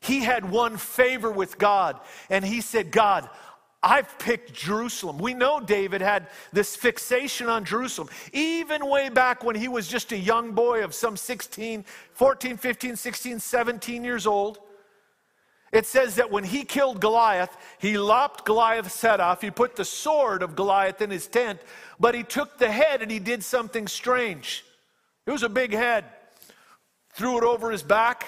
He 0.00 0.20
had 0.20 0.50
won 0.50 0.78
favor 0.78 1.30
with 1.30 1.58
God, 1.58 2.00
and 2.30 2.42
he 2.42 2.62
said, 2.62 2.90
God, 2.90 3.28
I've 3.82 4.18
picked 4.18 4.52
Jerusalem. 4.52 5.18
We 5.18 5.32
know 5.32 5.58
David 5.58 6.02
had 6.02 6.28
this 6.52 6.76
fixation 6.76 7.48
on 7.48 7.64
Jerusalem, 7.64 8.10
even 8.32 8.86
way 8.86 9.08
back 9.08 9.42
when 9.42 9.56
he 9.56 9.68
was 9.68 9.88
just 9.88 10.12
a 10.12 10.18
young 10.18 10.52
boy 10.52 10.84
of 10.84 10.94
some 10.94 11.16
16, 11.16 11.84
14, 12.12 12.56
15, 12.58 12.96
16, 12.96 13.40
17 13.40 14.04
years 14.04 14.26
old. 14.26 14.58
It 15.72 15.86
says 15.86 16.16
that 16.16 16.30
when 16.30 16.44
he 16.44 16.64
killed 16.64 17.00
Goliath, 17.00 17.56
he 17.78 17.96
lopped 17.96 18.44
Goliath's 18.44 19.00
head 19.00 19.20
off. 19.20 19.40
He 19.40 19.50
put 19.50 19.76
the 19.76 19.84
sword 19.84 20.42
of 20.42 20.56
Goliath 20.56 21.00
in 21.00 21.10
his 21.10 21.26
tent, 21.26 21.60
but 21.98 22.14
he 22.14 22.22
took 22.22 22.58
the 22.58 22.70
head 22.70 23.02
and 23.02 23.10
he 23.10 23.20
did 23.20 23.42
something 23.44 23.86
strange. 23.86 24.64
It 25.26 25.30
was 25.30 25.44
a 25.44 25.48
big 25.48 25.72
head. 25.72 26.04
Threw 27.10 27.38
it 27.38 27.44
over 27.44 27.70
his 27.70 27.82
back 27.82 28.26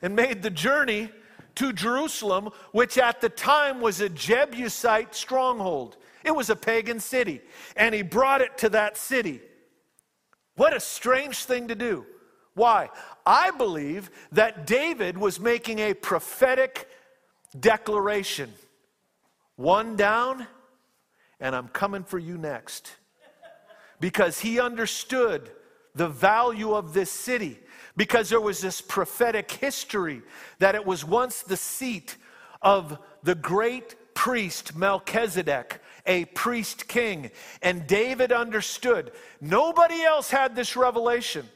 and 0.00 0.14
made 0.16 0.42
the 0.42 0.50
journey 0.50 1.10
to 1.56 1.72
Jerusalem, 1.72 2.50
which 2.72 2.98
at 2.98 3.20
the 3.20 3.28
time 3.28 3.80
was 3.80 4.00
a 4.00 4.08
Jebusite 4.08 5.14
stronghold. 5.14 5.96
It 6.24 6.34
was 6.34 6.50
a 6.50 6.56
pagan 6.56 7.00
city. 7.00 7.40
And 7.76 7.94
he 7.94 8.02
brought 8.02 8.40
it 8.40 8.58
to 8.58 8.68
that 8.70 8.96
city. 8.96 9.40
What 10.56 10.74
a 10.74 10.80
strange 10.80 11.44
thing 11.44 11.68
to 11.68 11.74
do. 11.74 12.06
Why? 12.54 12.90
I 13.24 13.50
believe 13.50 14.10
that 14.32 14.66
David 14.66 15.16
was 15.16 15.40
making 15.40 15.78
a 15.78 15.94
prophetic 15.94 16.88
declaration 17.58 18.52
one 19.56 19.96
down, 19.96 20.46
and 21.40 21.54
I'm 21.54 21.68
coming 21.68 22.04
for 22.04 22.18
you 22.18 22.36
next. 22.36 22.96
Because 24.00 24.40
he 24.40 24.58
understood 24.58 25.50
the 25.94 26.08
value 26.08 26.72
of 26.72 26.94
this 26.94 27.10
city, 27.10 27.60
because 27.96 28.30
there 28.30 28.40
was 28.40 28.60
this 28.60 28.80
prophetic 28.80 29.50
history 29.50 30.22
that 30.58 30.74
it 30.74 30.84
was 30.84 31.04
once 31.04 31.42
the 31.42 31.56
seat 31.56 32.16
of 32.62 32.98
the 33.22 33.34
great 33.34 34.14
priest 34.14 34.76
Melchizedek, 34.76 35.80
a 36.06 36.24
priest 36.26 36.88
king. 36.88 37.30
And 37.60 37.86
David 37.86 38.32
understood. 38.32 39.12
Nobody 39.40 40.02
else 40.02 40.30
had 40.30 40.54
this 40.54 40.76
revelation. 40.76 41.48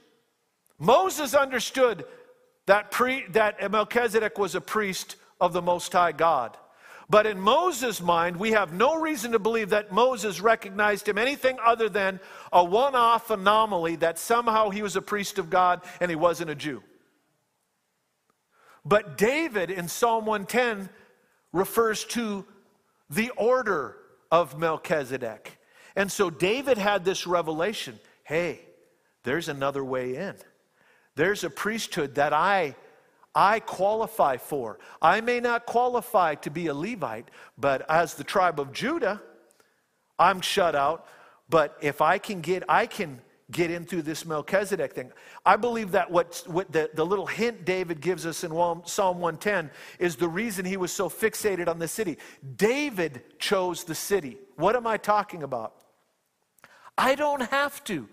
Moses 0.79 1.35
understood 1.35 2.05
that, 2.67 2.91
pre, 2.91 3.27
that 3.29 3.71
Melchizedek 3.71 4.39
was 4.39 4.55
a 4.55 4.61
priest 4.61 5.17
of 5.41 5.53
the 5.53 5.63
Most 5.63 5.93
High 5.93 6.13
God. 6.13 6.57
But 7.09 7.27
in 7.27 7.39
Moses' 7.39 8.01
mind, 8.01 8.37
we 8.37 8.53
have 8.53 8.73
no 8.73 9.01
reason 9.01 9.33
to 9.33 9.39
believe 9.39 9.71
that 9.71 9.93
Moses 9.93 10.41
recognized 10.41 11.09
him 11.09 11.19
anything 11.19 11.57
other 11.65 11.89
than 11.89 12.19
a 12.53 12.65
one 12.65 12.97
off 12.97 13.31
anomaly 13.31 13.97
that 13.97 14.19
somehow 14.19 14.71
he 14.71 14.83
was 14.83 14.97
a 14.97 15.03
priest 15.03 15.39
of 15.39 15.49
God 15.49 15.83
and 16.01 16.11
he 16.11 16.17
wasn't 16.17 16.51
a 16.51 16.55
Jew. 16.55 16.83
But 18.85 19.17
David 19.17 19.71
in 19.71 19.89
Psalm 19.89 20.27
110 20.27 20.89
refers 21.53 22.05
to 22.07 22.45
the 23.09 23.31
order 23.31 23.97
of 24.31 24.59
Melchizedek. 24.59 25.59
And 25.95 26.11
so 26.11 26.29
David 26.29 26.79
had 26.79 27.05
this 27.05 27.27
revelation 27.27 27.99
hey, 28.25 28.61
there's 29.23 29.49
another 29.49 29.85
way 29.85 30.17
in. 30.17 30.35
There's 31.15 31.45
a 31.45 31.51
priesthood 31.51 32.17
that 32.17 32.33
I 32.33 32.75
I 33.37 33.61
qualify 33.61 34.39
for. 34.39 34.79
I 35.03 35.21
may 35.21 35.41
not 35.41 35.67
qualify 35.67 36.37
to 36.37 36.51
be 36.51 36.69
a 36.69 36.75
Levite, 36.75 37.31
but 37.59 37.89
as 37.91 38.15
the 38.15 38.25
tribe 38.25 38.59
of 38.59 38.73
Judah, 38.73 39.21
I'm 40.19 40.41
shut 40.41 40.75
out. 40.75 41.07
But 41.51 41.77
if 41.83 42.01
I 42.01 42.17
can 42.17 42.41
get, 42.41 42.65
I 42.67 42.87
can 42.87 43.21
get 43.51 43.71
in 43.71 43.85
through 43.85 44.03
this 44.03 44.25
Melchizedek 44.25 44.95
thing. 44.95 45.13
I 45.45 45.57
believe 45.57 45.93
that 45.93 46.11
what, 46.11 46.43
what 46.47 46.73
the, 46.73 46.91
the 46.95 47.05
little 47.05 47.27
hint 47.27 47.67
David 47.67 48.01
gives 48.01 48.25
us 48.25 48.43
in 48.43 48.51
Psalm 48.51 49.21
110 49.21 49.71
is 49.99 50.17
the 50.17 50.29
reason 50.29 50.65
he 50.65 50.79
was 50.79 50.91
so 50.91 51.09
fixated 51.11 51.69
on 51.69 51.79
the 51.79 51.87
city. 51.87 52.17
David 52.57 53.23
chose 53.39 53.85
the 53.85 53.95
city. 53.95 54.39
What 54.57 54.75
am 54.75 54.87
I 54.87 54.97
talking 54.97 55.43
about? 55.43 55.75
I 56.99 57.15
don't 57.15 57.43
have 57.51 57.85
to. 57.85 58.09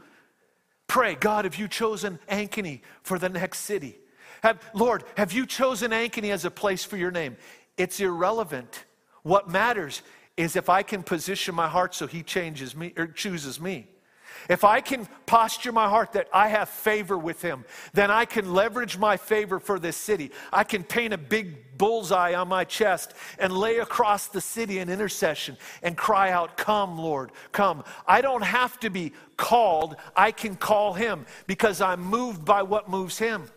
Pray, 0.87 1.15
God, 1.15 1.45
have 1.45 1.55
you 1.55 1.69
chosen 1.69 2.19
Ankeny 2.29 2.81
for 3.01 3.17
the 3.17 3.29
next 3.29 3.59
city? 3.59 3.97
Have, 4.43 4.61
Lord, 4.73 5.05
have 5.15 5.31
you 5.31 5.45
chosen 5.45 5.91
Ankeny 5.91 6.31
as 6.31 6.43
a 6.43 6.51
place 6.51 6.83
for 6.83 6.97
your 6.97 7.11
name? 7.11 7.37
It's 7.77 8.01
irrelevant. 8.01 8.83
What 9.23 9.49
matters 9.49 10.01
is 10.35 10.57
if 10.57 10.67
I 10.67 10.83
can 10.83 11.01
position 11.01 11.55
my 11.55 11.69
heart 11.69 11.95
so 11.95 12.07
he 12.07 12.23
changes 12.23 12.75
me 12.75 12.93
or 12.97 13.07
chooses 13.07 13.59
me. 13.59 13.87
If 14.49 14.65
I 14.65 14.81
can 14.81 15.07
posture 15.25 15.71
my 15.71 15.87
heart 15.87 16.13
that 16.13 16.27
I 16.33 16.49
have 16.49 16.67
favor 16.67 17.17
with 17.17 17.41
him, 17.41 17.63
then 17.93 18.11
I 18.11 18.25
can 18.25 18.53
leverage 18.53 18.97
my 18.97 19.15
favor 19.15 19.59
for 19.59 19.79
this 19.79 19.95
city. 19.95 20.31
I 20.51 20.65
can 20.65 20.83
paint 20.83 21.13
a 21.13 21.17
big 21.17 21.77
bullseye 21.77 22.33
on 22.33 22.49
my 22.49 22.65
chest 22.65 23.13
and 23.39 23.53
lay 23.53 23.77
across 23.77 24.27
the 24.27 24.41
city 24.41 24.79
in 24.79 24.89
intercession 24.89 25.55
and 25.83 25.95
cry 25.95 26.31
out, 26.31 26.57
Come, 26.57 26.97
Lord, 26.97 27.31
come. 27.53 27.85
I 28.05 28.19
don't 28.19 28.43
have 28.43 28.77
to 28.81 28.89
be 28.89 29.13
called, 29.37 29.95
I 30.17 30.31
can 30.31 30.57
call 30.57 30.93
him 30.93 31.25
because 31.47 31.79
I'm 31.79 32.01
moved 32.01 32.43
by 32.43 32.63
what 32.63 32.89
moves 32.89 33.17
him 33.17 33.49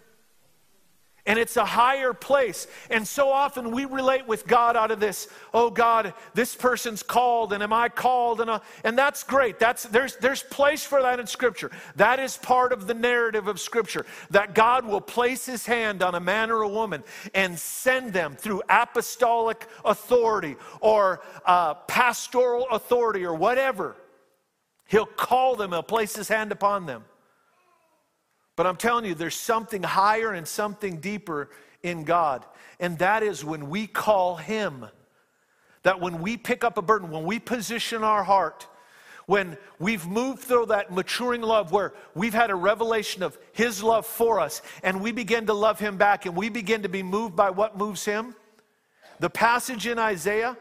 and 1.27 1.39
it's 1.39 1.57
a 1.57 1.65
higher 1.65 2.13
place. 2.13 2.67
And 2.91 3.07
so 3.07 3.31
often 3.31 3.71
we 3.71 3.85
relate 3.85 4.27
with 4.27 4.47
God 4.47 4.77
out 4.77 4.91
of 4.91 5.01
this, 5.01 5.29
oh 5.53 5.71
God, 5.71 6.15
this 6.35 6.55
person's 6.55 7.03
called, 7.03 7.53
and 7.53 7.63
am 7.63 7.73
I 7.73 7.89
called? 7.89 8.41
And, 8.41 8.51
uh, 8.51 8.61
and 8.85 8.97
that's 8.97 9.25
great. 9.25 9.59
That's, 9.59 9.85
there's, 9.85 10.17
there's 10.17 10.43
place 10.43 10.85
for 10.85 11.03
that 11.03 11.21
in 11.21 11.27
Scripture. 11.27 11.71
That 11.97 12.21
is 12.21 12.37
part 12.37 12.73
of 12.73 12.87
the 12.87 12.95
narrative 12.95 13.49
of 13.49 13.61
Scripture, 13.61 14.07
that 14.31 14.55
God 14.55 14.87
will 14.87 15.01
place 15.01 15.47
his 15.47 15.67
hand 15.67 16.03
on 16.03 16.15
a 16.15 16.21
man 16.21 16.51
or 16.51 16.63
a 16.63 16.69
woman 16.69 17.03
and 17.35 17.59
send 17.59 18.13
them 18.13 18.37
through 18.37 18.63
apostolic 18.69 19.67
authority 19.85 20.57
or 20.81 21.21
uh, 21.45 21.75
pastoral 21.75 22.67
authority 22.71 23.25
or 23.25 23.35
whatever. 23.35 23.97
He'll 24.89 25.07
call 25.07 25.57
them, 25.57 25.73
he'll 25.73 25.83
place 25.83 26.15
his 26.15 26.29
hand 26.29 26.53
upon 26.53 26.87
them. 26.87 27.05
But 28.57 28.67
I'm 28.67 28.77
telling 28.77 29.05
you, 29.05 29.15
there's 29.15 29.37
something 29.37 29.83
higher 29.83 30.33
and 30.33 30.49
something 30.49 30.97
deeper 30.99 31.51
in 31.83 32.05
God. 32.05 32.45
And 32.81 32.99
that 32.99 33.23
is 33.23 33.45
when 33.45 33.69
we 33.69 33.87
call 33.87 34.37
Him. 34.37 34.87
That 35.83 36.01
when 36.01 36.21
we 36.21 36.37
pick 36.37 36.65
up 36.65 36.79
a 36.79 36.83
burden, 36.83 37.11
when 37.11 37.25
we 37.25 37.39
position 37.39 38.03
our 38.03 38.25
heart, 38.25 38.67
when 39.27 39.59
we've 39.79 40.07
moved 40.07 40.43
through 40.43 40.67
that 40.67 40.91
maturing 40.93 41.43
love 41.43 41.73
where 41.73 41.93
we've 42.15 42.35
had 42.35 42.51
a 42.51 42.55
revelation 42.55 43.23
of 43.23 43.37
His 43.53 43.83
love 43.83 44.07
for 44.07 44.41
us 44.41 44.63
and 44.83 45.01
we 45.01 45.13
begin 45.13 45.47
to 45.47 45.53
love 45.53 45.79
Him 45.79 45.97
back 45.97 46.27
and 46.27 46.35
we 46.35 46.49
begin 46.49 46.83
to 46.83 46.89
be 46.89 47.03
moved 47.03 47.37
by 47.37 47.51
what 47.51 47.77
moves 47.77 48.05
Him. 48.05 48.35
The 49.19 49.31
passage 49.31 49.87
in 49.87 49.99
Isaiah, 49.99 50.57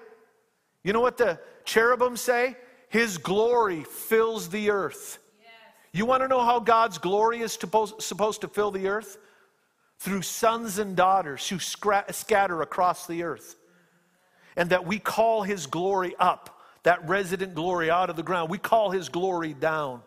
you 0.83 0.93
know 0.93 1.01
what 1.01 1.17
the 1.17 1.39
cherubim 1.63 2.17
say? 2.17 2.57
His 2.89 3.17
glory 3.17 3.83
fills 3.83 4.49
the 4.49 4.71
earth. 4.71 5.19
You 5.95 6.05
want 6.05 6.23
to 6.23 6.27
know 6.27 6.43
how 6.43 6.59
God's 6.59 6.97
glory 6.97 7.39
is 7.39 7.53
supposed 7.53 8.41
to 8.41 8.47
fill 8.49 8.69
the 8.69 8.87
earth? 8.89 9.17
Through 9.99 10.23
sons 10.23 10.77
and 10.77 10.93
daughters 10.93 11.47
who 11.47 11.57
scatter 11.57 12.61
across 12.61 13.07
the 13.07 13.23
earth. 13.23 13.55
And 14.57 14.71
that 14.71 14.85
we 14.85 14.99
call 14.99 15.43
his 15.43 15.67
glory 15.67 16.13
up, 16.19 16.61
that 16.83 17.07
resident 17.07 17.55
glory 17.55 17.89
out 17.89 18.09
of 18.09 18.17
the 18.17 18.23
ground. 18.23 18.49
We 18.49 18.57
call 18.57 18.91
his 18.91 19.07
glory 19.07 19.53
down. 19.53 20.01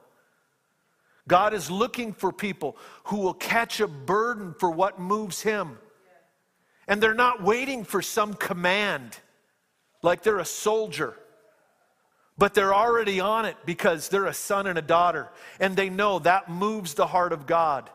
God 1.26 1.55
is 1.55 1.70
looking 1.70 2.12
for 2.12 2.32
people 2.32 2.76
who 3.05 3.20
will 3.20 3.32
catch 3.32 3.80
a 3.80 3.89
burden 3.89 4.55
for 4.59 4.70
what 4.70 5.01
moves 5.01 5.41
him. 5.41 5.78
And 6.86 7.03
they're 7.03 7.14
not 7.14 7.43
waiting 7.43 7.82
for 7.82 8.03
some 8.03 8.34
command 8.34 9.16
like 10.03 10.22
they're 10.22 10.39
a 10.39 10.45
soldier 10.45 11.16
but 12.39 12.55
they're 12.55 12.74
already 12.74 13.20
on 13.20 13.45
it 13.45 13.57
because 13.66 14.09
they're 14.09 14.26
a 14.26 14.34
son 14.34 14.66
and 14.66 14.78
a 14.78 14.82
daughter, 14.82 15.28
and 15.59 15.76
they 15.76 15.91
know 15.91 16.20
that 16.20 16.49
moves 16.49 16.95
the 16.95 17.07
heart 17.07 17.32
of 17.32 17.47
God. 17.47 17.91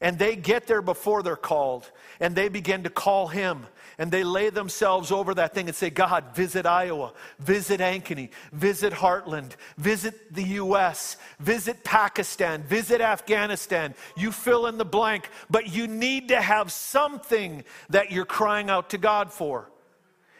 And 0.00 0.16
they 0.16 0.36
get 0.36 0.68
there 0.68 0.80
before 0.80 1.24
they're 1.24 1.34
called, 1.34 1.90
and 2.20 2.36
they 2.36 2.48
begin 2.48 2.84
to 2.84 2.90
call 2.90 3.26
Him, 3.26 3.66
and 3.98 4.12
they 4.12 4.22
lay 4.22 4.48
themselves 4.48 5.10
over 5.10 5.34
that 5.34 5.54
thing 5.54 5.66
and 5.66 5.74
say, 5.74 5.90
God, 5.90 6.36
visit 6.36 6.66
Iowa, 6.66 7.12
visit 7.40 7.80
Ankeny, 7.80 8.30
visit 8.52 8.92
Heartland, 8.92 9.52
visit 9.76 10.32
the 10.32 10.44
U.S., 10.44 11.16
visit 11.40 11.82
Pakistan, 11.82 12.62
visit 12.62 13.00
Afghanistan. 13.00 13.92
You 14.16 14.30
fill 14.30 14.66
in 14.66 14.78
the 14.78 14.84
blank, 14.84 15.30
but 15.50 15.68
you 15.68 15.88
need 15.88 16.28
to 16.28 16.40
have 16.40 16.70
something 16.70 17.64
that 17.90 18.12
you're 18.12 18.24
crying 18.24 18.70
out 18.70 18.90
to 18.90 18.98
God 18.98 19.32
for. 19.32 19.68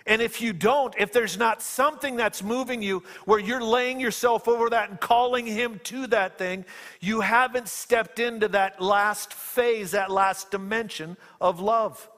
And 0.09 0.23
if 0.23 0.41
you 0.41 0.55
don't, 0.55 0.95
if 0.99 1.13
there's 1.13 1.37
not 1.37 1.61
something 1.61 2.17
that's 2.17 2.43
moving 2.43 2.81
you 2.81 3.03
where 3.27 3.39
you're 3.39 3.63
laying 3.63 4.01
yourself 4.01 4.49
over 4.49 4.71
that 4.71 4.89
and 4.89 4.99
calling 4.99 5.45
Him 5.45 5.79
to 5.85 6.07
that 6.07 6.39
thing, 6.39 6.65
you 6.99 7.21
haven't 7.21 7.69
stepped 7.69 8.19
into 8.19 8.49
that 8.49 8.81
last 8.81 9.35
phase, 9.35 9.91
that 9.91 10.11
last 10.11 10.51
dimension 10.51 11.19
of 11.43 11.61
love. 11.61 12.09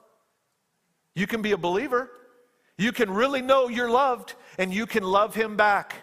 You 1.15 1.27
can 1.27 1.41
be 1.41 1.51
a 1.51 1.57
believer, 1.57 2.09
you 2.77 2.93
can 2.93 3.11
really 3.11 3.41
know 3.41 3.67
you're 3.67 3.91
loved, 3.91 4.35
and 4.57 4.73
you 4.73 4.85
can 4.85 5.03
love 5.03 5.35
Him 5.35 5.57
back. 5.57 5.95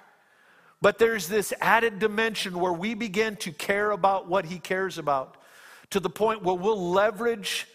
But 0.83 0.99
there's 0.99 1.27
this 1.27 1.55
added 1.59 1.99
dimension 1.99 2.61
where 2.61 2.73
we 2.73 2.93
begin 2.93 3.37
to 3.37 3.51
care 3.51 3.93
about 3.93 4.29
what 4.29 4.45
He 4.45 4.59
cares 4.59 4.99
about 4.99 5.39
to 5.89 6.01
the 6.01 6.11
point 6.11 6.43
where 6.43 6.55
we'll 6.55 6.91
leverage 6.91 7.67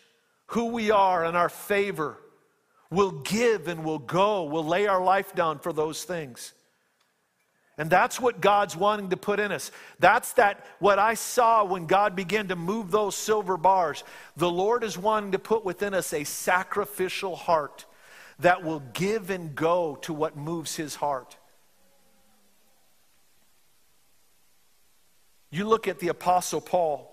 who 0.47 0.65
we 0.65 0.91
are 0.91 1.25
and 1.25 1.35
our 1.35 1.49
favor 1.49 2.19
We'll 2.93 3.23
give 3.23 3.67
and 3.67 3.83
we'll 3.83 3.97
go. 3.97 4.43
We'll 4.43 4.63
lay 4.63 4.85
our 4.85 5.03
life 5.03 5.33
down 5.33 5.57
for 5.57 5.73
those 5.73 6.03
things. 6.03 6.53
And 7.75 7.89
that's 7.89 8.21
what 8.21 8.39
God's 8.39 8.77
wanting 8.77 9.09
to 9.09 9.17
put 9.17 9.39
in 9.39 9.51
us. 9.51 9.71
That's 9.97 10.33
that 10.33 10.63
what 10.77 10.99
I 10.99 11.15
saw 11.15 11.63
when 11.63 11.87
God 11.87 12.15
began 12.15 12.49
to 12.49 12.55
move 12.55 12.91
those 12.91 13.15
silver 13.15 13.57
bars. 13.57 14.03
The 14.37 14.49
Lord 14.49 14.83
is 14.83 14.95
wanting 14.95 15.31
to 15.31 15.39
put 15.39 15.65
within 15.65 15.95
us 15.95 16.13
a 16.13 16.23
sacrificial 16.23 17.35
heart 17.35 17.85
that 18.37 18.63
will 18.63 18.83
give 18.93 19.31
and 19.31 19.55
go 19.55 19.95
to 20.03 20.13
what 20.13 20.37
moves 20.37 20.75
his 20.75 20.93
heart. 20.93 21.35
You 25.49 25.67
look 25.67 25.87
at 25.87 25.97
the 25.97 26.09
apostle 26.09 26.61
Paul. 26.61 27.09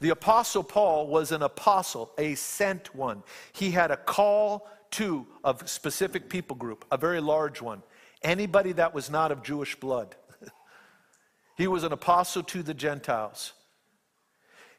The 0.00 0.10
apostle 0.10 0.62
Paul 0.62 1.06
was 1.06 1.32
an 1.32 1.42
apostle, 1.42 2.12
a 2.16 2.34
sent 2.34 2.94
one. 2.94 3.22
He 3.52 3.72
had 3.72 3.90
a 3.90 3.96
call 3.98 4.66
two 4.96 5.26
of 5.44 5.68
specific 5.68 6.30
people 6.30 6.56
group, 6.56 6.86
a 6.90 6.96
very 6.96 7.20
large 7.20 7.60
one. 7.60 7.82
Anybody 8.22 8.72
that 8.72 8.94
was 8.94 9.10
not 9.10 9.30
of 9.30 9.42
Jewish 9.42 9.76
blood. 9.76 10.16
he 11.58 11.66
was 11.66 11.84
an 11.84 11.92
apostle 11.92 12.42
to 12.44 12.62
the 12.62 12.72
Gentiles. 12.72 13.52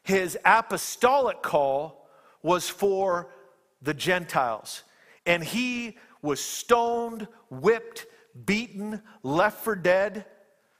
His 0.02 0.36
apostolic 0.44 1.40
call 1.40 2.10
was 2.42 2.68
for 2.68 3.32
the 3.80 3.94
Gentiles. 3.94 4.82
And 5.24 5.44
he 5.44 5.96
was 6.20 6.40
stoned, 6.40 7.28
whipped, 7.48 8.06
beaten, 8.44 9.02
left 9.22 9.62
for 9.62 9.76
dead 9.76 10.24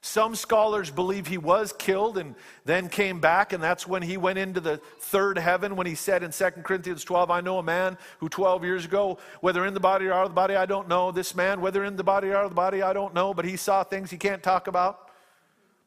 some 0.09 0.35
scholars 0.35 0.91
believe 0.91 1.27
he 1.27 1.39
was 1.39 1.73
killed 1.73 2.19
and 2.19 2.35
then 2.65 2.89
came 2.89 3.21
back, 3.21 3.53
and 3.53 3.63
that's 3.63 3.87
when 3.87 4.03
he 4.03 4.17
went 4.17 4.39
into 4.39 4.61
the 4.61 4.79
third 5.01 5.39
heaven 5.39 5.77
when 5.77 5.87
he 5.87 5.95
said 5.95 6.23
in 6.23 6.31
2 6.31 6.45
Corinthians 6.63 7.05
12, 7.05 7.31
I 7.31 7.41
know 7.41 7.59
a 7.59 7.63
man 7.63 7.97
who 8.19 8.29
12 8.29 8.65
years 8.65 8.85
ago, 8.85 9.19
whether 9.41 9.67
in 9.67 9.75
the 9.75 9.81
body 9.81 10.07
or 10.07 10.13
out 10.13 10.25
of 10.25 10.31
the 10.31 10.35
body, 10.35 10.57
I 10.57 10.67
don't 10.67 10.89
know. 10.89 11.13
This 11.13 11.35
man, 11.35 11.61
whether 11.61 11.85
in 11.85 11.97
the 11.97 12.05
body 12.05 12.29
or 12.29 12.37
out 12.37 12.45
of 12.45 12.51
the 12.51 12.57
body, 12.57 12.83
I 12.83 12.93
don't 12.93 13.15
know, 13.15 13.33
but 13.33 13.45
he 13.45 13.57
saw 13.57 13.85
things 13.85 14.11
he 14.11 14.17
can't 14.17 14.43
talk 14.43 14.67
about. 14.67 15.11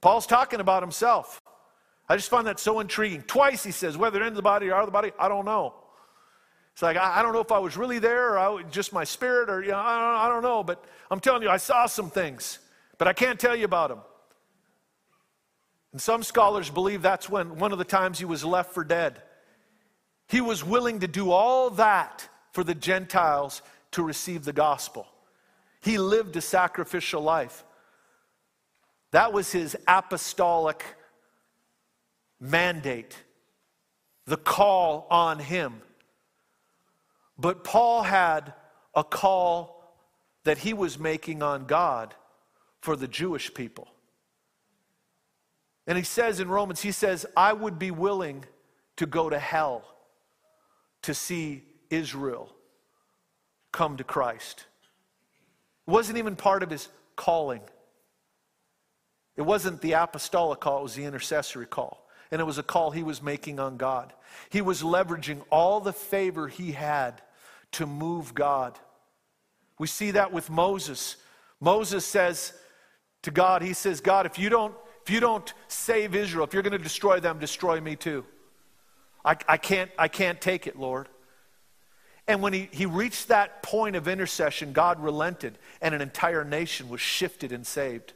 Paul's 0.01 0.27
talking 0.27 0.59
about 0.59 0.83
himself. 0.83 1.41
I 2.07 2.15
just 2.15 2.29
find 2.29 2.47
that 2.47 2.59
so 2.59 2.79
intriguing. 2.79 3.21
Twice 3.23 3.63
he 3.63 3.71
says, 3.71 3.97
whether 3.97 4.23
in 4.23 4.33
the 4.33 4.41
body 4.41 4.69
or 4.69 4.75
out 4.75 4.81
of 4.81 4.87
the 4.87 4.91
body, 4.91 5.11
I 5.19 5.27
don't 5.27 5.45
know. 5.45 5.73
It's 6.73 6.81
like, 6.81 6.97
I, 6.97 7.21
don't 7.21 7.33
know 7.33 7.41
if 7.41 7.51
I 7.51 7.59
was 7.59 7.75
really 7.75 7.99
there 7.99 8.33
or 8.33 8.39
I, 8.39 8.63
just 8.71 8.93
my 8.93 9.03
spirit 9.03 9.49
or, 9.49 9.61
you 9.61 9.71
know, 9.71 9.77
I 9.77 10.27
don't, 10.29 10.41
know, 10.41 10.63
but 10.63 10.83
I'm 11.09 11.19
telling 11.19 11.41
you, 11.41 11.49
I 11.49 11.57
saw 11.57 11.85
some 11.85 12.09
things 12.09 12.59
but 13.01 13.07
I 13.07 13.13
can't 13.13 13.39
tell 13.39 13.55
you 13.55 13.65
about 13.65 13.89
him. 13.89 13.97
And 15.91 16.01
some 16.01 16.23
scholars 16.23 16.69
believe 16.69 17.01
that's 17.01 17.29
when 17.29 17.57
one 17.57 17.71
of 17.71 17.77
the 17.77 17.83
times 17.83 18.19
he 18.19 18.25
was 18.25 18.45
left 18.45 18.73
for 18.73 18.83
dead. 18.83 19.21
He 20.27 20.39
was 20.39 20.63
willing 20.63 21.01
to 21.01 21.07
do 21.07 21.31
all 21.31 21.69
that 21.71 22.27
for 22.53 22.63
the 22.63 22.75
Gentiles 22.75 23.61
to 23.91 24.03
receive 24.03 24.45
the 24.45 24.53
gospel. 24.53 25.05
He 25.81 25.97
lived 25.97 26.35
a 26.35 26.41
sacrificial 26.41 27.21
life. 27.21 27.65
That 29.11 29.33
was 29.33 29.51
his 29.51 29.75
apostolic 29.87 30.85
mandate, 32.39 33.17
the 34.25 34.37
call 34.37 35.07
on 35.09 35.39
him. 35.39 35.81
But 37.37 37.63
Paul 37.63 38.03
had 38.03 38.53
a 38.95 39.03
call 39.03 39.93
that 40.43 40.59
he 40.59 40.73
was 40.73 40.97
making 40.97 41.43
on 41.43 41.65
God 41.65 42.15
for 42.79 42.95
the 42.95 43.07
Jewish 43.07 43.53
people. 43.53 43.87
And 45.91 45.97
he 45.97 46.05
says 46.05 46.39
in 46.39 46.47
Romans, 46.47 46.79
he 46.79 46.93
says, 46.93 47.25
I 47.35 47.51
would 47.51 47.77
be 47.77 47.91
willing 47.91 48.45
to 48.95 49.05
go 49.05 49.29
to 49.29 49.37
hell 49.37 49.83
to 51.01 51.13
see 51.13 51.63
Israel 51.89 52.49
come 53.73 53.97
to 53.97 54.05
Christ. 54.05 54.63
It 55.85 55.91
wasn't 55.91 56.17
even 56.17 56.37
part 56.37 56.63
of 56.63 56.69
his 56.69 56.87
calling. 57.17 57.59
It 59.35 59.41
wasn't 59.41 59.81
the 59.81 59.91
apostolic 59.91 60.61
call, 60.61 60.79
it 60.79 60.83
was 60.83 60.95
the 60.95 61.03
intercessory 61.03 61.65
call. 61.65 62.07
And 62.31 62.39
it 62.39 62.45
was 62.45 62.57
a 62.57 62.63
call 62.63 62.91
he 62.91 63.03
was 63.03 63.21
making 63.21 63.59
on 63.59 63.75
God. 63.75 64.13
He 64.49 64.61
was 64.61 64.83
leveraging 64.83 65.41
all 65.49 65.81
the 65.81 65.91
favor 65.91 66.47
he 66.47 66.71
had 66.71 67.21
to 67.73 67.85
move 67.85 68.33
God. 68.33 68.79
We 69.77 69.87
see 69.87 70.11
that 70.11 70.31
with 70.31 70.49
Moses. 70.49 71.17
Moses 71.59 72.05
says, 72.05 72.53
to 73.23 73.31
God, 73.31 73.61
he 73.61 73.73
says, 73.73 73.99
God, 73.99 74.25
if 74.25 74.39
you 74.39 74.47
don't, 74.47 74.73
if 75.03 75.09
you 75.09 75.19
don't 75.19 75.53
save 75.67 76.15
Israel, 76.15 76.45
if 76.45 76.53
you're 76.53 76.63
going 76.63 76.71
to 76.71 76.77
destroy 76.77 77.19
them, 77.19 77.39
destroy 77.39 77.79
me 77.81 77.95
too. 77.95 78.25
I, 79.23 79.35
I, 79.47 79.57
can't, 79.57 79.91
I 79.97 80.07
can't 80.07 80.39
take 80.39 80.67
it, 80.67 80.77
Lord. 80.77 81.07
And 82.27 82.41
when 82.41 82.53
he, 82.53 82.69
he 82.71 82.85
reached 82.85 83.27
that 83.29 83.63
point 83.63 83.95
of 83.95 84.07
intercession, 84.07 84.73
God 84.73 85.01
relented, 85.01 85.57
and 85.81 85.93
an 85.93 86.01
entire 86.01 86.43
nation 86.43 86.89
was 86.89 87.01
shifted 87.01 87.51
and 87.51 87.65
saved. 87.65 88.13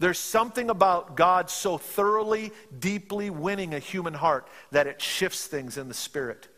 There's 0.00 0.18
something 0.18 0.70
about 0.70 1.16
God 1.16 1.50
so 1.50 1.78
thoroughly, 1.78 2.52
deeply 2.78 3.30
winning 3.30 3.74
a 3.74 3.78
human 3.78 4.14
heart 4.14 4.48
that 4.70 4.86
it 4.86 5.02
shifts 5.02 5.46
things 5.46 5.76
in 5.76 5.88
the 5.88 5.94
spirit. 5.94 6.48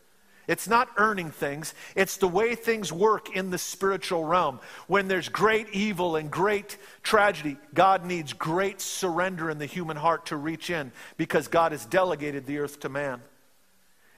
It's 0.50 0.66
not 0.66 0.88
earning 0.96 1.30
things, 1.30 1.74
it's 1.94 2.16
the 2.16 2.26
way 2.26 2.56
things 2.56 2.92
work 2.92 3.36
in 3.36 3.50
the 3.50 3.56
spiritual 3.56 4.24
realm. 4.24 4.58
When 4.88 5.06
there's 5.06 5.28
great 5.28 5.68
evil 5.72 6.16
and 6.16 6.28
great 6.28 6.76
tragedy, 7.04 7.56
God 7.72 8.04
needs 8.04 8.32
great 8.32 8.80
surrender 8.80 9.48
in 9.48 9.58
the 9.58 9.66
human 9.66 9.96
heart 9.96 10.26
to 10.26 10.36
reach 10.36 10.68
in 10.68 10.90
because 11.16 11.46
God 11.46 11.70
has 11.70 11.86
delegated 11.86 12.46
the 12.46 12.58
earth 12.58 12.80
to 12.80 12.88
man. 12.88 13.22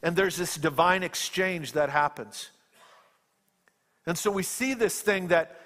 And 0.02 0.16
there's 0.16 0.38
this 0.38 0.56
divine 0.56 1.02
exchange 1.02 1.72
that 1.72 1.90
happens. 1.90 2.48
And 4.06 4.16
so 4.16 4.30
we 4.30 4.42
see 4.42 4.72
this 4.72 5.02
thing 5.02 5.28
that 5.28 5.60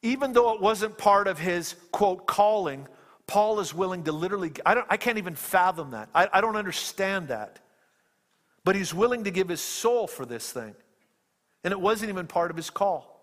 even 0.00 0.32
though 0.32 0.54
it 0.54 0.60
wasn't 0.62 0.96
part 0.96 1.28
of 1.28 1.38
his, 1.38 1.74
quote, 1.92 2.26
calling, 2.26 2.88
Paul 3.26 3.60
is 3.60 3.74
willing 3.74 4.04
to 4.04 4.12
literally, 4.12 4.52
I, 4.64 4.72
don't, 4.72 4.86
I 4.88 4.96
can't 4.96 5.18
even 5.18 5.34
fathom 5.34 5.90
that. 5.90 6.08
I, 6.14 6.30
I 6.32 6.40
don't 6.40 6.56
understand 6.56 7.28
that. 7.28 7.58
But 8.68 8.76
he's 8.76 8.92
willing 8.92 9.24
to 9.24 9.30
give 9.30 9.48
his 9.48 9.62
soul 9.62 10.06
for 10.06 10.26
this 10.26 10.52
thing. 10.52 10.74
And 11.64 11.72
it 11.72 11.80
wasn't 11.80 12.10
even 12.10 12.26
part 12.26 12.50
of 12.50 12.56
his 12.58 12.68
call. 12.68 13.18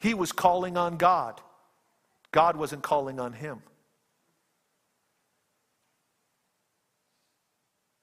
He 0.00 0.14
was 0.14 0.32
calling 0.32 0.76
on 0.76 0.96
God, 0.96 1.40
God 2.32 2.56
wasn't 2.56 2.82
calling 2.82 3.20
on 3.20 3.32
him. 3.32 3.62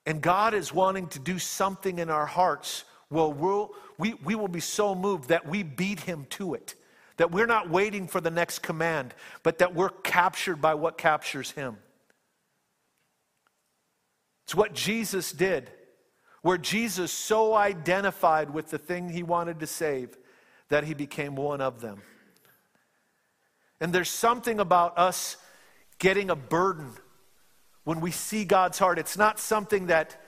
And 0.06 0.22
God 0.22 0.54
is 0.54 0.74
wanting 0.74 1.08
to 1.08 1.20
do 1.20 1.40
something 1.40 2.00
in 2.00 2.10
our 2.10 2.26
hearts. 2.26 2.86
Well, 3.10 3.34
we'll 3.34 3.76
we, 3.98 4.14
we 4.14 4.36
will 4.36 4.48
be 4.48 4.62
so 4.62 4.96
moved 4.96 5.28
that 5.28 5.46
we 5.46 5.62
beat 5.62 6.00
him 6.00 6.26
to 6.30 6.54
it. 6.54 6.76
That 7.18 7.32
we're 7.32 7.48
not 7.48 7.70
waiting 7.70 8.08
for 8.08 8.22
the 8.22 8.32
next 8.32 8.60
command, 8.60 9.14
but 9.44 9.58
that 9.58 9.76
we're 9.76 9.90
captured 9.90 10.62
by 10.62 10.76
what 10.76 10.98
captures 10.98 11.52
him. 11.52 11.76
It's 14.46 14.56
what 14.56 14.74
Jesus 14.74 15.34
did, 15.34 15.70
where 16.48 16.58
Jesus 16.58 17.12
so 17.12 17.54
identified 17.56 18.54
with 18.54 18.70
the 18.70 18.78
thing 18.78 19.10
he 19.10 19.22
wanted 19.22 19.60
to 19.60 19.68
save 19.68 20.18
that 20.70 20.86
he 20.86 20.94
became 20.94 21.36
one 21.36 21.60
of 21.60 21.82
them. 21.82 22.02
And 23.82 23.92
there's 23.92 24.10
something 24.10 24.62
about 24.62 24.98
us 24.98 25.36
getting 26.00 26.30
a 26.30 26.38
burden 26.38 26.94
when 27.84 28.00
we 28.00 28.12
see 28.12 28.46
God's 28.46 28.80
heart. 28.80 28.98
It's 28.98 29.18
not 29.18 29.40
something 29.40 29.88
that, 29.88 30.24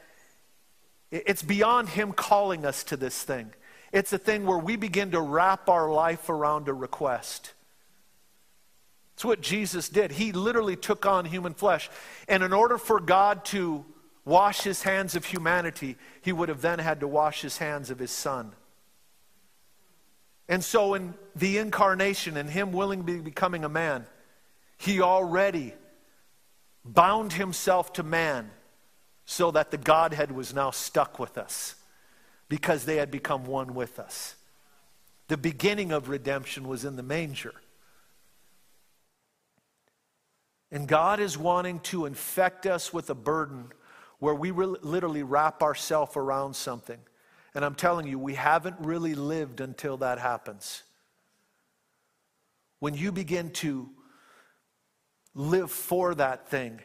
it's 1.09 1.41
beyond 1.41 1.87
Him 1.87 2.11
calling 2.11 2.65
us 2.65 2.83
to 2.83 2.97
this 2.97 3.23
thing. 3.23 3.53
It's 3.93 4.11
a 4.11 4.17
thing 4.17 4.45
where 4.45 4.59
we 4.59 4.75
begin 4.75 5.11
to 5.11 5.21
wrap 5.21 5.69
our 5.69 5.89
life 5.89 6.27
around 6.27 6.67
a 6.67 6.73
request. 6.73 7.53
It's 9.13 9.23
what 9.23 9.39
Jesus 9.39 9.87
did. 9.87 10.11
He 10.11 10.33
literally 10.33 10.75
took 10.75 11.05
on 11.05 11.23
human 11.23 11.53
flesh. 11.53 11.89
And 12.27 12.43
in 12.43 12.51
order 12.51 12.77
for 12.77 12.99
God 12.99 13.45
to 13.45 13.85
wash 14.25 14.61
his 14.61 14.83
hands 14.83 15.15
of 15.15 15.25
humanity, 15.25 15.97
he 16.21 16.31
would 16.31 16.49
have 16.49 16.61
then 16.61 16.79
had 16.79 16.99
to 16.99 17.07
wash 17.07 17.41
his 17.41 17.57
hands 17.57 17.89
of 17.89 17.99
his 17.99 18.11
son. 18.11 18.53
And 20.47 20.63
so, 20.63 20.95
in 20.95 21.13
the 21.35 21.59
incarnation 21.59 22.35
and 22.35 22.49
him 22.49 22.71
willingly 22.71 23.19
becoming 23.19 23.63
a 23.63 23.69
man, 23.69 24.07
he 24.77 25.01
already 25.01 25.73
bound 26.83 27.33
himself 27.33 27.93
to 27.93 28.03
man 28.03 28.49
so 29.25 29.51
that 29.51 29.69
the 29.69 29.77
Godhead 29.77 30.31
was 30.31 30.53
now 30.53 30.71
stuck 30.71 31.19
with 31.19 31.37
us 31.37 31.75
because 32.47 32.85
they 32.85 32.95
had 32.95 33.11
become 33.11 33.45
one 33.45 33.75
with 33.75 33.99
us. 33.99 34.35
The 35.27 35.37
beginning 35.37 35.91
of 35.91 36.09
redemption 36.09 36.67
was 36.67 36.83
in 36.83 36.95
the 36.95 37.03
manger. 37.03 37.53
And 40.71 40.87
God 40.87 41.19
is 41.19 41.37
wanting 41.37 41.79
to 41.81 42.07
infect 42.07 42.65
us 42.65 42.91
with 42.91 43.09
a 43.11 43.15
burden 43.15 43.71
where 44.19 44.35
we 44.35 44.51
re- 44.51 44.77
literally 44.81 45.23
wrap 45.23 45.63
ourselves 45.63 46.15
around 46.15 46.55
something. 46.55 46.99
And 47.55 47.65
I'm 47.65 47.75
telling 47.75 48.07
you, 48.07 48.19
we 48.19 48.35
haven't 48.35 48.75
really 48.79 49.15
lived 49.15 49.59
until 49.61 49.97
that 49.97 50.19
happens. 50.19 50.83
When 52.79 52.93
you 52.93 53.11
begin 53.11 53.49
to 53.51 53.89
live 55.33 55.71
for 55.71 56.15
that 56.15 56.47
thing 56.49 56.81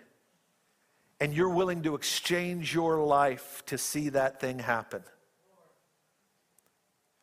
and 1.21 1.35
you're 1.35 1.51
willing 1.51 1.83
to 1.83 1.95
exchange 1.95 2.75
your 2.75 2.99
life 3.05 3.63
to 3.67 3.79
see 3.79 4.09
that 4.11 4.41
thing 4.41 4.59
happen. 4.59 5.03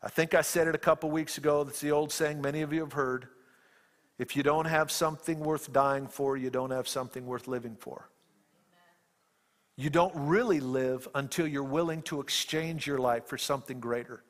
I 0.01 0.09
think 0.09 0.33
I 0.33 0.41
said 0.41 0.67
it 0.67 0.75
a 0.75 0.79
couple 0.79 1.11
weeks 1.11 1.37
ago. 1.37 1.63
That's 1.63 1.81
the 1.81 1.91
old 1.91 2.11
saying 2.11 2.41
many 2.41 2.61
of 2.61 2.73
you 2.73 2.79
have 2.79 2.93
heard. 2.93 3.27
If 4.17 4.35
you 4.35 4.43
don't 4.43 4.65
have 4.65 4.91
something 4.91 5.39
worth 5.39 5.71
dying 5.71 6.07
for, 6.07 6.37
you 6.37 6.49
don't 6.49 6.71
have 6.71 6.87
something 6.87 7.25
worth 7.25 7.47
living 7.47 7.75
for. 7.75 8.09
You 9.81 9.89
don't 9.89 10.13
really 10.13 10.59
live 10.59 11.07
until 11.15 11.47
you're 11.47 11.63
willing 11.63 12.03
to 12.03 12.21
exchange 12.21 12.85
your 12.85 12.99
life 12.99 13.25
for 13.25 13.39
something 13.39 13.79
greater, 13.79 14.21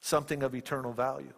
something 0.00 0.44
of 0.44 0.54
eternal 0.54 0.92
value. 0.92 1.32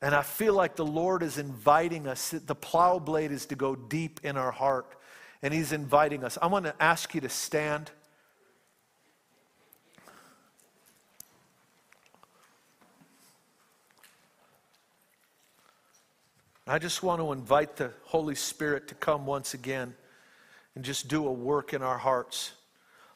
And 0.00 0.14
I 0.14 0.22
feel 0.22 0.54
like 0.54 0.76
the 0.76 0.86
Lord 0.86 1.24
is 1.24 1.38
inviting 1.38 2.06
us. 2.06 2.30
The 2.30 2.54
plow 2.54 3.00
blade 3.00 3.32
is 3.32 3.46
to 3.46 3.56
go 3.56 3.74
deep 3.74 4.20
in 4.22 4.36
our 4.36 4.52
heart, 4.52 4.94
and 5.42 5.52
He's 5.52 5.72
inviting 5.72 6.22
us. 6.22 6.38
I 6.40 6.46
want 6.46 6.66
to 6.66 6.74
ask 6.80 7.16
you 7.16 7.20
to 7.22 7.28
stand. 7.28 7.90
I 16.64 16.78
just 16.78 17.02
want 17.02 17.20
to 17.20 17.32
invite 17.32 17.74
the 17.74 17.90
Holy 18.04 18.36
Spirit 18.36 18.86
to 18.86 18.94
come 18.94 19.26
once 19.26 19.52
again 19.52 19.96
and 20.74 20.84
just 20.84 21.08
do 21.08 21.26
a 21.26 21.32
work 21.32 21.72
in 21.72 21.82
our 21.82 21.98
hearts. 21.98 22.52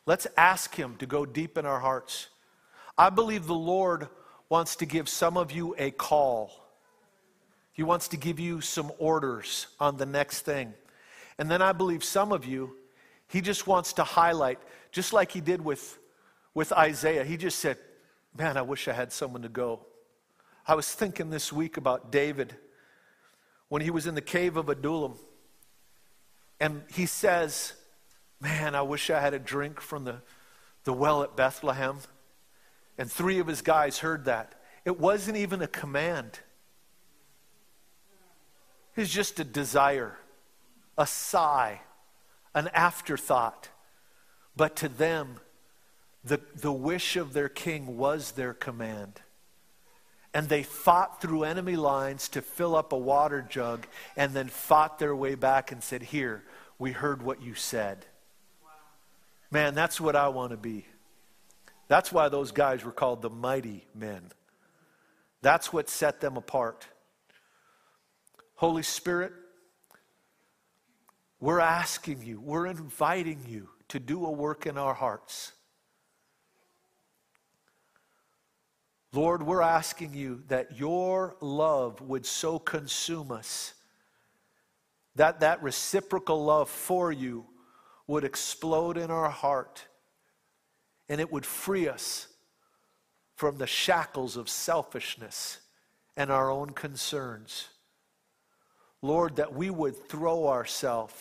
Let's 0.06 0.26
ask 0.36 0.74
Him 0.74 0.96
to 0.98 1.06
go 1.06 1.26
deep 1.26 1.58
in 1.58 1.66
our 1.66 1.80
hearts. 1.80 2.28
I 2.96 3.10
believe 3.10 3.46
the 3.46 3.54
Lord 3.54 4.08
wants 4.48 4.76
to 4.76 4.86
give 4.86 5.08
some 5.08 5.36
of 5.36 5.52
you 5.52 5.74
a 5.78 5.90
call. 5.90 6.50
He 7.72 7.82
wants 7.82 8.08
to 8.08 8.16
give 8.16 8.40
you 8.40 8.60
some 8.60 8.90
orders 8.98 9.66
on 9.78 9.96
the 9.96 10.06
next 10.06 10.42
thing. 10.42 10.72
And 11.38 11.50
then 11.50 11.62
I 11.62 11.72
believe 11.72 12.02
some 12.02 12.32
of 12.32 12.44
you, 12.44 12.74
He 13.28 13.40
just 13.40 13.66
wants 13.66 13.92
to 13.94 14.04
highlight, 14.04 14.58
just 14.90 15.12
like 15.12 15.30
He 15.32 15.40
did 15.40 15.64
with, 15.64 15.98
with 16.54 16.72
Isaiah. 16.72 17.24
He 17.24 17.36
just 17.36 17.58
said, 17.58 17.76
Man, 18.36 18.56
I 18.56 18.62
wish 18.62 18.88
I 18.88 18.92
had 18.92 19.12
someone 19.12 19.42
to 19.42 19.48
go. 19.48 19.80
I 20.66 20.74
was 20.74 20.92
thinking 20.92 21.30
this 21.30 21.52
week 21.52 21.76
about 21.76 22.12
David 22.12 22.54
when 23.68 23.82
he 23.82 23.90
was 23.90 24.06
in 24.06 24.14
the 24.14 24.20
cave 24.20 24.56
of 24.56 24.68
Adullam. 24.68 25.14
And 26.60 26.82
he 26.92 27.06
says, 27.06 27.74
Man, 28.40 28.74
I 28.74 28.82
wish 28.82 29.10
I 29.10 29.20
had 29.20 29.34
a 29.34 29.38
drink 29.38 29.80
from 29.80 30.04
the, 30.04 30.16
the 30.84 30.92
well 30.92 31.22
at 31.22 31.36
Bethlehem. 31.36 31.98
And 32.96 33.10
three 33.10 33.38
of 33.40 33.46
his 33.46 33.62
guys 33.62 33.98
heard 33.98 34.24
that. 34.26 34.54
It 34.84 34.98
wasn't 34.98 35.36
even 35.36 35.60
a 35.60 35.66
command, 35.66 36.40
it 38.96 39.00
was 39.00 39.10
just 39.10 39.38
a 39.38 39.44
desire, 39.44 40.16
a 40.96 41.06
sigh, 41.06 41.80
an 42.54 42.68
afterthought. 42.68 43.68
But 44.56 44.74
to 44.76 44.88
them, 44.88 45.38
the, 46.24 46.40
the 46.56 46.72
wish 46.72 47.16
of 47.16 47.32
their 47.32 47.48
king 47.48 47.96
was 47.96 48.32
their 48.32 48.52
command 48.52 49.20
and 50.34 50.48
they 50.48 50.62
fought 50.62 51.20
through 51.20 51.44
enemy 51.44 51.76
lines 51.76 52.28
to 52.30 52.42
fill 52.42 52.76
up 52.76 52.92
a 52.92 52.98
water 52.98 53.46
jug 53.48 53.86
and 54.16 54.34
then 54.34 54.48
fought 54.48 54.98
their 54.98 55.16
way 55.16 55.34
back 55.34 55.72
and 55.72 55.82
said, 55.82 56.02
Here, 56.02 56.44
we 56.78 56.92
heard 56.92 57.22
what 57.22 57.42
you 57.42 57.54
said. 57.54 58.06
Wow. 58.62 58.70
Man, 59.50 59.74
that's 59.74 60.00
what 60.00 60.16
I 60.16 60.28
want 60.28 60.50
to 60.50 60.56
be. 60.56 60.86
That's 61.88 62.12
why 62.12 62.28
those 62.28 62.52
guys 62.52 62.84
were 62.84 62.92
called 62.92 63.22
the 63.22 63.30
mighty 63.30 63.86
men. 63.94 64.30
That's 65.40 65.72
what 65.72 65.88
set 65.88 66.20
them 66.20 66.36
apart. 66.36 66.86
Holy 68.56 68.82
Spirit, 68.82 69.32
we're 71.40 71.60
asking 71.60 72.22
you, 72.22 72.40
we're 72.40 72.66
inviting 72.66 73.40
you 73.48 73.68
to 73.88 74.00
do 74.00 74.26
a 74.26 74.30
work 74.30 74.66
in 74.66 74.76
our 74.76 74.94
hearts. 74.94 75.52
Lord, 79.12 79.42
we're 79.42 79.62
asking 79.62 80.14
you 80.14 80.42
that 80.48 80.78
your 80.78 81.36
love 81.40 82.00
would 82.00 82.26
so 82.26 82.58
consume 82.58 83.32
us 83.32 83.74
that 85.18 85.40
that 85.40 85.60
reciprocal 85.64 86.44
love 86.44 86.70
for 86.70 87.10
you 87.10 87.44
would 88.06 88.22
explode 88.22 88.96
in 88.96 89.10
our 89.10 89.28
heart 89.28 89.84
and 91.08 91.20
it 91.20 91.32
would 91.32 91.44
free 91.44 91.88
us 91.88 92.28
from 93.34 93.58
the 93.58 93.66
shackles 93.66 94.36
of 94.36 94.48
selfishness 94.48 95.58
and 96.16 96.30
our 96.30 96.50
own 96.50 96.70
concerns. 96.70 97.68
Lord, 99.02 99.36
that 99.36 99.54
we 99.54 99.70
would 99.70 100.08
throw 100.08 100.46
ourselves 100.46 101.14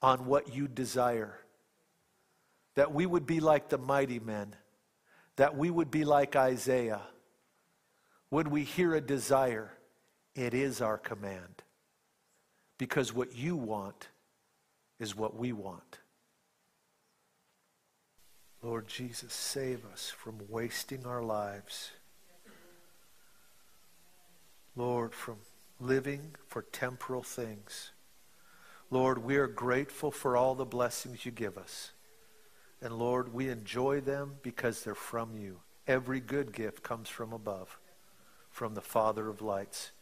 on 0.00 0.26
what 0.26 0.54
you 0.54 0.68
desire. 0.68 1.40
That 2.76 2.94
we 2.94 3.04
would 3.04 3.26
be 3.26 3.40
like 3.40 3.68
the 3.68 3.78
mighty 3.78 4.20
men. 4.20 4.54
That 5.42 5.56
we 5.56 5.72
would 5.72 5.90
be 5.90 6.04
like 6.04 6.36
Isaiah. 6.36 7.00
When 8.28 8.50
we 8.50 8.62
hear 8.62 8.94
a 8.94 9.00
desire, 9.00 9.72
it 10.36 10.54
is 10.54 10.80
our 10.80 10.96
command. 10.96 11.64
Because 12.78 13.12
what 13.12 13.34
you 13.34 13.56
want 13.56 14.06
is 15.00 15.16
what 15.16 15.34
we 15.34 15.52
want. 15.52 15.98
Lord 18.62 18.86
Jesus, 18.86 19.32
save 19.32 19.84
us 19.92 20.12
from 20.16 20.38
wasting 20.48 21.06
our 21.06 21.24
lives. 21.24 21.90
Lord, 24.76 25.12
from 25.12 25.38
living 25.80 26.36
for 26.46 26.62
temporal 26.70 27.24
things. 27.24 27.90
Lord, 28.92 29.24
we 29.24 29.38
are 29.38 29.48
grateful 29.48 30.12
for 30.12 30.36
all 30.36 30.54
the 30.54 30.64
blessings 30.64 31.26
you 31.26 31.32
give 31.32 31.58
us. 31.58 31.90
And 32.82 32.98
Lord, 32.98 33.32
we 33.32 33.48
enjoy 33.48 34.00
them 34.00 34.34
because 34.42 34.82
they're 34.82 34.96
from 34.96 35.36
you. 35.36 35.60
Every 35.86 36.18
good 36.18 36.52
gift 36.52 36.82
comes 36.82 37.08
from 37.08 37.32
above, 37.32 37.78
from 38.50 38.74
the 38.74 38.80
Father 38.80 39.28
of 39.28 39.40
lights. 39.40 39.92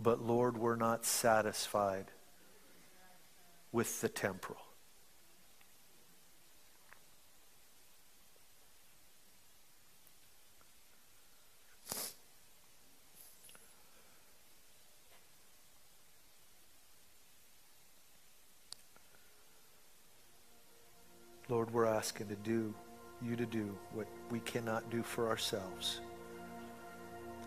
But 0.00 0.20
Lord, 0.20 0.58
we're 0.58 0.74
not 0.74 1.04
satisfied 1.06 2.06
with 3.70 4.00
the 4.00 4.08
temporal. 4.08 4.61
We're 21.72 21.86
asking 21.86 22.28
to 22.28 22.36
do 22.36 22.74
you 23.22 23.36
to 23.36 23.46
do 23.46 23.74
what 23.94 24.06
we 24.30 24.40
cannot 24.40 24.90
do 24.90 25.02
for 25.02 25.28
ourselves. 25.28 26.00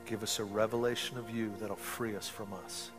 Give 0.06 0.24
us 0.24 0.40
a 0.40 0.44
revelation 0.44 1.18
of 1.18 1.30
you 1.30 1.52
that'll 1.60 1.76
free 1.76 2.16
us 2.16 2.28
from 2.28 2.54
us. 2.54 2.92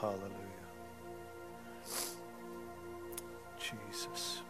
Hallelujah. 0.00 0.30
Jesus. 3.58 4.41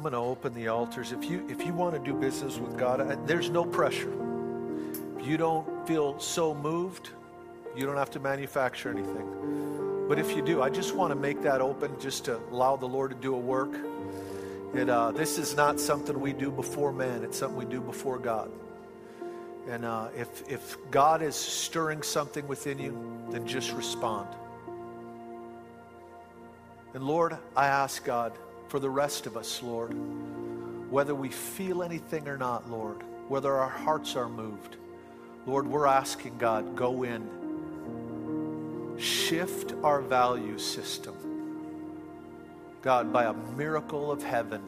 I'm 0.00 0.04
going 0.04 0.12
to 0.14 0.18
open 0.18 0.54
the 0.54 0.68
altars. 0.68 1.12
If 1.12 1.26
you 1.26 1.46
if 1.50 1.66
you 1.66 1.74
want 1.74 1.94
to 1.94 2.00
do 2.00 2.14
business 2.14 2.56
with 2.56 2.78
God, 2.78 3.02
uh, 3.02 3.18
there's 3.26 3.50
no 3.50 3.66
pressure. 3.66 4.10
If 5.18 5.26
you 5.26 5.36
don't 5.36 5.86
feel 5.86 6.18
so 6.18 6.54
moved, 6.54 7.10
you 7.76 7.84
don't 7.84 7.98
have 7.98 8.10
to 8.12 8.18
manufacture 8.18 8.88
anything. 8.88 10.06
But 10.08 10.18
if 10.18 10.34
you 10.34 10.40
do, 10.40 10.62
I 10.62 10.70
just 10.70 10.94
want 10.94 11.10
to 11.10 11.16
make 11.16 11.42
that 11.42 11.60
open 11.60 12.00
just 12.00 12.24
to 12.24 12.38
allow 12.50 12.76
the 12.76 12.86
Lord 12.86 13.10
to 13.10 13.16
do 13.18 13.34
a 13.34 13.38
work. 13.38 13.76
It, 14.72 14.88
uh, 14.88 15.10
this 15.10 15.36
is 15.36 15.54
not 15.54 15.78
something 15.78 16.18
we 16.18 16.32
do 16.32 16.50
before 16.50 16.92
man, 16.92 17.22
it's 17.22 17.36
something 17.36 17.58
we 17.58 17.66
do 17.66 17.82
before 17.82 18.18
God. 18.18 18.50
And 19.68 19.84
uh, 19.84 20.08
if, 20.16 20.48
if 20.48 20.78
God 20.90 21.20
is 21.20 21.36
stirring 21.36 22.02
something 22.02 22.48
within 22.48 22.78
you, 22.78 22.96
then 23.28 23.46
just 23.46 23.74
respond. 23.74 24.28
And 26.94 27.04
Lord, 27.04 27.36
I 27.54 27.66
ask 27.66 28.02
God 28.02 28.32
for 28.70 28.78
the 28.78 28.88
rest 28.88 29.26
of 29.26 29.36
us, 29.36 29.62
Lord, 29.62 29.92
whether 30.90 31.14
we 31.14 31.28
feel 31.28 31.82
anything 31.82 32.26
or 32.28 32.38
not, 32.38 32.70
Lord, 32.70 33.02
whether 33.28 33.52
our 33.52 33.68
hearts 33.68 34.16
are 34.16 34.28
moved, 34.28 34.76
Lord, 35.44 35.66
we're 35.66 35.86
asking 35.86 36.38
God, 36.38 36.76
go 36.76 37.02
in 37.02 37.28
shift 39.00 39.72
our 39.82 40.00
value 40.00 40.58
system. 40.58 41.14
God, 42.82 43.12
by 43.12 43.24
a 43.24 43.32
miracle 43.32 44.12
of 44.12 44.22
heaven, 44.22 44.62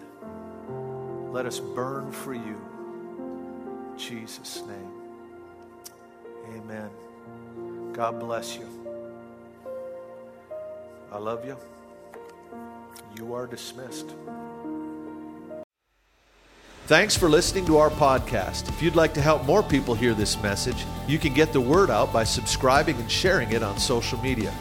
let 1.30 1.46
us 1.46 1.60
burn 1.60 2.10
for 2.12 2.34
you. 2.34 2.60
In 3.20 3.98
Jesus' 3.98 4.62
name. 4.66 4.92
Amen. 6.54 6.90
God 7.92 8.18
bless 8.18 8.56
you. 8.56 8.68
I 11.10 11.18
love 11.18 11.44
you. 11.44 11.56
You 13.16 13.34
are 13.34 13.46
dismissed. 13.46 14.14
Thanks 16.86 17.16
for 17.16 17.28
listening 17.28 17.64
to 17.66 17.78
our 17.78 17.90
podcast. 17.90 18.68
If 18.68 18.82
you'd 18.82 18.96
like 18.96 19.14
to 19.14 19.20
help 19.20 19.44
more 19.44 19.62
people 19.62 19.94
hear 19.94 20.14
this 20.14 20.42
message, 20.42 20.84
you 21.06 21.16
can 21.18 21.32
get 21.32 21.52
the 21.52 21.60
word 21.60 21.90
out 21.90 22.12
by 22.12 22.24
subscribing 22.24 22.96
and 22.96 23.08
sharing 23.10 23.52
it 23.52 23.62
on 23.62 23.78
social 23.78 24.20
media. 24.20 24.52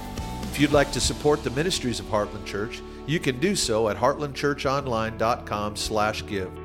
If 0.43 0.59
you'd 0.59 0.71
like 0.71 0.91
to 0.91 1.01
support 1.01 1.43
the 1.43 1.49
ministries 1.49 1.99
of 1.99 2.05
Heartland 2.05 2.45
Church, 2.45 2.79
you 3.07 3.19
can 3.19 3.39
do 3.39 3.55
so 3.55 3.89
at 3.89 3.97
heartlandchurchonline.com/give. 3.97 6.60